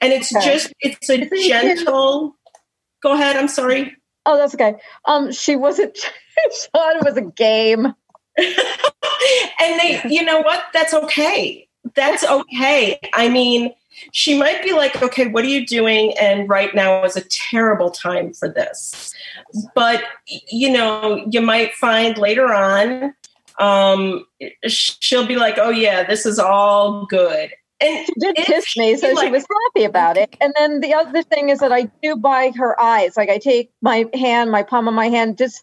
And 0.00 0.12
it's 0.14 0.34
Okay. 0.34 0.44
just, 0.44 0.72
it's 0.80 1.10
a 1.10 1.28
gentle. 1.48 2.36
Go 3.02 3.12
ahead. 3.12 3.36
I'm 3.36 3.48
sorry. 3.48 3.96
Oh, 4.26 4.36
that's 4.36 4.54
okay. 4.54 4.74
Um, 5.04 5.32
she 5.32 5.56
wasn't. 5.56 5.96
she 5.98 6.68
thought 6.72 6.96
it 6.96 7.04
was 7.04 7.16
a 7.16 7.22
game. 7.22 7.86
and 8.36 9.80
they, 9.80 10.00
you 10.08 10.22
know 10.24 10.40
what? 10.40 10.64
That's 10.72 10.94
okay. 10.94 11.68
That's 11.94 12.24
okay. 12.24 12.98
I 13.12 13.28
mean, 13.28 13.72
she 14.12 14.36
might 14.36 14.62
be 14.62 14.72
like, 14.72 15.00
okay, 15.02 15.28
what 15.28 15.44
are 15.44 15.48
you 15.48 15.66
doing? 15.66 16.16
And 16.18 16.48
right 16.48 16.74
now 16.74 17.04
is 17.04 17.16
a 17.16 17.22
terrible 17.50 17.90
time 17.90 18.32
for 18.32 18.48
this. 18.48 19.14
But, 19.74 20.02
you 20.48 20.70
know, 20.70 21.24
you 21.30 21.40
might 21.40 21.74
find 21.74 22.18
later 22.18 22.52
on, 22.52 23.14
um, 23.58 24.26
she'll 24.66 25.26
be 25.26 25.36
like, 25.36 25.58
oh, 25.58 25.70
yeah, 25.70 26.02
this 26.04 26.26
is 26.26 26.38
all 26.38 27.06
good. 27.06 27.52
And 27.84 28.06
She 28.06 28.12
did 28.18 28.36
kiss 28.36 28.76
me, 28.76 28.96
so 28.96 29.14
she, 29.14 29.26
she 29.26 29.30
was 29.30 29.46
happy 29.66 29.84
about 29.84 30.16
it. 30.16 30.36
And 30.40 30.54
then 30.56 30.80
the 30.80 30.94
other 30.94 31.22
thing 31.22 31.50
is 31.50 31.58
that 31.60 31.72
I 31.72 31.90
do 32.02 32.16
by 32.16 32.52
her 32.56 32.80
eyes. 32.80 33.16
Like 33.16 33.28
I 33.28 33.38
take 33.38 33.70
my 33.82 34.06
hand, 34.14 34.50
my 34.50 34.62
palm 34.62 34.88
of 34.88 34.94
my 34.94 35.08
hand, 35.08 35.36
just 35.36 35.62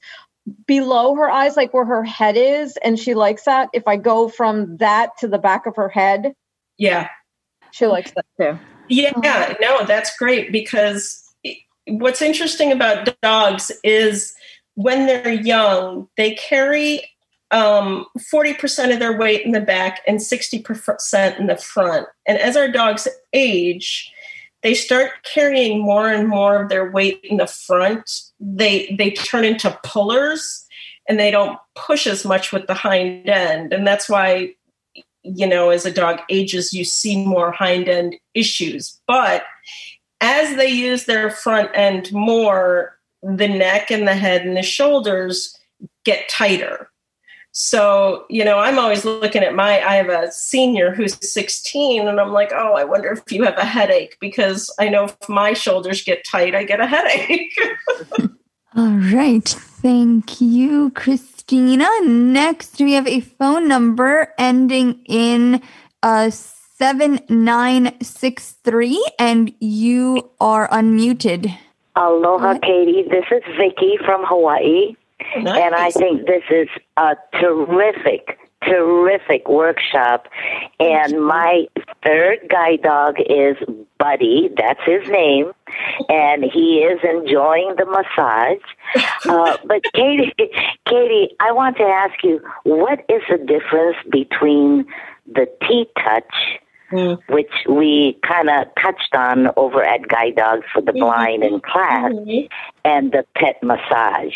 below 0.68 1.16
her 1.16 1.30
eyes, 1.30 1.58
like 1.58 1.74
where 1.74 1.86
her 1.86 2.04
head 2.04 2.38
is, 2.38 2.78
and 2.84 3.00
she 3.00 3.14
likes 3.14 3.44
that. 3.46 3.70
If 3.74 3.88
I 3.88 3.96
go 3.96 4.30
from 4.30 4.78
that 4.78 5.18
to 5.20 5.28
the 5.28 5.40
back 5.40 5.66
of 5.66 5.76
her 5.76 5.90
head, 5.90 6.34
yeah. 6.78 7.10
she 7.72 7.88
likes 7.88 8.12
that 8.12 8.26
too. 8.40 8.60
Yeah, 8.88 9.12
no, 9.62 9.86
that's 9.86 10.16
great 10.18 10.52
because 10.52 11.24
what's 11.88 12.22
interesting 12.22 12.72
about 12.72 13.16
dogs 13.22 13.72
is 13.84 14.36
when 14.76 15.06
they're 15.06 15.32
young, 15.32 16.08
they 16.18 16.36
carry 16.36 17.11
um, 17.52 18.06
40% 18.34 18.94
of 18.94 19.00
their 19.00 19.18
weight 19.18 19.46
in 19.46 19.52
the 19.52 19.62
back 19.62 20.02
and 20.08 20.20
60% 20.20 21.40
in 21.40 21.48
the 21.48 21.58
front. 21.58 22.08
And 22.26 22.38
as 22.38 22.56
our 22.56 22.70
dogs 22.70 23.08
age, 23.34 24.12
they 24.64 24.74
start 24.74 25.12
carrying 25.24 25.80
more 25.80 26.10
and 26.10 26.28
more 26.28 26.62
of 26.62 26.70
their 26.70 26.90
weight 26.90 27.20
in 27.24 27.38
the 27.38 27.48
front. 27.48 28.10
They 28.40 28.96
they 28.98 29.12
turn 29.12 29.44
into 29.44 29.78
pullers 29.84 30.66
and 31.10 31.20
they 31.20 31.32
don't 31.32 31.58
push 31.76 32.06
as 32.06 32.24
much 32.24 32.54
with 32.54 32.68
the 32.68 32.76
hind 32.76 33.28
end. 33.28 33.74
And 33.74 33.88
that's 33.88 34.08
why 34.08 34.54
you 35.24 35.48
know, 35.48 35.70
as 35.70 35.86
a 35.86 35.94
dog 35.94 36.20
ages, 36.30 36.74
you 36.74 36.84
see 36.84 37.24
more 37.26 37.52
hind 37.52 37.88
end 37.88 38.16
issues. 38.34 39.00
But 39.08 39.44
as 40.20 40.56
they 40.56 40.68
use 40.68 41.06
their 41.06 41.30
front 41.30 41.70
end 41.74 42.12
more, 42.12 42.98
the 43.22 43.48
neck 43.48 43.92
and 43.92 44.08
the 44.08 44.16
head 44.16 44.46
and 44.46 44.58
the 44.58 44.64
shoulders 44.64 45.58
get 46.06 46.28
tighter. 46.30 46.91
So, 47.54 48.26
you 48.30 48.46
know, 48.46 48.60
I'm 48.60 48.80
always 48.80 49.04
looking 49.04 49.44
at 49.44 49.54
my, 49.54 49.82
I 49.82 49.96
have 49.96 50.08
a 50.08 50.32
senior 50.32 50.94
who's 50.94 51.18
16, 51.34 52.08
and 52.08 52.18
I'm 52.20 52.32
like, 52.32 52.54
oh, 52.54 52.76
I 52.76 52.86
wonder 52.86 53.12
if 53.12 53.30
you 53.32 53.44
have 53.44 53.58
a 53.58 53.66
headache 53.66 54.16
because 54.22 54.74
I 54.80 54.88
know 54.88 55.04
if 55.06 55.18
my 55.28 55.52
shoulders 55.54 56.04
get 56.04 56.24
tight, 56.26 56.56
I 56.56 56.64
get 56.64 56.80
a 56.80 56.88
headache. 56.88 57.52
All 58.76 58.98
right. 59.14 59.48
Thank 59.48 60.40
you, 60.40 60.92
Christina. 60.92 61.90
Next, 62.06 62.80
we 62.80 62.94
have 62.94 63.08
a 63.08 63.20
phone 63.20 63.68
number 63.68 64.34
ending 64.38 65.02
in 65.06 65.62
uh, 66.04 66.30
7963, 66.30 69.12
and 69.20 69.54
you 69.60 70.32
are 70.40 70.70
unmuted. 70.70 71.54
Aloha, 71.98 72.60
Katie. 72.60 73.04
This 73.04 73.26
is 73.30 73.44
Vicky 73.58 73.98
from 74.06 74.24
Hawaii. 74.26 74.96
And 75.36 75.76
I 75.76 75.92
think 75.92 76.26
this 76.28 76.44
is 76.50 76.68
a 76.98 77.16
terrific, 77.40 78.38
terrific 78.64 79.48
workshop. 79.48 80.28
And 80.80 81.26
my 81.26 81.68
third 82.04 82.40
guide 82.50 82.82
dog 82.84 83.16
is 83.20 83.58
Buddy. 83.98 84.50
That's 84.58 84.80
his 84.86 85.08
name. 85.10 85.52
And 86.10 86.44
he 86.44 86.80
is 86.80 87.00
enjoying 87.04 87.76
the 87.78 87.86
massage. 87.86 88.64
Uh, 89.28 89.58
but 89.66 89.82
Katie, 89.94 90.34
Katie, 90.88 91.36
I 91.40 91.52
want 91.52 91.78
to 91.78 91.84
ask 91.84 92.24
you, 92.24 92.42
what 92.64 93.00
is 93.10 93.22
the 93.30 93.38
difference 93.38 93.98
between 94.10 94.86
the 95.32 95.48
T 95.68 95.88
touch, 96.04 96.34
Mm. 96.92 97.20
which 97.30 97.54
we 97.70 98.20
kind 98.22 98.50
of 98.50 98.68
touched 98.78 99.16
on 99.16 99.48
over 99.56 99.82
at 99.82 100.06
Guide 100.10 100.36
Dogs 100.36 100.66
for 100.74 100.82
the 100.82 100.92
Blind 100.92 101.42
in 101.42 101.62
class, 101.62 102.12
Mhm. 102.12 102.50
and 102.84 103.14
the 103.14 103.26
pet 103.34 103.64
massage? 103.64 104.36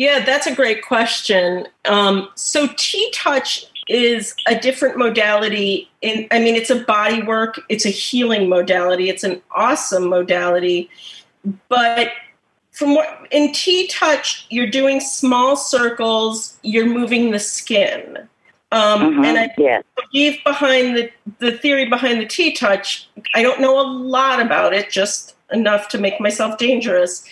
Yeah, 0.00 0.24
that's 0.24 0.46
a 0.46 0.54
great 0.54 0.82
question. 0.82 1.68
Um, 1.84 2.30
so 2.34 2.68
T 2.78 3.12
touch 3.14 3.66
is 3.86 4.34
a 4.46 4.58
different 4.58 4.96
modality. 4.96 5.90
In 6.00 6.26
I 6.30 6.38
mean, 6.38 6.54
it's 6.56 6.70
a 6.70 6.80
body 6.84 7.20
work. 7.20 7.60
It's 7.68 7.84
a 7.84 7.90
healing 7.90 8.48
modality. 8.48 9.10
It's 9.10 9.24
an 9.24 9.42
awesome 9.54 10.08
modality. 10.08 10.88
But 11.68 12.12
from 12.72 12.94
what 12.94 13.26
in 13.30 13.52
T 13.52 13.88
touch, 13.88 14.46
you're 14.48 14.70
doing 14.70 15.00
small 15.00 15.54
circles. 15.54 16.56
You're 16.62 16.86
moving 16.86 17.30
the 17.32 17.38
skin. 17.38 18.26
Um, 18.72 19.16
Mhm, 19.16 19.26
And 19.26 19.38
I 19.38 19.50
yes. 19.58 19.84
believe 20.00 20.42
behind 20.44 20.96
the 20.96 21.10
the 21.40 21.52
theory 21.58 21.84
behind 21.84 22.22
the 22.22 22.26
T 22.26 22.52
touch, 22.52 23.06
I 23.34 23.42
don't 23.42 23.60
know 23.60 23.78
a 23.78 23.84
lot 23.86 24.40
about 24.40 24.72
it, 24.72 24.88
just 24.88 25.34
enough 25.52 25.88
to 25.88 25.98
make 25.98 26.20
myself 26.20 26.58
dangerous, 26.58 27.24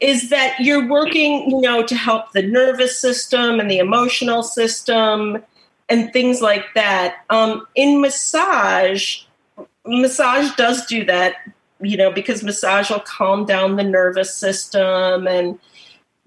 is 0.00 0.30
that 0.30 0.58
you're 0.60 0.88
working, 0.88 1.50
you 1.50 1.60
know, 1.60 1.82
to 1.84 1.94
help 1.94 2.32
the 2.32 2.42
nervous 2.42 2.98
system 2.98 3.60
and 3.60 3.70
the 3.70 3.78
emotional 3.78 4.42
system 4.42 5.42
and 5.88 6.12
things 6.12 6.40
like 6.40 6.64
that. 6.74 7.24
Um, 7.30 7.66
in 7.74 8.00
massage, 8.00 9.22
massage 9.86 10.54
does 10.56 10.86
do 10.86 11.04
that, 11.06 11.36
you 11.80 11.96
know, 11.96 12.10
because 12.10 12.42
massage 12.42 12.90
will 12.90 13.00
calm 13.00 13.44
down 13.44 13.76
the 13.76 13.84
nervous 13.84 14.34
system 14.34 15.26
and 15.26 15.58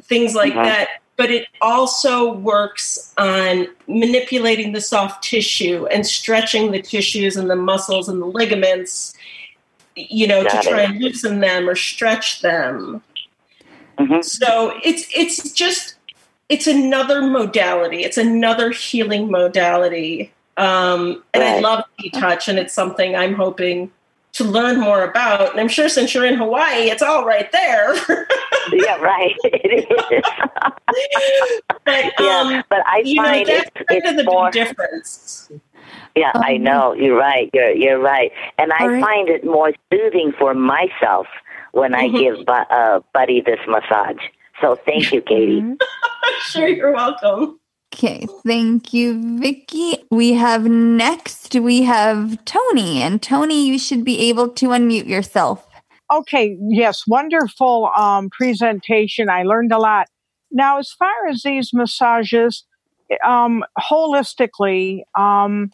things 0.03 0.35
like 0.35 0.53
Mhm. 0.53 0.63
that. 0.65 0.89
But 1.17 1.31
it 1.31 1.47
also 1.61 2.33
works 2.33 3.13
on 3.17 3.69
manipulating 3.87 4.73
the 4.73 4.81
soft 4.81 5.23
tissue 5.23 5.87
and 5.87 6.05
stretching 6.05 6.71
the 6.71 6.81
tissues 6.81 7.37
and 7.37 7.49
the 7.49 7.55
muscles 7.55 8.09
and 8.09 8.21
the 8.21 8.25
ligaments, 8.25 9.13
you 9.95 10.27
know, 10.27 10.43
Got 10.43 10.63
to 10.63 10.69
try 10.69 10.81
it. 10.83 10.89
and 10.91 11.01
loosen 11.01 11.39
them 11.39 11.67
or 11.69 11.75
stretch 11.75 12.41
them. 12.41 13.01
Mhm. 13.97 14.23
So 14.23 14.77
it's 14.83 15.05
it's 15.15 15.51
just 15.51 15.95
it's 16.49 16.67
another 16.67 17.21
modality. 17.21 18.03
It's 18.03 18.17
another 18.17 18.71
healing 18.71 19.31
modality. 19.31 20.31
Um, 20.57 21.23
and 21.33 21.43
I 21.43 21.53
Right. 21.55 21.63
love 21.63 21.83
touch, 22.13 22.47
and 22.47 22.59
it's 22.59 22.73
something 22.73 23.15
I'm 23.15 23.33
hoping 23.33 23.91
to 24.33 24.43
learn 24.43 24.79
more 24.79 25.01
about. 25.03 25.51
And 25.51 25.59
I'm 25.59 25.67
sure 25.69 25.87
since 25.89 26.13
you're 26.13 26.25
in 26.25 26.35
Hawaii, 26.35 26.89
it's 26.89 27.01
all 27.01 27.25
right 27.25 27.49
there. 27.51 27.95
yeah, 28.73 28.97
right. 28.97 29.35
It 29.45 29.89
is. 29.89 30.71
but 31.85 32.05
yeah, 32.19 32.39
um, 32.41 32.63
but 32.69 32.85
I 32.85 33.01
you 33.05 33.15
know, 33.15 33.23
find 33.23 33.47
that's 33.47 33.69
it's, 33.75 33.85
kind 33.89 34.05
of 34.05 34.15
the 34.17 34.23
more. 34.23 34.51
big 34.51 34.67
difference. 34.67 35.49
Yeah, 36.15 36.31
I 36.35 36.55
Um, 36.55 36.63
know. 36.63 36.93
You're 36.93 37.17
right. 37.17 37.49
You're 37.53 37.71
you're 37.71 37.99
right. 37.99 38.31
And 38.57 38.71
I 38.73 38.83
All 38.83 38.89
right. 38.89 39.03
find 39.03 39.29
it 39.29 39.43
more 39.45 39.71
soothing 39.91 40.33
for 40.39 40.53
myself 40.53 41.27
when 41.73 41.93
I 41.93 42.07
Mhm. 42.07 42.19
give 42.19 42.45
Bu- 42.45 42.51
uh, 42.53 42.99
Buddy 43.13 43.41
this 43.41 43.59
massage. 43.67 44.21
So 44.61 44.75
thank 44.75 45.11
you, 45.11 45.21
Katie. 45.21 45.63
sure, 46.43 46.67
you're 46.67 46.93
welcome. 46.93 47.59
Okay, 47.93 48.25
thank 48.45 48.93
you, 48.93 49.39
Vicky. 49.39 49.97
We 50.11 50.33
have 50.33 50.65
next, 50.65 51.53
we 51.55 51.83
have 51.83 52.43
Tony. 52.45 53.01
And 53.01 53.21
Tony, 53.21 53.65
you 53.65 53.77
should 53.79 54.03
be 54.03 54.19
able 54.29 54.49
to 54.49 54.67
unmute 54.69 55.07
yourself. 55.07 55.65
Okay, 56.11 56.57
yes, 56.69 57.03
wonderful 57.07 57.89
um, 57.95 58.29
presentation. 58.29 59.29
I 59.29 59.43
learned 59.43 59.71
a 59.71 59.77
lot. 59.77 60.07
Now, 60.51 60.77
as 60.77 60.91
far 60.91 61.27
as 61.29 61.43
these 61.43 61.71
massages, 61.73 62.63
um, 63.25 63.63
holistically, 63.79 65.01
um, 65.17 65.71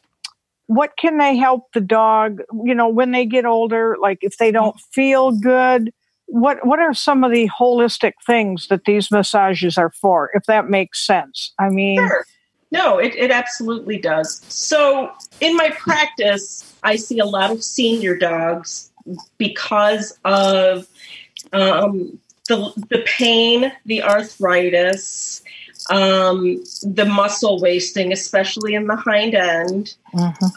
what 0.71 0.95
can 0.97 1.17
they 1.17 1.35
help 1.35 1.65
the 1.73 1.81
dog? 1.81 2.39
You 2.63 2.73
know, 2.73 2.87
when 2.87 3.11
they 3.11 3.25
get 3.25 3.45
older, 3.45 3.97
like 4.01 4.19
if 4.21 4.37
they 4.37 4.51
don't 4.51 4.79
feel 4.93 5.31
good, 5.31 5.91
what 6.27 6.65
what 6.65 6.79
are 6.79 6.93
some 6.93 7.25
of 7.25 7.31
the 7.31 7.49
holistic 7.49 8.13
things 8.25 8.69
that 8.69 8.85
these 8.85 9.11
massages 9.11 9.77
are 9.77 9.91
for? 9.91 10.31
If 10.33 10.45
that 10.45 10.69
makes 10.69 11.05
sense, 11.05 11.53
I 11.59 11.67
mean, 11.67 11.97
Sure. 11.97 12.25
No, 12.71 12.99
it, 12.99 13.13
it 13.15 13.31
absolutely 13.31 13.97
does. 13.97 14.41
So, 14.47 15.11
in 15.41 15.57
my 15.57 15.71
practice, 15.71 16.73
I 16.83 16.95
see 16.95 17.19
a 17.19 17.25
lot 17.25 17.51
of 17.51 17.65
senior 17.65 18.15
dogs 18.15 18.89
because 19.37 20.17
of 20.23 20.87
um, 21.51 22.17
the 22.47 22.71
the 22.89 23.03
pain, 23.05 23.73
the 23.85 24.03
arthritis, 24.03 25.43
um, 25.91 26.63
the 26.83 27.05
muscle 27.05 27.59
wasting, 27.59 28.11
especially 28.13 28.73
in 28.73 28.87
the 28.87 28.95
hind 28.95 29.35
end, 29.35 29.95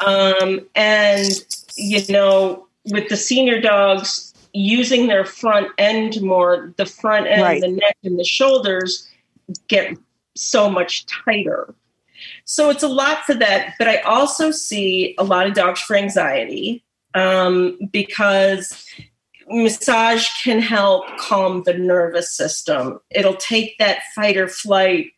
um, 0.07 0.61
and 0.75 1.29
you 1.77 2.01
know, 2.09 2.67
with 2.87 3.09
the 3.09 3.17
senior 3.17 3.61
dogs 3.61 4.33
using 4.53 5.09
their 5.09 5.25
front 5.25 5.69
end 5.79 6.23
more, 6.23 6.73
the 6.77 6.87
front 6.87 7.27
end, 7.27 7.43
Right. 7.43 7.61
the 7.61 7.69
neck, 7.69 7.97
and 8.05 8.19
the 8.19 8.25
shoulders 8.25 9.09
get 9.69 9.97
so 10.37 10.71
much 10.71 11.05
tighter. 11.07 11.75
So 12.45 12.71
it's 12.71 12.83
a 12.83 12.89
lot 12.89 13.25
for 13.25 13.35
that. 13.35 13.75
But 13.79 13.89
I 13.89 13.99
also 14.03 14.51
see 14.51 15.15
a 15.19 15.25
lot 15.25 15.47
of 15.47 15.55
dogs 15.55 15.81
for 15.81 15.97
anxiety 15.97 16.85
um, 17.15 17.79
because 17.91 18.87
massage 19.49 20.27
can 20.43 20.61
help 20.61 21.05
calm 21.19 21.65
the 21.65 21.75
nervous 21.75 22.33
system. 22.33 23.01
It'll 23.11 23.37
take 23.37 23.77
that 23.79 23.99
fight 24.15 24.37
or 24.37 24.49
flight 24.49 25.14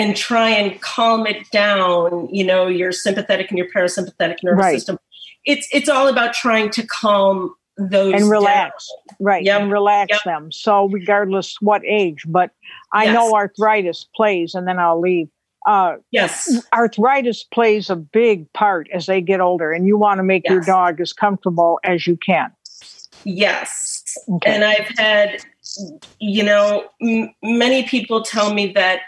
and 0.00 0.16
try 0.16 0.48
and 0.48 0.80
calm 0.80 1.26
it 1.26 1.50
down, 1.50 2.28
you 2.32 2.44
know, 2.44 2.66
your 2.66 2.90
sympathetic 2.92 3.50
and 3.50 3.58
your 3.58 3.68
parasympathetic 3.70 4.36
nervous 4.42 4.62
Right. 4.64 4.74
system. 4.76 4.98
It's 5.44 5.68
it's 5.72 5.88
all 5.88 6.08
about 6.08 6.32
trying 6.34 6.70
to 6.70 6.86
calm 6.86 7.54
those 7.76 8.12
and 8.14 8.22
down. 8.22 8.30
relax 8.30 8.86
right 9.20 9.46
and 9.48 9.72
relax 9.72 10.18
them 10.24 10.52
so 10.52 10.86
regardless 10.88 11.56
what 11.62 11.80
age 11.86 12.24
but 12.28 12.50
i 12.92 13.04
Yes. 13.04 13.14
know 13.14 13.32
arthritis 13.32 14.06
plays 14.14 14.54
and 14.54 14.68
then 14.68 14.78
i'll 14.78 15.00
leave 15.00 15.28
uh, 15.66 15.94
yes 16.10 16.62
arthritis 16.74 17.42
plays 17.44 17.88
a 17.88 17.96
big 17.96 18.52
part 18.52 18.86
as 18.92 19.06
they 19.06 19.22
get 19.22 19.40
older 19.40 19.72
and 19.72 19.86
you 19.86 19.96
want 19.96 20.18
to 20.18 20.22
make 20.22 20.46
your 20.46 20.60
dog 20.60 21.00
as 21.00 21.14
comfortable 21.14 21.80
as 21.84 22.06
you 22.06 22.16
can 22.18 22.50
Yes. 23.24 24.02
Okay. 24.30 24.50
And 24.54 24.64
I've 24.64 24.88
had, 24.98 25.44
you 26.18 26.42
know, 26.42 26.84
m- 27.02 27.34
many 27.42 27.82
people 27.82 28.22
tell 28.22 28.54
me 28.54 28.72
that 28.72 29.00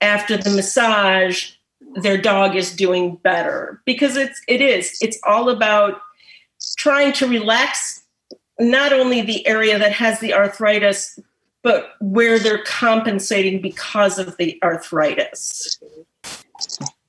after 0.00 0.36
the 0.36 0.50
massage, 0.50 1.52
their 1.94 2.20
dog 2.20 2.54
is 2.56 2.74
doing 2.74 3.16
better 3.16 3.80
because 3.84 4.16
it's 4.16 4.40
it 4.46 4.60
is 4.60 4.98
it's 5.00 5.18
all 5.26 5.48
about 5.48 6.00
trying 6.76 7.12
to 7.12 7.26
relax 7.26 8.04
not 8.58 8.92
only 8.92 9.22
the 9.22 9.46
area 9.46 9.78
that 9.78 9.92
has 9.92 10.20
the 10.20 10.34
arthritis 10.34 11.18
but 11.62 11.94
where 12.00 12.38
they're 12.38 12.62
compensating 12.62 13.60
because 13.60 14.18
of 14.18 14.36
the 14.36 14.58
arthritis 14.62 15.78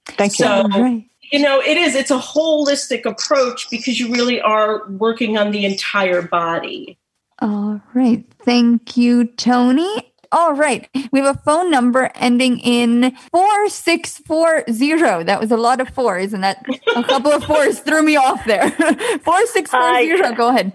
thank 0.06 0.40
you 0.40 0.46
so 0.46 0.68
Right. 0.70 1.06
you 1.32 1.40
know 1.40 1.60
it 1.60 1.78
is 1.78 1.96
it's 1.96 2.12
a 2.12 2.20
holistic 2.20 3.06
approach 3.06 3.70
because 3.70 4.00
you 4.00 4.12
really 4.14 4.40
are 4.40 4.88
working 4.90 5.38
on 5.38 5.52
the 5.52 5.66
entire 5.66 6.22
body 6.22 6.98
All 7.42 7.82
right. 7.94 8.26
Thank 8.44 8.98
you, 8.98 9.26
Tony. 9.26 10.12
All 10.32 10.54
right. 10.54 10.88
We 11.12 11.20
have 11.20 11.36
a 11.36 11.40
phone 11.40 11.72
number 11.72 12.12
ending 12.14 12.60
in 12.60 13.16
4640. 13.32 15.24
That 15.24 15.40
was 15.40 15.52
a 15.52 15.58
lot 15.58 15.82
of 15.82 15.90
fours, 15.90 16.34
and 16.34 16.44
that 16.44 16.64
a 16.96 17.04
couple 17.04 17.32
of 17.32 17.44
fours 17.44 17.80
threw 17.80 18.04
me 18.04 18.16
off 18.16 18.46
there. 18.46 18.70
4640. 19.26 20.36
Go 20.36 20.50
ahead. 20.50 20.74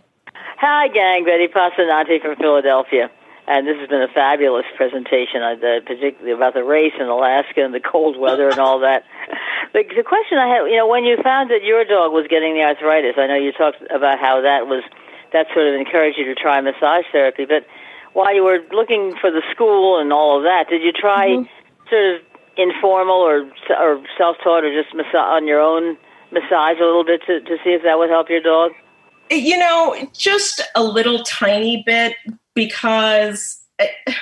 Hi, 0.58 0.88
gang. 0.88 1.24
Betty 1.24 1.46
Passanante 1.46 2.20
from 2.20 2.36
Philadelphia. 2.36 3.10
And 3.46 3.68
this 3.68 3.76
has 3.78 3.88
been 3.88 4.00
a 4.00 4.08
fabulous 4.08 4.64
presentation, 4.74 5.44
the, 5.60 5.82
particularly 5.84 6.32
about 6.32 6.54
the 6.54 6.64
race 6.64 6.94
in 6.98 7.06
Alaska 7.06 7.62
and 7.62 7.74
the 7.74 7.80
cold 7.80 8.18
weather 8.18 8.48
and 8.48 8.58
all 8.58 8.80
that. 8.80 9.04
The, 9.74 9.82
the 9.82 10.06
question 10.06 10.38
I 10.38 10.46
had, 10.46 10.70
you 10.70 10.76
know, 10.78 10.86
when 10.86 11.02
you 11.02 11.18
found 11.18 11.50
that 11.50 11.64
your 11.66 11.82
dog 11.82 12.14
was 12.14 12.30
getting 12.30 12.54
the 12.54 12.62
arthritis, 12.62 13.18
I 13.18 13.26
know 13.26 13.34
you 13.34 13.50
talked 13.50 13.82
about 13.90 14.22
how 14.22 14.40
that 14.40 14.70
was 14.70 14.86
that 15.32 15.50
sort 15.50 15.66
of 15.66 15.74
encouraged 15.74 16.14
you 16.16 16.30
to 16.30 16.34
try 16.38 16.60
massage 16.60 17.02
therapy. 17.10 17.42
But 17.44 17.66
while 18.14 18.34
you 18.34 18.42
were 18.42 18.60
looking 18.72 19.14
for 19.20 19.30
the 19.30 19.42
school 19.52 20.00
and 20.00 20.12
all 20.12 20.38
of 20.38 20.44
that, 20.44 20.66
did 20.68 20.82
you 20.82 20.92
try 20.92 21.28
mm-hmm. 21.28 21.88
sort 21.90 22.14
of 22.16 22.20
informal 22.56 23.20
or 23.20 23.42
or 23.78 24.02
self-taught 24.16 24.64
or 24.64 24.82
just 24.82 24.94
massa- 24.94 25.18
on 25.18 25.46
your 25.46 25.60
own 25.60 25.96
massage 26.32 26.78
a 26.80 26.84
little 26.84 27.04
bit 27.04 27.20
to, 27.26 27.40
to 27.40 27.56
see 27.62 27.70
if 27.70 27.82
that 27.82 27.98
would 27.98 28.10
help 28.10 28.30
your 28.30 28.40
dog? 28.40 28.72
you 29.30 29.56
know, 29.58 29.96
just 30.12 30.60
a 30.74 30.82
little 30.82 31.22
tiny 31.24 31.82
bit 31.84 32.14
because 32.54 33.60
I, 33.80 33.90
I 34.06 34.14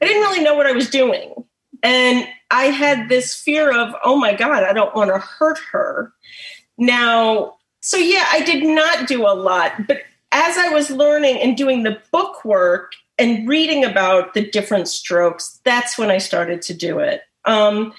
didn't 0.00 0.22
really 0.22 0.42
know 0.42 0.54
what 0.54 0.66
I 0.66 0.72
was 0.72 0.88
doing. 0.90 1.34
And 1.82 2.26
I 2.50 2.64
had 2.64 3.08
this 3.08 3.34
fear 3.34 3.70
of, 3.72 3.94
oh 4.04 4.16
my 4.16 4.34
God, 4.34 4.64
I 4.64 4.72
don't 4.72 4.94
want 4.94 5.10
to 5.10 5.18
hurt 5.18 5.58
her. 5.70 6.12
Now, 6.76 7.56
so 7.82 7.96
yeah, 7.96 8.26
I 8.30 8.42
did 8.42 8.64
not 8.64 9.06
do 9.06 9.26
a 9.26 9.34
lot, 9.34 9.86
but 9.86 9.98
as 10.32 10.56
I 10.56 10.70
was 10.70 10.90
learning 10.90 11.38
and 11.38 11.56
doing 11.56 11.82
the 11.82 12.00
book 12.10 12.44
work 12.44 12.92
and 13.18 13.48
reading 13.48 13.84
about 13.84 14.34
the 14.34 14.48
different 14.48 14.88
strokes, 14.88 15.60
that's 15.64 15.98
when 15.98 16.10
I 16.10 16.18
started 16.18 16.62
to 16.62 16.74
do 16.74 16.98
it. 17.00 17.22
Um, 17.44 17.92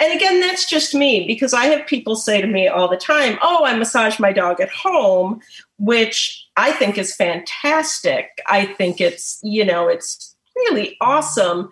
and 0.00 0.14
again, 0.14 0.40
that's 0.40 0.68
just 0.68 0.94
me 0.94 1.26
because 1.26 1.52
I 1.52 1.64
have 1.66 1.86
people 1.86 2.14
say 2.14 2.40
to 2.40 2.46
me 2.46 2.68
all 2.68 2.88
the 2.88 2.96
time, 2.96 3.38
Oh, 3.42 3.64
I 3.64 3.74
massage 3.76 4.18
my 4.18 4.32
dog 4.32 4.60
at 4.60 4.70
home, 4.70 5.40
which 5.78 6.46
I 6.56 6.72
think 6.72 6.98
is 6.98 7.16
fantastic. 7.16 8.28
I 8.46 8.66
think 8.66 9.00
it's, 9.00 9.40
you 9.42 9.64
know, 9.64 9.88
it's 9.88 10.36
really 10.54 10.96
awesome. 11.00 11.70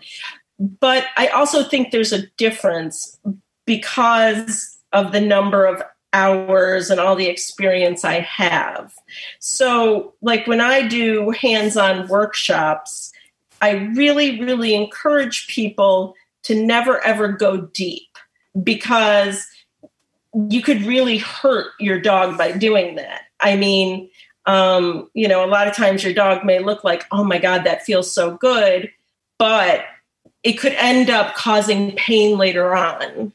But 0.59 1.05
I 1.17 1.29
also 1.29 1.63
think 1.63 1.91
there's 1.91 2.13
a 2.13 2.27
difference 2.37 3.19
because 3.67 4.77
of 4.93 5.13
the 5.13 5.21
number 5.21 5.67
of 5.67 5.83
hours 6.13 6.91
and 6.91 7.01
all 7.01 7.17
the 7.17 7.27
experience 7.27 8.05
I 8.05 8.21
have. 8.21 8.95
So, 9.39 10.15
like 10.23 10.47
when 10.47 10.61
I 10.61 10.87
do 10.87 11.31
hands 11.31 11.77
on 11.77 12.09
workshops, 12.09 13.13
I 13.61 13.71
really, 13.95 14.41
really 14.41 14.75
encourage 14.75 15.49
people 15.49 16.15
to 16.45 16.55
never 16.55 17.05
ever 17.05 17.29
go 17.29 17.63
deep 17.63 18.09
because 18.63 19.47
you 20.49 20.63
could 20.63 20.83
really 20.83 21.19
hurt 21.19 21.73
your 21.81 22.01
dog 22.01 22.37
by 22.37 22.53
doing 22.53 22.97
that. 22.97 23.23
I 23.41 23.57
mean, 23.57 24.11
um, 24.47 25.11
you 25.15 25.27
know, 25.27 25.45
a 25.45 25.49
lot 25.49 25.67
of 25.67 25.75
times 25.75 26.05
your 26.05 26.13
dog 26.13 26.45
may 26.45 26.61
look 26.61 26.85
like, 26.85 27.05
oh 27.11 27.25
my 27.25 27.39
God, 27.39 27.65
that 27.65 27.85
feels 27.85 28.13
so 28.13 28.37
good, 28.37 28.91
but 29.39 29.85
it 30.43 30.55
could 30.55 30.75
end 30.75 31.11
up 31.11 31.35
causing 31.35 31.93
pain 31.97 32.39
later 32.39 32.77
on. 32.77 33.33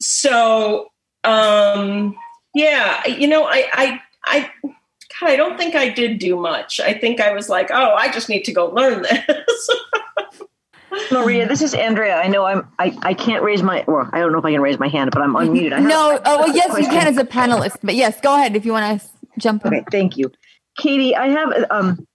So, 0.00 0.91
um, 1.24 2.16
yeah, 2.54 3.06
you 3.06 3.26
know, 3.26 3.44
I, 3.44 3.68
I, 3.72 4.00
I, 4.24 4.50
God, 4.62 5.30
I 5.30 5.36
don't 5.36 5.56
think 5.56 5.74
I 5.74 5.88
did 5.88 6.18
do 6.18 6.36
much. 6.36 6.80
I 6.80 6.94
think 6.94 7.20
I 7.20 7.32
was 7.32 7.48
like, 7.48 7.70
oh, 7.70 7.94
I 7.94 8.10
just 8.10 8.28
need 8.28 8.42
to 8.44 8.52
go 8.52 8.66
learn 8.66 9.02
this. 9.02 9.68
Maria, 11.10 11.48
this 11.48 11.62
is 11.62 11.72
Andrea. 11.74 12.16
I 12.16 12.28
know 12.28 12.44
I'm. 12.44 12.68
I, 12.78 12.96
I 13.02 13.14
can't 13.14 13.42
raise 13.42 13.62
my. 13.62 13.82
Well, 13.86 14.08
I 14.12 14.18
don't 14.18 14.32
know 14.32 14.38
if 14.38 14.44
I 14.44 14.52
can 14.52 14.60
raise 14.60 14.78
my 14.78 14.88
hand, 14.88 15.10
but 15.10 15.22
I'm 15.22 15.34
unmuted. 15.34 15.72
I 15.72 15.80
have 15.80 15.88
No, 15.88 16.16
a 16.16 16.20
oh, 16.24 16.38
well, 16.40 16.54
yes, 16.54 16.78
you 16.78 16.86
can 16.86 17.06
as 17.06 17.16
a 17.16 17.24
panelist, 17.24 17.78
but 17.82 17.94
yes, 17.94 18.20
go 18.20 18.34
ahead 18.34 18.56
if 18.56 18.66
you 18.66 18.72
want 18.72 19.00
to 19.00 19.08
jump 19.38 19.64
in. 19.64 19.72
Okay, 19.74 19.84
thank 19.90 20.16
you, 20.18 20.30
Katie. 20.76 21.16
I 21.16 21.28
have. 21.28 21.66
Um, 21.70 22.06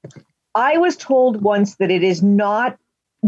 I 0.53 0.77
was 0.77 0.95
told 0.95 1.41
once 1.41 1.75
that 1.75 1.89
it 1.89 2.03
is 2.03 2.21
not 2.21 2.77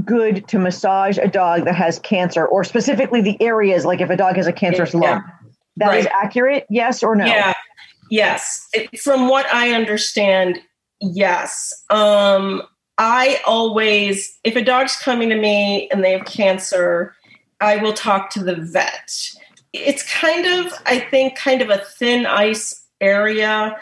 good 0.05 0.47
to 0.49 0.59
massage 0.59 1.17
a 1.17 1.27
dog 1.27 1.65
that 1.65 1.75
has 1.75 1.97
cancer, 1.99 2.45
or 2.45 2.63
specifically 2.63 3.21
the 3.21 3.41
areas, 3.41 3.85
like 3.85 4.01
if 4.01 4.09
a 4.11 4.15
dog 4.15 4.35
has 4.35 4.45
a 4.47 4.53
cancerous 4.53 4.93
Yeah. 4.93 4.99
lump. 4.99 5.25
That 5.79 5.95
is 5.95 6.05
Right. 6.05 6.13
accurate. 6.23 6.65
Yes 6.69 7.03
or 7.03 7.15
no? 7.15 7.25
Yeah. 7.25 7.53
Yes. 8.09 8.67
It- 8.73 8.99
from 8.99 9.27
what 9.29 9.45
I 9.53 9.71
understand, 9.73 10.59
yes. 10.99 11.73
Um, 11.89 12.63
I 12.97 13.39
always, 13.45 14.37
if 14.43 14.55
a 14.55 14.61
dog's 14.61 14.95
coming 14.97 15.29
to 15.29 15.35
me 15.35 15.89
and 15.91 16.03
they 16.03 16.11
have 16.11 16.25
cancer, 16.25 17.15
I 17.61 17.77
will 17.77 17.93
talk 17.93 18.29
to 18.31 18.43
the 18.43 18.55
vet. 18.55 19.11
It's 19.73 20.03
kind 20.11 20.45
of, 20.45 20.73
I 20.85 20.99
think, 20.99 21.37
kind 21.37 21.61
of 21.61 21.69
a 21.69 21.77
thin 21.77 22.25
ice 22.25 22.85
area 22.99 23.77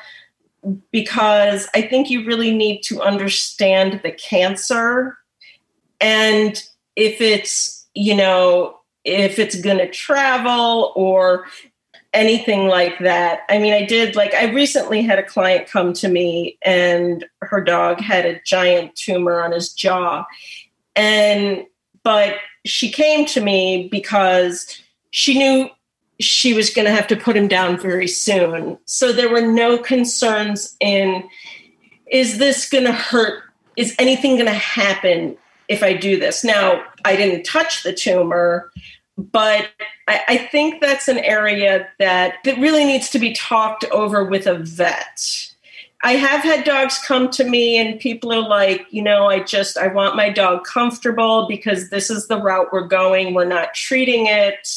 because 0.92 1.68
I 1.74 1.82
think 1.82 2.10
you 2.10 2.26
really 2.26 2.52
need 2.56 2.82
to 2.84 3.02
understand 3.02 4.02
the 4.04 4.12
cancer 4.12 5.18
and 6.00 6.62
if 6.96 7.22
it's, 7.22 7.88
you 7.94 8.16
know, 8.16 8.78
if 9.04 9.40
it's 9.40 9.60
going 9.62 9.78
to 9.78 9.90
travel 9.90 10.92
or 10.96 11.46
anything 12.18 12.68
like 12.68 12.98
that. 13.00 13.42
I 13.48 13.60
mean, 13.60 13.74
I 13.74 13.86
did 13.86 14.16
like 14.16 14.34
I 14.34 14.52
recently 14.52 15.04
had 15.04 15.20
a 15.20 15.24
client 15.24 15.70
come 15.70 15.94
to 15.94 16.10
me 16.10 16.58
and 16.64 17.24
her 17.42 17.62
dog 17.62 18.02
had 18.02 18.26
a 18.26 18.42
giant 18.44 18.96
tumor 18.96 19.40
on 19.40 19.52
his 19.52 19.72
jaw. 19.72 20.26
And 20.96 21.66
but 22.04 22.38
she 22.66 22.92
came 22.92 23.26
to 23.28 23.42
me 23.42 23.88
because 23.92 24.82
she 25.12 25.38
knew 25.38 25.70
she 26.20 26.54
was 26.54 26.72
going 26.72 26.86
to 26.86 26.92
have 26.92 27.08
to 27.08 27.16
put 27.16 27.38
him 27.38 27.48
down 27.48 27.78
very 27.80 28.08
soon. 28.08 28.80
So 28.86 29.14
there 29.14 29.30
were 29.30 29.46
no 29.46 29.78
concerns 29.78 30.76
in 30.80 31.24
is 32.08 32.40
this 32.40 32.68
going 32.68 32.86
to 32.86 32.94
hurt? 32.94 33.44
Is 33.76 33.96
anything 34.00 34.36
going 34.36 34.48
to 34.48 34.52
happen 34.54 35.38
if 35.68 35.84
I 35.84 35.94
do 35.94 36.20
this? 36.20 36.44
Now, 36.44 36.82
I 37.06 37.16
didn't 37.16 37.44
touch 37.44 37.84
the 37.84 37.94
tumor, 37.94 38.72
but 39.18 39.70
I, 40.08 40.22
I 40.28 40.38
think 40.38 40.82
that's 40.82 41.08
an 41.08 41.20
area 41.20 41.88
that 42.00 42.36
that 42.44 42.58
really 42.60 42.86
needs 42.86 43.10
to 43.12 43.20
be 43.20 43.34
talked 43.34 43.84
over 43.86 44.24
with 44.24 44.48
a 44.48 44.58
vet 44.60 45.54
I 46.04 46.14
have 46.14 46.44
had 46.44 46.64
dogs 46.64 47.00
come 47.00 47.30
to 47.32 47.44
me 47.44 47.78
and 47.78 48.00
people 48.00 48.32
are 48.32 48.48
like, 48.48 48.86
you 48.92 49.02
know, 49.02 49.28
I 49.28 49.40
just 49.42 49.78
I 49.78 49.88
want 49.88 50.16
my 50.16 50.30
dog 50.30 50.64
comfortable 50.64 51.48
because 51.48 51.90
this 51.90 52.10
is 52.10 52.28
the 52.28 52.40
route 52.40 52.68
we're 52.72 52.88
going. 52.88 53.34
We're 53.34 53.46
not 53.46 53.74
treating 53.74 54.28
it. 54.28 54.70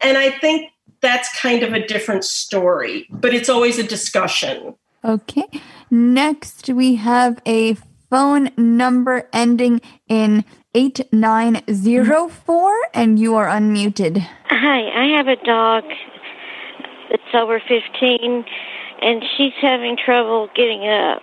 And 0.00 0.16
I 0.16 0.30
think 0.30 0.70
that's 1.00 1.28
kind 1.38 1.62
of 1.62 1.72
a 1.72 1.84
different 1.84 2.24
story, 2.24 3.06
but 3.10 3.34
it's 3.34 3.48
always 3.48 3.78
a 3.78 3.82
discussion. 3.82 4.74
Okay. 5.04 5.46
Next, 5.90 6.68
we 6.68 6.94
have 6.96 7.40
a 7.46 7.76
phone 8.08 8.50
number 8.56 9.28
ending 9.32 9.80
in 10.08 10.44
8904, 10.76 12.76
and 12.92 13.18
you 13.18 13.34
are 13.34 13.46
unmuted. 13.46 14.18
Hi, 14.44 14.90
I 14.90 15.06
have 15.16 15.26
a 15.26 15.36
dog 15.36 15.84
that's 17.08 17.34
over 17.34 17.62
15, 17.66 18.44
and 19.00 19.24
she's 19.36 19.54
having 19.62 19.96
trouble 19.96 20.50
getting 20.54 20.86
up. 20.86 21.22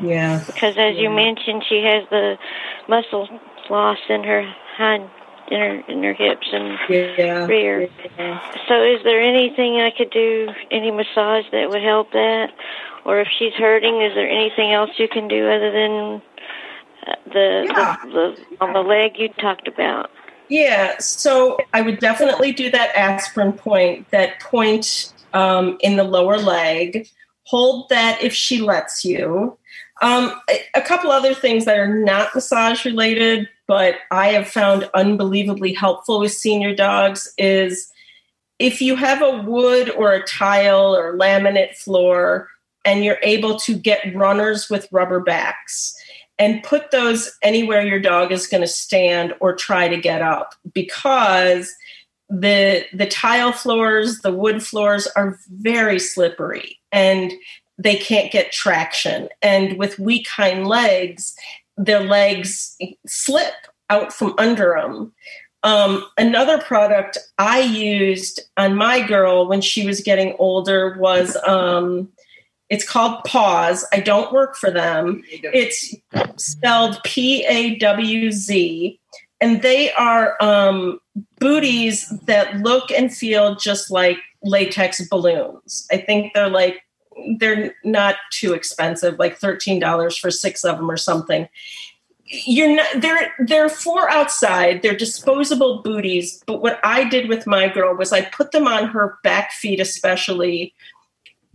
Yeah. 0.00 0.42
Because, 0.44 0.76
as 0.76 0.96
you 0.96 1.08
mentioned, 1.08 1.64
she 1.68 1.84
has 1.84 2.04
the 2.10 2.36
muscle 2.88 3.28
loss 3.68 3.98
in 4.08 4.24
her 4.24 4.52
hind 4.76 5.08
in 5.52 5.60
her 5.60 5.80
in 5.88 6.02
her 6.02 6.14
hips 6.14 6.48
and 6.52 6.76
yeah. 6.88 7.46
rear. 7.46 7.88
So, 8.66 8.82
is 8.82 9.04
there 9.04 9.22
anything 9.22 9.80
I 9.80 9.92
could 9.96 10.10
do, 10.10 10.50
any 10.72 10.90
massage 10.90 11.44
that 11.52 11.68
would 11.68 11.82
help 11.82 12.10
that, 12.10 12.50
or 13.04 13.20
if 13.20 13.28
she's 13.38 13.54
hurting, 13.54 14.02
is 14.02 14.16
there 14.16 14.28
anything 14.28 14.72
else 14.72 14.90
you 14.98 15.06
can 15.06 15.28
do 15.28 15.48
other 15.48 15.70
than 15.70 16.20
the, 17.32 17.64
Yeah. 17.66 17.96
the 18.04 18.10
the 18.10 18.56
on 18.60 18.72
the 18.72 18.80
leg 18.80 19.18
you 19.18 19.28
talked 19.28 19.68
about? 19.68 20.10
Yeah, 20.48 20.98
so 20.98 21.58
I 21.72 21.80
would 21.80 22.00
definitely 22.00 22.50
do 22.52 22.70
that 22.72 22.94
aspirin 22.96 23.52
point, 23.52 24.10
that 24.10 24.40
point 24.40 25.12
um, 25.32 25.78
in 25.80 25.96
the 25.96 26.02
lower 26.02 26.38
leg. 26.38 27.08
Hold 27.44 27.88
that 27.88 28.20
if 28.20 28.32
she 28.34 28.60
lets 28.60 29.04
you. 29.04 29.56
Um, 30.02 30.32
a, 30.50 30.60
a 30.74 30.82
couple 30.82 31.12
other 31.12 31.34
things 31.34 31.66
that 31.66 31.78
are 31.78 32.02
not 32.02 32.34
massage 32.34 32.84
related, 32.84 33.48
but 33.68 33.96
I 34.10 34.28
have 34.28 34.48
found 34.48 34.90
unbelievably 34.94 35.74
helpful 35.74 36.18
with 36.18 36.32
senior 36.32 36.74
dogs 36.74 37.32
is 37.38 37.92
if 38.58 38.82
you 38.82 38.96
have 38.96 39.22
a 39.22 39.42
wood 39.42 39.90
or 39.90 40.12
a 40.12 40.24
tile 40.24 40.96
or 40.96 41.16
laminate 41.16 41.76
floor 41.76 42.48
and 42.84 43.04
you're 43.04 43.18
able 43.22 43.56
to 43.60 43.74
get 43.76 44.14
runners 44.16 44.68
with 44.68 44.88
rubber 44.90 45.20
backs 45.20 45.94
and 46.40 46.62
put 46.62 46.90
those 46.90 47.30
anywhere 47.42 47.82
your 47.82 48.00
dog 48.00 48.32
is 48.32 48.48
going 48.48 48.62
to 48.62 48.66
stand 48.66 49.34
or 49.38 49.54
try 49.54 49.86
to 49.86 50.00
get 50.00 50.22
up 50.22 50.54
because 50.72 51.72
the 52.28 52.84
the 52.92 53.06
tile 53.06 53.52
floors 53.52 54.20
the 54.20 54.32
wood 54.32 54.62
floors 54.62 55.06
are 55.16 55.38
very 55.50 55.98
slippery 55.98 56.78
and 56.90 57.32
they 57.78 57.96
can't 57.96 58.30
get 58.32 58.52
traction. 58.52 59.28
And 59.42 59.78
with 59.78 59.98
weak 59.98 60.26
hind 60.28 60.66
legs 60.66 61.36
their 61.76 62.00
legs 62.00 62.76
slip 63.06 63.54
out 63.88 64.12
from 64.12 64.34
under 64.38 64.76
them 64.78 65.12
um, 65.62 66.04
another 66.18 66.58
product 66.58 67.18
i 67.38 67.60
used 67.60 68.40
on 68.56 68.74
my 68.74 69.00
girl 69.00 69.48
when 69.48 69.60
she 69.60 69.86
was 69.86 70.00
getting 70.00 70.34
older 70.38 70.96
was 70.98 71.36
um, 71.46 72.08
it's 72.70 72.88
called 72.88 73.22
Pawz. 73.24 73.82
I 73.92 74.00
don't 74.00 74.32
work 74.32 74.56
for 74.56 74.70
them. 74.70 75.22
It's 75.30 75.94
spelled 76.36 77.02
P 77.04 77.44
A 77.46 77.74
W 77.76 78.30
Z, 78.30 78.98
and 79.40 79.60
they 79.60 79.92
are 79.92 80.36
um, 80.40 81.00
booties 81.40 82.08
that 82.26 82.56
look 82.60 82.90
and 82.92 83.14
feel 83.14 83.56
just 83.56 83.90
like 83.90 84.18
latex 84.42 85.06
balloons. 85.08 85.86
I 85.90 85.98
think 85.98 86.32
they're 86.32 86.48
like 86.48 86.82
they're 87.38 87.74
not 87.84 88.16
too 88.32 88.54
expensive, 88.54 89.18
like 89.18 89.36
thirteen 89.36 89.80
dollars 89.80 90.16
for 90.16 90.30
six 90.30 90.64
of 90.64 90.76
them 90.76 90.90
or 90.90 90.96
something. 90.96 91.48
You're 92.24 92.76
not 92.76 93.00
they're 93.00 93.34
they're 93.40 93.68
for 93.68 94.08
outside. 94.08 94.82
They're 94.82 94.96
disposable 94.96 95.82
booties. 95.82 96.40
But 96.46 96.62
what 96.62 96.78
I 96.84 97.08
did 97.08 97.28
with 97.28 97.48
my 97.48 97.66
girl 97.66 97.96
was 97.96 98.12
I 98.12 98.22
put 98.22 98.52
them 98.52 98.68
on 98.68 98.86
her 98.90 99.18
back 99.24 99.50
feet, 99.50 99.80
especially 99.80 100.72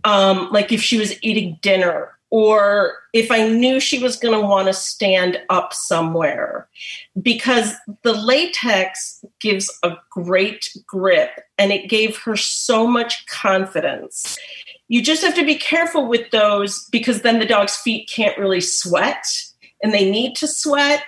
um, 0.06 0.48
like 0.52 0.70
if 0.70 0.80
she 0.80 0.96
was 0.96 1.20
eating 1.22 1.58
dinner 1.60 2.16
or 2.30 2.94
if 3.12 3.30
I 3.30 3.48
knew 3.48 3.80
she 3.80 3.98
was 3.98 4.16
going 4.16 4.38
to 4.38 4.46
want 4.46 4.68
to 4.68 4.72
stand 4.72 5.40
up 5.50 5.72
somewhere, 5.72 6.68
because 7.20 7.74
the 8.02 8.12
latex 8.12 9.24
gives 9.40 9.70
a 9.82 9.96
great 10.10 10.70
grip 10.86 11.30
and 11.58 11.72
it 11.72 11.88
gave 11.88 12.16
her 12.18 12.36
so 12.36 12.86
much 12.86 13.26
confidence. 13.26 14.38
You 14.88 15.02
just 15.02 15.22
have 15.22 15.34
to 15.34 15.44
be 15.44 15.56
careful 15.56 16.06
with 16.06 16.30
those 16.30 16.88
because 16.90 17.22
then 17.22 17.38
the 17.38 17.46
dog's 17.46 17.76
feet 17.76 18.08
can't 18.12 18.38
really 18.38 18.60
sweat 18.60 19.26
and 19.82 19.92
they 19.92 20.08
need 20.08 20.36
to 20.36 20.46
sweat. 20.46 21.02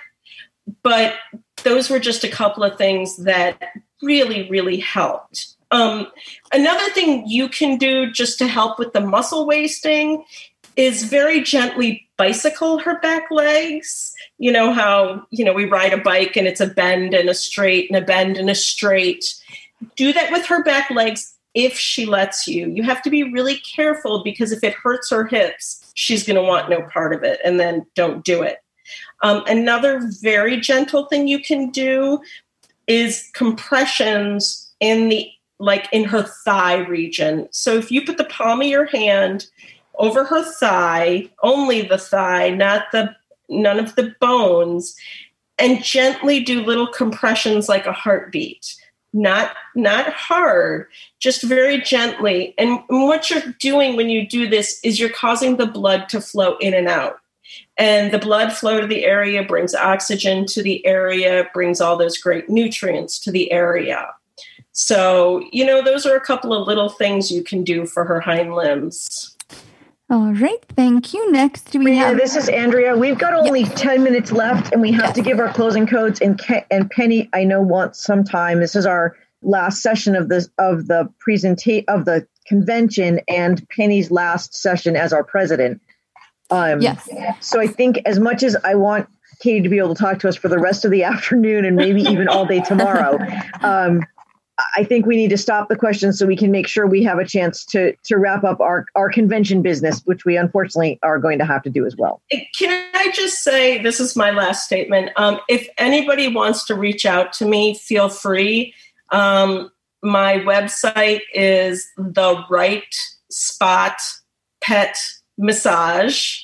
But 0.83 1.15
those 1.63 1.89
were 1.89 1.99
just 1.99 2.23
a 2.23 2.29
couple 2.29 2.63
of 2.63 2.77
things 2.77 3.17
that 3.17 3.73
really, 4.01 4.49
really 4.49 4.77
helped. 4.77 5.55
Um, 5.71 6.07
another 6.51 6.89
thing 6.91 7.27
you 7.27 7.47
can 7.47 7.77
do 7.77 8.11
just 8.11 8.37
to 8.39 8.47
help 8.47 8.79
with 8.79 8.93
the 8.93 9.01
muscle 9.01 9.45
wasting 9.45 10.25
is 10.75 11.03
very 11.03 11.41
gently 11.41 12.07
bicycle 12.17 12.79
her 12.79 12.99
back 12.99 13.29
legs. 13.31 14.13
You 14.37 14.51
know 14.51 14.73
how, 14.73 15.25
you 15.31 15.43
know, 15.43 15.53
we 15.53 15.65
ride 15.65 15.93
a 15.93 15.97
bike 15.97 16.35
and 16.35 16.47
it's 16.47 16.61
a 16.61 16.67
bend 16.67 17.13
and 17.13 17.29
a 17.29 17.33
straight 17.33 17.89
and 17.89 18.01
a 18.01 18.05
bend 18.05 18.37
and 18.37 18.49
a 18.49 18.55
straight. 18.55 19.35
Do 19.95 20.11
that 20.13 20.31
with 20.31 20.45
her 20.45 20.63
back 20.63 20.89
legs 20.89 21.35
if 21.53 21.77
she 21.77 22.05
lets 22.05 22.47
you. 22.47 22.69
You 22.69 22.83
have 22.83 23.01
to 23.03 23.09
be 23.09 23.23
really 23.23 23.57
careful 23.57 24.23
because 24.23 24.51
if 24.51 24.63
it 24.63 24.73
hurts 24.73 25.09
her 25.09 25.25
hips, 25.25 25.91
she's 25.95 26.25
going 26.25 26.35
to 26.35 26.41
want 26.41 26.69
no 26.69 26.81
part 26.83 27.13
of 27.13 27.23
it 27.23 27.39
and 27.43 27.59
then 27.59 27.85
don't 27.95 28.23
do 28.23 28.41
it. 28.41 28.57
Um, 29.21 29.43
another 29.47 30.01
very 30.21 30.59
gentle 30.59 31.05
thing 31.05 31.27
you 31.27 31.39
can 31.39 31.69
do 31.69 32.21
is 32.87 33.29
compressions 33.33 34.71
in 34.79 35.09
the 35.09 35.29
like 35.59 35.87
in 35.91 36.05
her 36.05 36.23
thigh 36.23 36.77
region. 36.77 37.47
So 37.51 37.75
if 37.75 37.91
you 37.91 38.05
put 38.05 38.17
the 38.17 38.23
palm 38.25 38.61
of 38.61 38.67
your 38.67 38.85
hand 38.85 39.47
over 39.95 40.23
her 40.23 40.43
thigh, 40.43 41.29
only 41.43 41.81
the 41.81 41.97
thigh, 41.97 42.49
not 42.49 42.85
the 42.91 43.15
none 43.49 43.79
of 43.79 43.95
the 43.95 44.15
bones, 44.19 44.95
and 45.57 45.83
gently 45.83 46.39
do 46.39 46.63
little 46.63 46.87
compressions 46.87 47.67
like 47.67 47.85
a 47.85 47.91
heartbeat. 47.91 48.75
Not 49.11 49.55
not 49.75 50.13
hard, 50.13 50.85
just 51.19 51.41
very 51.41 51.81
gently. 51.81 52.53
And 52.59 52.79
what 52.87 53.29
you're 53.29 53.55
doing 53.59 53.95
when 53.95 54.07
you 54.09 54.27
do 54.27 54.47
this 54.47 54.79
is 54.83 54.99
you're 54.99 55.09
causing 55.09 55.57
the 55.57 55.65
blood 55.65 56.09
to 56.09 56.21
flow 56.21 56.57
in 56.57 56.75
and 56.75 56.87
out. 56.87 57.17
And 57.77 58.13
the 58.13 58.19
blood 58.19 58.53
flow 58.53 58.79
to 58.79 58.85
the 58.85 59.05
area 59.05 59.43
brings 59.43 59.73
oxygen 59.73 60.45
to 60.47 60.61
the 60.61 60.85
area, 60.85 61.49
brings 61.53 61.81
all 61.81 61.97
those 61.97 62.19
great 62.19 62.49
nutrients 62.49 63.17
to 63.21 63.31
the 63.31 63.51
area. 63.51 64.13
So, 64.81 65.43
you 65.51 65.65
know, 65.65 65.81
those 65.83 66.05
are 66.05 66.15
a 66.15 66.21
couple 66.21 66.53
of 66.53 66.65
little 66.65 66.87
things 66.87 67.29
you 67.29 67.43
can 67.43 67.65
do 67.65 67.85
for 67.85 68.05
her 68.05 68.21
hind 68.21 68.55
limbs. 68.55 69.35
All 70.09 70.31
right, 70.31 70.63
thank 70.69 71.13
you. 71.13 71.29
Next, 71.33 71.75
we 71.75 71.91
Yeah, 71.97 72.07
have 72.07 72.17
this 72.17 72.37
is 72.37 72.47
Andrea. 72.47 72.95
We've 72.95 73.17
got 73.17 73.33
only 73.33 73.65
10 73.65 74.03
minutes 74.03 74.31
left 74.31 74.71
and 74.71 74.81
we 74.81 74.93
have 74.93 75.13
to 75.15 75.21
give 75.21 75.37
our 75.37 75.51
closing 75.51 75.85
codes 75.85 76.21
and 76.21 76.39
Ke- 76.39 76.65
and 76.71 76.89
Penny 76.89 77.29
I 77.33 77.43
know 77.43 77.61
wants 77.61 78.01
some 78.01 78.23
time. 78.23 78.61
This 78.61 78.73
is 78.73 78.85
our 78.85 79.17
last 79.41 79.81
session 79.81 80.15
of 80.15 80.29
this 80.29 80.49
of 80.57 80.87
the 80.87 81.11
presentation 81.19 81.83
of 81.89 82.05
the 82.05 82.25
convention 82.47 83.19
and 83.27 83.67
Penny's 83.75 84.09
last 84.11 84.55
session 84.55 84.95
as 84.95 85.11
our 85.11 85.25
president. 85.25 85.81
Um 86.51 86.81
Yes. 86.81 87.07
so 87.41 87.59
I 87.59 87.67
think 87.67 87.99
as 88.05 88.17
much 88.17 88.43
as 88.43 88.55
I 88.63 88.75
want 88.75 89.09
Katie 89.41 89.61
to 89.61 89.69
be 89.69 89.77
able 89.77 89.93
to 89.93 90.01
talk 90.01 90.19
to 90.19 90.29
us 90.29 90.37
for 90.37 90.47
the 90.47 90.57
rest 90.57 90.85
of 90.85 90.91
the 90.91 91.03
afternoon 91.13 91.65
and 91.65 91.75
maybe 91.75 92.01
even 92.03 92.29
all 92.29 92.45
day 92.45 92.61
tomorrow, 92.61 93.19
um 93.61 94.05
I 94.75 94.83
think 94.83 95.05
we 95.05 95.15
need 95.15 95.29
to 95.29 95.37
stop 95.37 95.69
the 95.69 95.75
questions 95.75 96.19
so 96.19 96.25
we 96.25 96.35
can 96.35 96.51
make 96.51 96.67
sure 96.67 96.87
we 96.87 97.03
have 97.03 97.19
a 97.19 97.25
chance 97.25 97.65
to 97.65 97.95
to 98.03 98.17
wrap 98.17 98.43
up 98.43 98.59
our 98.59 98.85
our 98.95 99.09
convention 99.09 99.61
business, 99.61 100.01
which 100.05 100.25
we 100.25 100.37
unfortunately 100.37 100.99
are 101.03 101.19
going 101.19 101.39
to 101.39 101.45
have 101.45 101.63
to 101.63 101.69
do 101.69 101.85
as 101.85 101.95
well. 101.95 102.21
Can 102.57 102.85
I 102.93 103.11
just 103.11 103.43
say 103.43 103.81
this 103.81 103.99
is 103.99 104.15
my 104.15 104.31
last 104.31 104.65
statement? 104.65 105.11
Um, 105.15 105.39
if 105.47 105.67
anybody 105.77 106.27
wants 106.27 106.65
to 106.65 106.75
reach 106.75 107.05
out 107.05 107.33
to 107.33 107.45
me, 107.45 107.75
feel 107.75 108.09
free. 108.09 108.73
Um, 109.11 109.71
my 110.01 110.39
website 110.39 111.21
is 111.33 111.87
the 111.97 112.43
right 112.49 112.95
spot 113.29 113.99
pet 114.61 114.97
massage, 115.37 116.37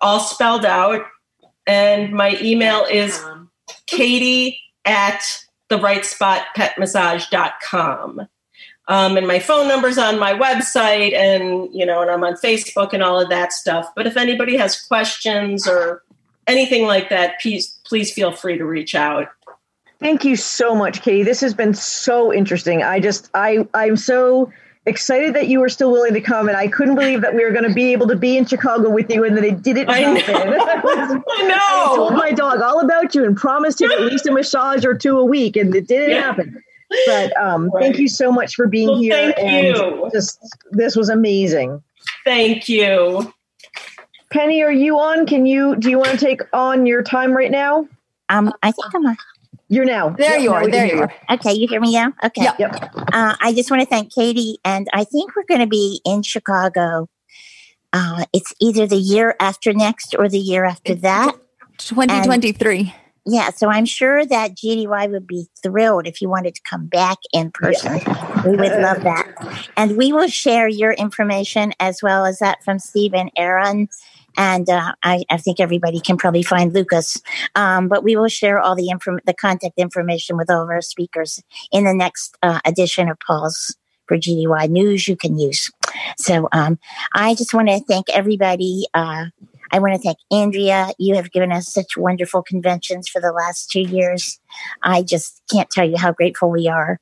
all 0.00 0.20
spelled 0.20 0.64
out, 0.64 1.04
and 1.66 2.12
my 2.12 2.36
email 2.40 2.84
is 2.84 3.22
Katie 3.86 4.60
at 4.84 5.22
the 5.68 5.78
right 5.78 6.04
spot 6.04 6.42
petmassage.com. 6.56 8.26
Um, 8.88 9.18
and 9.18 9.26
my 9.26 9.38
phone 9.38 9.68
number's 9.68 9.98
on 9.98 10.18
my 10.18 10.32
website 10.32 11.12
and 11.12 11.68
you 11.74 11.84
know 11.84 12.00
and 12.00 12.10
i'm 12.10 12.24
on 12.24 12.36
facebook 12.36 12.94
and 12.94 13.02
all 13.02 13.20
of 13.20 13.28
that 13.28 13.52
stuff 13.52 13.90
but 13.94 14.06
if 14.06 14.16
anybody 14.16 14.56
has 14.56 14.80
questions 14.80 15.68
or 15.68 16.02
anything 16.46 16.86
like 16.86 17.10
that 17.10 17.38
please 17.38 17.78
please 17.84 18.10
feel 18.10 18.32
free 18.32 18.56
to 18.56 18.64
reach 18.64 18.94
out 18.94 19.28
Thank 20.00 20.24
you 20.24 20.36
so 20.36 20.74
much, 20.76 21.02
Katie. 21.02 21.24
This 21.24 21.40
has 21.40 21.54
been 21.54 21.74
so 21.74 22.32
interesting. 22.32 22.82
I 22.82 23.00
just 23.00 23.30
I 23.34 23.66
I'm 23.74 23.96
so 23.96 24.52
excited 24.86 25.34
that 25.34 25.48
you 25.48 25.60
were 25.60 25.68
still 25.68 25.90
willing 25.92 26.14
to 26.14 26.20
come, 26.20 26.48
and 26.48 26.56
I 26.56 26.68
couldn't 26.68 26.94
believe 26.94 27.20
that 27.20 27.34
we 27.34 27.44
were 27.44 27.50
going 27.50 27.68
to 27.68 27.74
be 27.74 27.92
able 27.92 28.08
to 28.08 28.16
be 28.16 28.36
in 28.36 28.46
Chicago 28.46 28.88
with 28.90 29.10
you, 29.10 29.24
and 29.24 29.36
that 29.36 29.44
it 29.44 29.62
didn't 29.62 29.88
I 29.90 29.98
happen. 29.98 30.34
know. 30.34 30.58
I, 30.66 30.80
was- 30.80 31.22
I 31.38 31.42
know. 31.48 31.54
I 31.56 31.96
told 31.96 32.12
my 32.14 32.30
dog 32.32 32.60
all 32.62 32.80
about 32.80 33.14
you 33.14 33.24
and 33.24 33.36
promised 33.36 33.80
him 33.80 33.90
at 33.90 34.00
least 34.00 34.26
a 34.26 34.32
massage 34.32 34.84
or 34.84 34.94
two 34.94 35.18
a 35.18 35.24
week, 35.24 35.56
and 35.56 35.74
it 35.74 35.86
didn't 35.86 36.10
Yeah. 36.10 36.22
happen. 36.22 36.62
But 37.06 37.36
um, 37.38 37.70
thank 37.78 37.98
you 37.98 38.08
so 38.08 38.32
much 38.32 38.54
for 38.54 38.66
being 38.66 38.88
Well, 38.88 38.98
here, 38.98 39.12
thank 39.34 39.38
and 39.38 39.66
you. 39.76 40.08
just 40.10 40.38
this 40.70 40.96
was 40.96 41.10
amazing. 41.10 41.82
Thank 42.24 42.66
you. 42.66 43.30
Penny, 44.30 44.62
are 44.62 44.72
you 44.72 44.98
on? 44.98 45.26
Can 45.26 45.44
you 45.44 45.76
do 45.76 45.90
you 45.90 45.98
want 45.98 46.10
to 46.10 46.16
take 46.24 46.40
on 46.54 46.86
your 46.86 47.02
time 47.02 47.32
right 47.36 47.50
now? 47.50 47.86
Um, 48.30 48.52
I 48.62 48.70
think 48.72 48.86
I'm 48.94 49.04
on. 49.04 49.16
You're 49.68 49.84
now. 49.84 50.10
There 50.10 50.34
Yep, 50.34 50.42
you 50.42 50.52
are. 50.52 50.68
There 50.68 50.86
you 50.86 51.02
are. 51.02 51.12
Okay, 51.30 51.52
you 51.52 51.68
hear 51.68 51.80
me 51.80 51.92
now? 51.92 52.12
Okay. 52.24 52.42
Yep. 52.42 52.58
Yep. 52.58 52.72
Uh, 53.12 53.36
I 53.40 53.52
just 53.54 53.70
want 53.70 53.82
to 53.82 53.86
thank 53.86 54.12
Katie, 54.14 54.58
and 54.64 54.88
I 54.92 55.04
think 55.04 55.36
we're 55.36 55.44
going 55.44 55.60
to 55.60 55.66
be 55.66 56.00
in 56.06 56.22
Chicago. 56.22 57.08
Uh, 57.92 58.24
it's 58.32 58.54
either 58.60 58.86
the 58.86 58.96
year 58.96 59.34
after 59.40 59.72
next 59.72 60.14
or 60.18 60.28
the 60.28 60.38
year 60.38 60.64
after 60.64 60.94
that. 60.94 61.36
2023. 61.78 62.94
Yeah, 63.30 63.50
so 63.50 63.68
I'm 63.68 63.84
sure 63.84 64.24
that 64.24 64.56
GDUI 64.56 65.10
would 65.10 65.26
be 65.26 65.48
thrilled 65.62 66.06
if 66.06 66.22
you 66.22 66.30
wanted 66.30 66.54
to 66.54 66.62
come 66.62 66.86
back 66.86 67.18
in 67.34 67.50
person. 67.50 68.00
We 68.46 68.56
would 68.56 68.72
love 68.72 69.02
that. 69.02 69.26
And 69.76 69.98
we 69.98 70.14
will 70.14 70.28
share 70.28 70.66
your 70.66 70.92
information 70.92 71.74
as 71.78 72.02
well 72.02 72.24
as 72.24 72.38
that 72.38 72.64
from 72.64 72.78
Steve 72.78 73.12
and 73.12 73.30
Aaron. 73.36 73.88
And 74.38 74.70
uh, 74.70 74.94
I, 75.02 75.24
I 75.28 75.36
think 75.36 75.60
everybody 75.60 76.00
can 76.00 76.16
probably 76.16 76.42
find 76.42 76.72
Lucas. 76.72 77.20
Um, 77.54 77.88
but 77.88 78.04
we 78.04 78.16
will 78.16 78.28
share 78.28 78.58
all 78.58 78.74
the 78.74 78.88
inform- 78.88 79.20
the 79.26 79.34
contact 79.34 79.74
information 79.76 80.38
with 80.38 80.48
all 80.48 80.62
of 80.62 80.70
our 80.70 80.80
speakers 80.80 81.42
in 81.72 81.84
the 81.84 81.92
next 81.92 82.38
uh, 82.42 82.60
edition 82.64 83.10
of 83.10 83.18
Paul's 83.20 83.76
for 84.06 84.16
GDUI 84.16 84.70
News 84.70 85.06
you 85.06 85.16
can 85.16 85.38
use. 85.38 85.70
So 86.16 86.48
um, 86.52 86.78
I 87.12 87.34
just 87.34 87.52
want 87.52 87.68
to 87.68 87.80
thank 87.80 88.06
everybody. 88.10 88.86
Uh, 88.94 89.26
I 89.70 89.78
want 89.80 89.94
to 89.94 90.00
thank 90.00 90.18
Andrea. 90.30 90.92
You 90.98 91.14
have 91.16 91.30
given 91.30 91.52
us 91.52 91.72
such 91.72 91.96
wonderful 91.96 92.42
conventions 92.42 93.08
for 93.08 93.20
the 93.20 93.32
last 93.32 93.70
two 93.70 93.82
years. 93.82 94.40
I 94.82 95.02
just 95.02 95.42
can't 95.52 95.68
tell 95.68 95.88
you 95.88 95.98
how 95.98 96.12
grateful 96.12 96.50
we 96.50 96.68
are. 96.68 97.00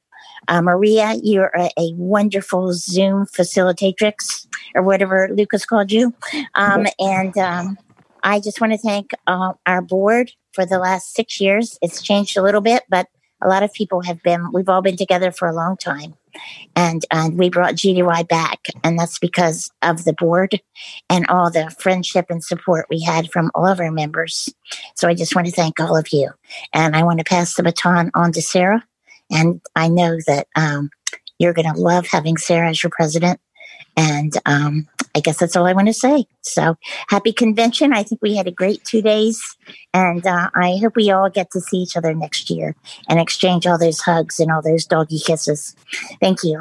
Uh, 0.48 0.62
Maria, 0.62 1.14
you're 1.22 1.50
a, 1.56 1.70
a 1.78 1.92
wonderful 1.94 2.72
Zoom 2.72 3.26
facilitatrix, 3.26 4.46
or 4.74 4.82
whatever 4.82 5.28
Lucas 5.32 5.64
called 5.64 5.90
you. 5.92 6.14
Um, 6.54 6.86
and 6.98 7.36
um, 7.38 7.78
I 8.22 8.40
just 8.40 8.60
want 8.60 8.72
to 8.72 8.78
thank 8.78 9.10
uh, 9.26 9.52
our 9.66 9.82
board 9.82 10.32
for 10.52 10.66
the 10.66 10.78
last 10.78 11.14
six 11.14 11.40
years. 11.40 11.78
It's 11.82 12.02
changed 12.02 12.36
a 12.36 12.42
little 12.42 12.60
bit, 12.60 12.84
but 12.88 13.06
a 13.42 13.48
lot 13.48 13.62
of 13.62 13.72
people 13.72 14.02
have 14.02 14.22
been, 14.22 14.50
we've 14.52 14.68
all 14.68 14.82
been 14.82 14.96
together 14.96 15.30
for 15.30 15.46
a 15.46 15.54
long 15.54 15.76
time. 15.76 16.14
And, 16.74 17.04
and 17.10 17.38
we 17.38 17.48
brought 17.48 17.74
GDUI 17.74 18.28
back, 18.28 18.60
and 18.84 18.98
that's 18.98 19.18
because 19.18 19.70
of 19.80 20.04
the 20.04 20.12
board 20.12 20.60
and 21.08 21.26
all 21.28 21.50
the 21.50 21.74
friendship 21.78 22.26
and 22.28 22.44
support 22.44 22.86
we 22.90 23.00
had 23.00 23.30
from 23.30 23.50
all 23.54 23.66
of 23.66 23.80
our 23.80 23.90
members. 23.90 24.48
So 24.96 25.08
I 25.08 25.14
just 25.14 25.34
want 25.34 25.46
to 25.46 25.52
thank 25.52 25.80
all 25.80 25.96
of 25.96 26.12
you. 26.12 26.30
And 26.74 26.94
I 26.94 27.04
want 27.04 27.20
to 27.20 27.24
pass 27.24 27.54
the 27.54 27.62
baton 27.62 28.10
on 28.14 28.32
to 28.32 28.42
Sarah. 28.42 28.84
And 29.30 29.60
I 29.74 29.88
know 29.88 30.18
that 30.26 30.46
um, 30.56 30.90
you're 31.38 31.52
going 31.52 31.72
to 31.72 31.80
love 31.80 32.06
having 32.06 32.36
Sarah 32.36 32.70
as 32.70 32.82
your 32.82 32.90
president. 32.90 33.40
And 33.96 34.32
um, 34.44 34.86
I 35.14 35.20
guess 35.20 35.38
that's 35.38 35.56
all 35.56 35.66
I 35.66 35.72
want 35.72 35.88
to 35.88 35.94
say. 35.94 36.26
So 36.42 36.76
happy 37.08 37.32
convention. 37.32 37.92
I 37.92 38.02
think 38.02 38.20
we 38.20 38.36
had 38.36 38.46
a 38.46 38.52
great 38.52 38.84
two 38.84 39.00
days. 39.00 39.42
And 39.94 40.26
uh, 40.26 40.50
I 40.54 40.76
hope 40.76 40.96
we 40.96 41.10
all 41.10 41.30
get 41.30 41.50
to 41.52 41.60
see 41.60 41.78
each 41.78 41.96
other 41.96 42.14
next 42.14 42.50
year 42.50 42.76
and 43.08 43.18
exchange 43.18 43.66
all 43.66 43.78
those 43.78 44.00
hugs 44.00 44.38
and 44.38 44.50
all 44.50 44.62
those 44.62 44.84
doggy 44.84 45.18
kisses. 45.18 45.74
Thank 46.20 46.44
you. 46.44 46.60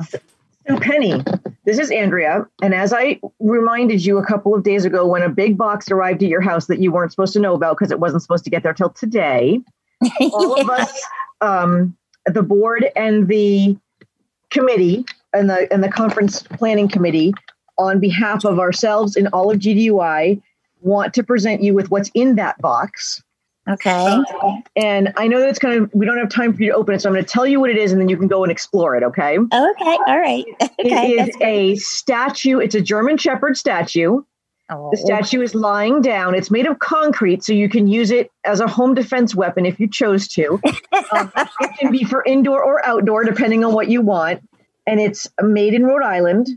So, 0.68 0.80
Penny, 0.80 1.22
this 1.66 1.78
is 1.78 1.91
Andrea. 1.91 2.47
And 2.61 2.74
as 2.74 2.91
I 2.93 3.20
reminded 3.39 4.03
you 4.03 4.18
a 4.18 4.26
couple 4.26 4.55
of 4.55 4.63
days 4.63 4.86
ago 4.86 5.05
when 5.05 5.22
a 5.22 5.30
big 5.30 5.57
box 5.57 5.91
arrived 5.91 6.24
at 6.24 6.30
your 6.30 6.41
house 6.41 6.68
that 6.68 6.80
you 6.80 6.91
weren't 6.91 7.11
supposed 7.11 7.34
to 7.34 7.39
know 7.39 7.53
about 7.53 7.78
because 7.78 7.91
it 7.91 7.99
wasn't 7.99 8.24
supposed 8.24 8.45
to 8.45 8.49
get 8.49 8.63
there 8.63 8.74
till 8.74 8.89
today, 8.89 9.59
all 10.22 10.59
of 10.59 10.70
us, 10.70 11.05
um, 11.41 11.95
the 12.26 12.44
board 12.44 12.90
and 12.96 13.28
the 13.28 13.78
committee 14.52 15.06
and 15.34 15.50
the 15.50 15.72
and 15.72 15.84
the 15.84 15.90
conference 15.90 16.44
planning 16.44 16.88
committee, 16.88 17.34
on 17.78 18.00
behalf 18.00 18.46
of 18.46 18.60
ourselves 18.60 19.16
and 19.16 19.28
all 19.30 19.52
of 19.52 19.60
GDUI, 19.60 20.42
want 20.82 21.14
to 21.14 21.24
present 21.24 21.62
you 21.62 21.74
with 21.74 21.92
what's 21.92 22.10
in 22.14 22.36
that 22.36 22.60
box. 22.62 23.22
Okay. 23.68 23.90
Uh, 23.90 24.54
and 24.76 25.12
I 25.18 25.28
know 25.28 25.40
that's 25.40 25.58
kind 25.58 25.82
of 25.82 25.90
we 25.94 26.06
don't 26.06 26.18
have 26.18 26.30
time 26.30 26.54
for 26.54 26.62
you 26.62 26.72
to 26.72 26.78
open 26.78 26.94
it, 26.94 27.02
so 27.02 27.10
I'm 27.10 27.14
going 27.16 27.26
to 27.26 27.30
tell 27.30 27.48
you 27.48 27.60
what 27.60 27.72
it 27.72 27.78
is, 27.78 27.92
and 27.92 28.00
then 28.00 28.10
you 28.10 28.18
can 28.18 28.28
go 28.28 28.44
and 28.44 28.52
explore 28.52 28.96
it. 28.96 29.04
Okay. 29.04 29.38
Okay. 29.38 29.98
All 30.08 30.20
right. 30.20 30.46
Okay. 30.86 31.14
It 31.14 31.30
is 31.30 31.36
a 31.42 31.76
statue. 31.78 32.60
It's 32.60 32.76
a 32.76 32.82
German 32.82 33.18
Shepherd 33.18 33.58
statue. 33.58 34.22
Oh. 34.70 34.89
The 34.91 34.97
statue 34.97 35.41
is 35.41 35.53
lying 35.53 36.01
down. 36.01 36.34
It's 36.34 36.49
made 36.49 36.66
of 36.66 36.80
concrete, 36.80 37.43
so 37.43 37.53
you 37.53 37.70
can 37.70 37.88
use 37.88 38.09
it 38.09 38.32
as 38.43 38.59
a 38.59 38.68
home 38.68 38.95
defense 38.95 39.36
weapon 39.36 39.66
if 39.66 39.80
you 39.80 39.88
chose 39.88 40.28
to. 40.30 40.53
um, 41.11 41.32
it 41.36 41.80
can 41.80 41.91
be 41.91 42.03
for 42.03 42.24
indoor 42.26 42.63
or 42.63 42.86
outdoor, 42.86 43.24
depending 43.24 43.63
on 43.63 43.74
what 43.74 43.89
you 43.89 44.01
want. 44.01 44.41
And 44.88 44.99
it's 44.99 45.28
made 45.41 45.74
in 45.74 45.84
Rhode 45.84 46.03
Island. 46.03 46.47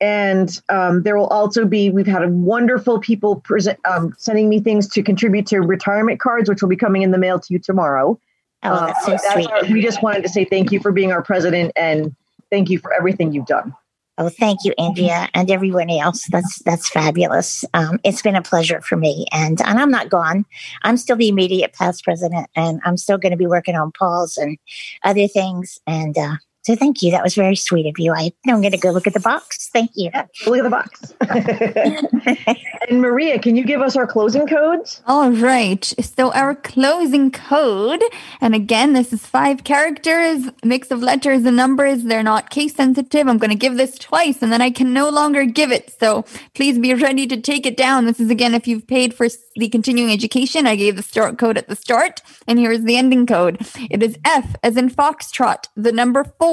And 0.00 0.60
um, 0.68 1.04
there 1.04 1.16
will 1.16 1.28
also 1.28 1.64
be, 1.64 1.90
we've 1.90 2.08
had 2.08 2.24
a 2.24 2.28
wonderful 2.28 2.98
people 2.98 3.36
present, 3.36 3.78
um, 3.88 4.12
sending 4.18 4.48
me 4.48 4.58
things 4.58 4.88
to 4.88 5.02
contribute 5.02 5.46
to 5.46 5.60
retirement 5.60 6.18
cards, 6.18 6.48
which 6.48 6.60
will 6.60 6.68
be 6.68 6.76
coming 6.76 7.02
in 7.02 7.12
the 7.12 7.18
mail 7.18 7.38
to 7.38 7.46
you 7.52 7.60
tomorrow. 7.60 8.18
Oh, 8.64 8.86
that's 8.86 9.04
so 9.04 9.10
that's 9.12 9.32
sweet. 9.32 9.50
our- 9.50 9.64
we 9.70 9.80
just 9.80 10.02
wanted 10.02 10.22
to 10.24 10.28
say 10.28 10.44
thank 10.44 10.72
you 10.72 10.80
for 10.80 10.90
being 10.90 11.12
our 11.12 11.22
president 11.22 11.72
and 11.76 12.14
thank 12.50 12.70
you 12.70 12.78
for 12.78 12.92
everything 12.92 13.32
you've 13.32 13.46
done. 13.46 13.74
Oh, 14.18 14.28
thank 14.28 14.60
you, 14.64 14.74
Andrea, 14.78 15.28
and 15.32 15.50
everyone 15.50 15.88
else. 15.88 16.26
That's 16.30 16.62
that's 16.64 16.88
fabulous. 16.88 17.64
Um, 17.72 17.98
it's 18.04 18.20
been 18.20 18.36
a 18.36 18.42
pleasure 18.42 18.82
for 18.82 18.96
me, 18.96 19.26
and 19.32 19.60
and 19.62 19.78
I'm 19.78 19.90
not 19.90 20.10
gone. 20.10 20.44
I'm 20.82 20.98
still 20.98 21.16
the 21.16 21.28
immediate 21.28 21.72
past 21.72 22.04
president, 22.04 22.48
and 22.54 22.80
I'm 22.84 22.98
still 22.98 23.16
going 23.16 23.30
to 23.30 23.38
be 23.38 23.46
working 23.46 23.74
on 23.74 23.90
Paul's 23.90 24.36
and 24.36 24.58
other 25.02 25.26
things. 25.28 25.78
And 25.86 26.16
uh, 26.18 26.36
so, 26.62 26.76
thank 26.76 27.02
you. 27.02 27.10
That 27.10 27.24
was 27.24 27.34
very 27.34 27.56
sweet 27.56 27.86
of 27.86 27.98
you. 27.98 28.12
I 28.12 28.32
I'm 28.46 28.60
going 28.60 28.70
to 28.72 28.78
go 28.78 28.90
look 28.90 29.06
at 29.08 29.14
the 29.14 29.20
box. 29.20 29.68
Thank 29.72 29.90
you. 29.94 30.10
Look 30.46 30.58
at 30.58 30.62
the 30.62 30.70
box. 30.70 31.12
and 32.88 33.00
Maria, 33.00 33.38
can 33.40 33.56
you 33.56 33.64
give 33.64 33.80
us 33.80 33.96
our 33.96 34.06
closing 34.06 34.46
codes? 34.46 35.02
All 35.06 35.30
right. 35.30 35.84
So 35.84 36.32
our 36.32 36.54
closing 36.54 37.32
code, 37.32 38.02
and 38.40 38.54
again, 38.54 38.92
this 38.92 39.12
is 39.12 39.26
five 39.26 39.64
characters, 39.64 40.50
mix 40.62 40.90
of 40.90 41.02
letters 41.02 41.44
and 41.44 41.56
numbers. 41.56 42.04
They're 42.04 42.22
not 42.22 42.50
case 42.50 42.76
sensitive. 42.76 43.26
I'm 43.26 43.38
going 43.38 43.50
to 43.50 43.56
give 43.56 43.76
this 43.76 43.98
twice 43.98 44.40
and 44.40 44.52
then 44.52 44.62
I 44.62 44.70
can 44.70 44.92
no 44.92 45.08
longer 45.08 45.44
give 45.44 45.72
it. 45.72 45.92
So 45.98 46.24
please 46.54 46.78
be 46.78 46.94
ready 46.94 47.26
to 47.26 47.40
take 47.40 47.66
it 47.66 47.76
down. 47.76 48.06
This 48.06 48.20
is 48.20 48.30
again, 48.30 48.54
if 48.54 48.68
you've 48.68 48.86
paid 48.86 49.14
for 49.14 49.26
the 49.56 49.68
continuing 49.68 50.12
education, 50.12 50.66
I 50.66 50.76
gave 50.76 50.96
the 50.96 51.02
start 51.02 51.38
code 51.38 51.58
at 51.58 51.68
the 51.68 51.76
start 51.76 52.22
and 52.46 52.58
here 52.58 52.70
is 52.70 52.84
the 52.84 52.96
ending 52.96 53.26
code. 53.26 53.66
It 53.90 54.02
is 54.02 54.16
F 54.24 54.54
as 54.62 54.76
in 54.76 54.90
Foxtrot, 54.90 55.64
the 55.74 55.92
number 55.92 56.24
four, 56.24 56.51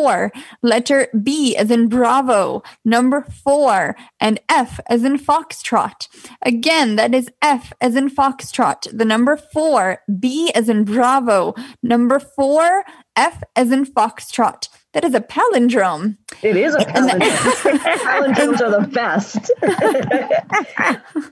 letter 0.62 1.08
B 1.22 1.56
as 1.56 1.72
in 1.72 1.88
Bravo, 1.89 2.64
number 2.84 3.22
four, 3.43 3.95
and 4.20 4.39
F 4.50 4.80
as 4.88 5.04
in 5.04 5.18
Foxtrot. 5.18 6.08
Again, 6.41 6.95
that 6.95 7.14
is 7.14 7.30
F 7.41 7.74
as 7.82 7.95
in 7.95 8.10
Foxtrot, 8.10 8.88
the 8.97 9.06
number 9.06 9.38
four, 9.38 10.00
B 10.20 10.52
as 10.56 10.70
in 10.70 10.84
Bravo, 10.84 11.54
number 11.84 12.20
four, 12.20 12.84
F 13.16 13.43
as 13.56 13.72
in 13.72 13.86
Foxtrot. 13.86 14.70
That 14.94 15.04
is 15.04 15.14
a 15.14 15.22
palindrome. 15.22 16.18
It 16.42 16.58
is 16.58 16.74
a 16.74 16.80
palindrome. 16.80 17.20
Palindromes 18.00 18.60
are 18.60 18.82
the 18.82 18.88
best. 18.88 19.52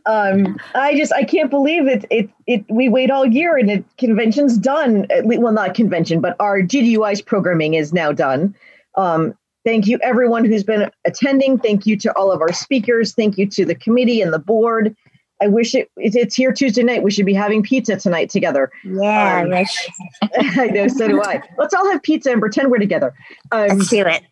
um, 0.06 0.60
I 0.76 0.96
just 0.96 1.12
I 1.12 1.24
can't 1.24 1.50
believe 1.50 1.88
it. 1.88 2.06
It 2.12 2.30
it 2.46 2.66
we 2.70 2.88
wait 2.88 3.10
all 3.10 3.26
year 3.26 3.58
and 3.58 3.68
the 3.68 3.84
convention's 3.98 4.60
done. 4.60 5.08
At 5.10 5.26
least, 5.26 5.42
well, 5.42 5.54
not 5.54 5.74
convention, 5.74 6.22
but 6.22 6.36
our 6.40 6.62
GDUI's 6.62 7.22
programming 7.22 7.74
is 7.74 7.94
now 7.94 8.12
done. 8.12 8.54
Um, 8.96 9.34
thank 9.66 9.88
you 9.88 9.98
everyone 10.04 10.46
who's 10.46 10.64
been 10.64 10.92
attending. 11.06 11.58
Thank 11.58 11.88
you 11.88 11.98
to 11.98 12.16
all 12.16 12.32
of 12.32 12.42
our 12.42 12.54
speakers. 12.54 13.16
Thank 13.16 13.40
you 13.40 13.48
to 13.48 13.66
the 13.66 13.76
committee 13.76 14.22
and 14.22 14.32
the 14.32 14.40
board. 14.40 14.96
I 15.42 15.48
wish 15.48 15.76
it, 15.76 15.90
it- 15.98 16.16
it's 16.16 16.36
here 16.36 16.52
Tuesday 16.52 16.84
night. 16.84 17.04
We 17.04 17.12
should 17.12 17.26
be 17.26 17.34
having 17.34 17.62
pizza 17.64 17.96
tonight 17.98 18.30
together. 18.30 18.72
Yeah, 18.84 19.42
Um, 19.42 19.54
I 19.54 19.60
wish. 19.60 19.90
I 20.58 20.68
know, 20.68 20.88
so 20.88 21.08
do 21.08 21.22
I. 21.22 21.42
Let's 21.58 21.74
all 21.74 21.90
have 21.92 22.02
pizza 22.04 22.32
and 22.32 22.40
pretend 22.42 22.72
we're 22.72 22.80
together. 22.80 23.14
Um, 23.52 23.68
Let's 23.78 23.90
do 23.90 24.04
it. 24.08 24.24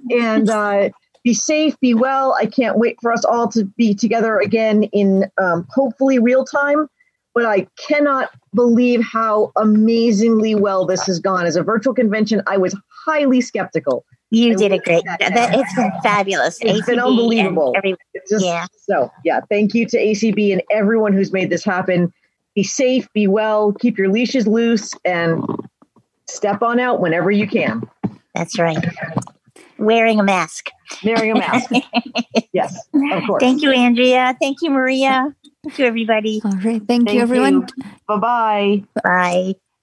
and 0.10 0.50
uh, 0.50 0.90
be 1.24 1.34
safe, 1.34 1.78
be 1.80 1.94
well. 1.94 2.34
I 2.38 2.46
can't 2.46 2.78
wait 2.78 2.96
for 3.00 3.12
us 3.12 3.24
all 3.24 3.48
to 3.48 3.64
be 3.64 3.94
together 3.94 4.38
again 4.38 4.84
in 4.84 5.30
um, 5.40 5.66
hopefully 5.70 6.18
real 6.18 6.44
time. 6.44 6.88
But 7.34 7.46
I 7.46 7.66
cannot 7.78 8.28
believe 8.54 9.02
how 9.02 9.52
amazingly 9.56 10.54
well 10.54 10.84
this 10.84 11.06
has 11.06 11.18
gone. 11.18 11.46
As 11.46 11.56
a 11.56 11.62
virtual 11.62 11.94
convention, 11.94 12.42
I 12.46 12.58
was 12.58 12.76
highly 13.06 13.40
skeptical. 13.40 14.04
You 14.32 14.52
I 14.52 14.54
did 14.54 14.72
a 14.72 14.78
great. 14.78 15.04
that 15.04 15.18
That, 15.20 15.54
it's 15.54 15.74
been 15.74 15.92
fabulous. 16.02 16.58
It's 16.62 16.86
been 16.86 16.98
unbelievable. 16.98 17.74
It's 18.14 18.30
just- 18.30 18.44
yeah. 18.44 18.64
So, 18.88 19.12
yeah, 19.24 19.40
thank 19.50 19.74
you 19.74 19.84
to 19.86 19.98
ACB 19.98 20.52
and 20.52 20.62
everyone 20.70 21.12
who's 21.12 21.32
made 21.32 21.50
this 21.50 21.62
happen. 21.64 22.10
Be 22.54 22.62
safe, 22.62 23.06
be 23.12 23.26
well, 23.26 23.72
keep 23.72 23.98
your 23.98 24.08
leashes 24.10 24.46
loose, 24.46 24.92
and 25.04 25.44
step 26.26 26.62
on 26.62 26.80
out 26.80 26.98
whenever 27.00 27.30
you 27.30 27.46
can. 27.46 27.82
That's 28.34 28.58
right. 28.58 28.78
wearing 29.78 30.18
a 30.18 30.22
mask. 30.22 30.70
Wearing 31.04 31.32
a 31.32 31.34
mask. 31.34 31.70
yes, 32.52 32.74
of 32.94 33.22
course. 33.26 33.42
Thank 33.42 33.60
you, 33.62 33.70
Andrea. 33.70 34.34
Thank 34.40 34.62
you, 34.62 34.70
Maria. 34.70 35.34
Thank 35.62 35.78
you, 35.78 35.84
everybody. 35.84 36.40
All 36.44 36.52
right. 36.52 36.82
Thank, 36.88 37.10
you, 37.12 37.20
everyone. 37.20 37.66
Bye 38.08 38.16
bye. 38.16 38.84
Bye. 39.04 39.54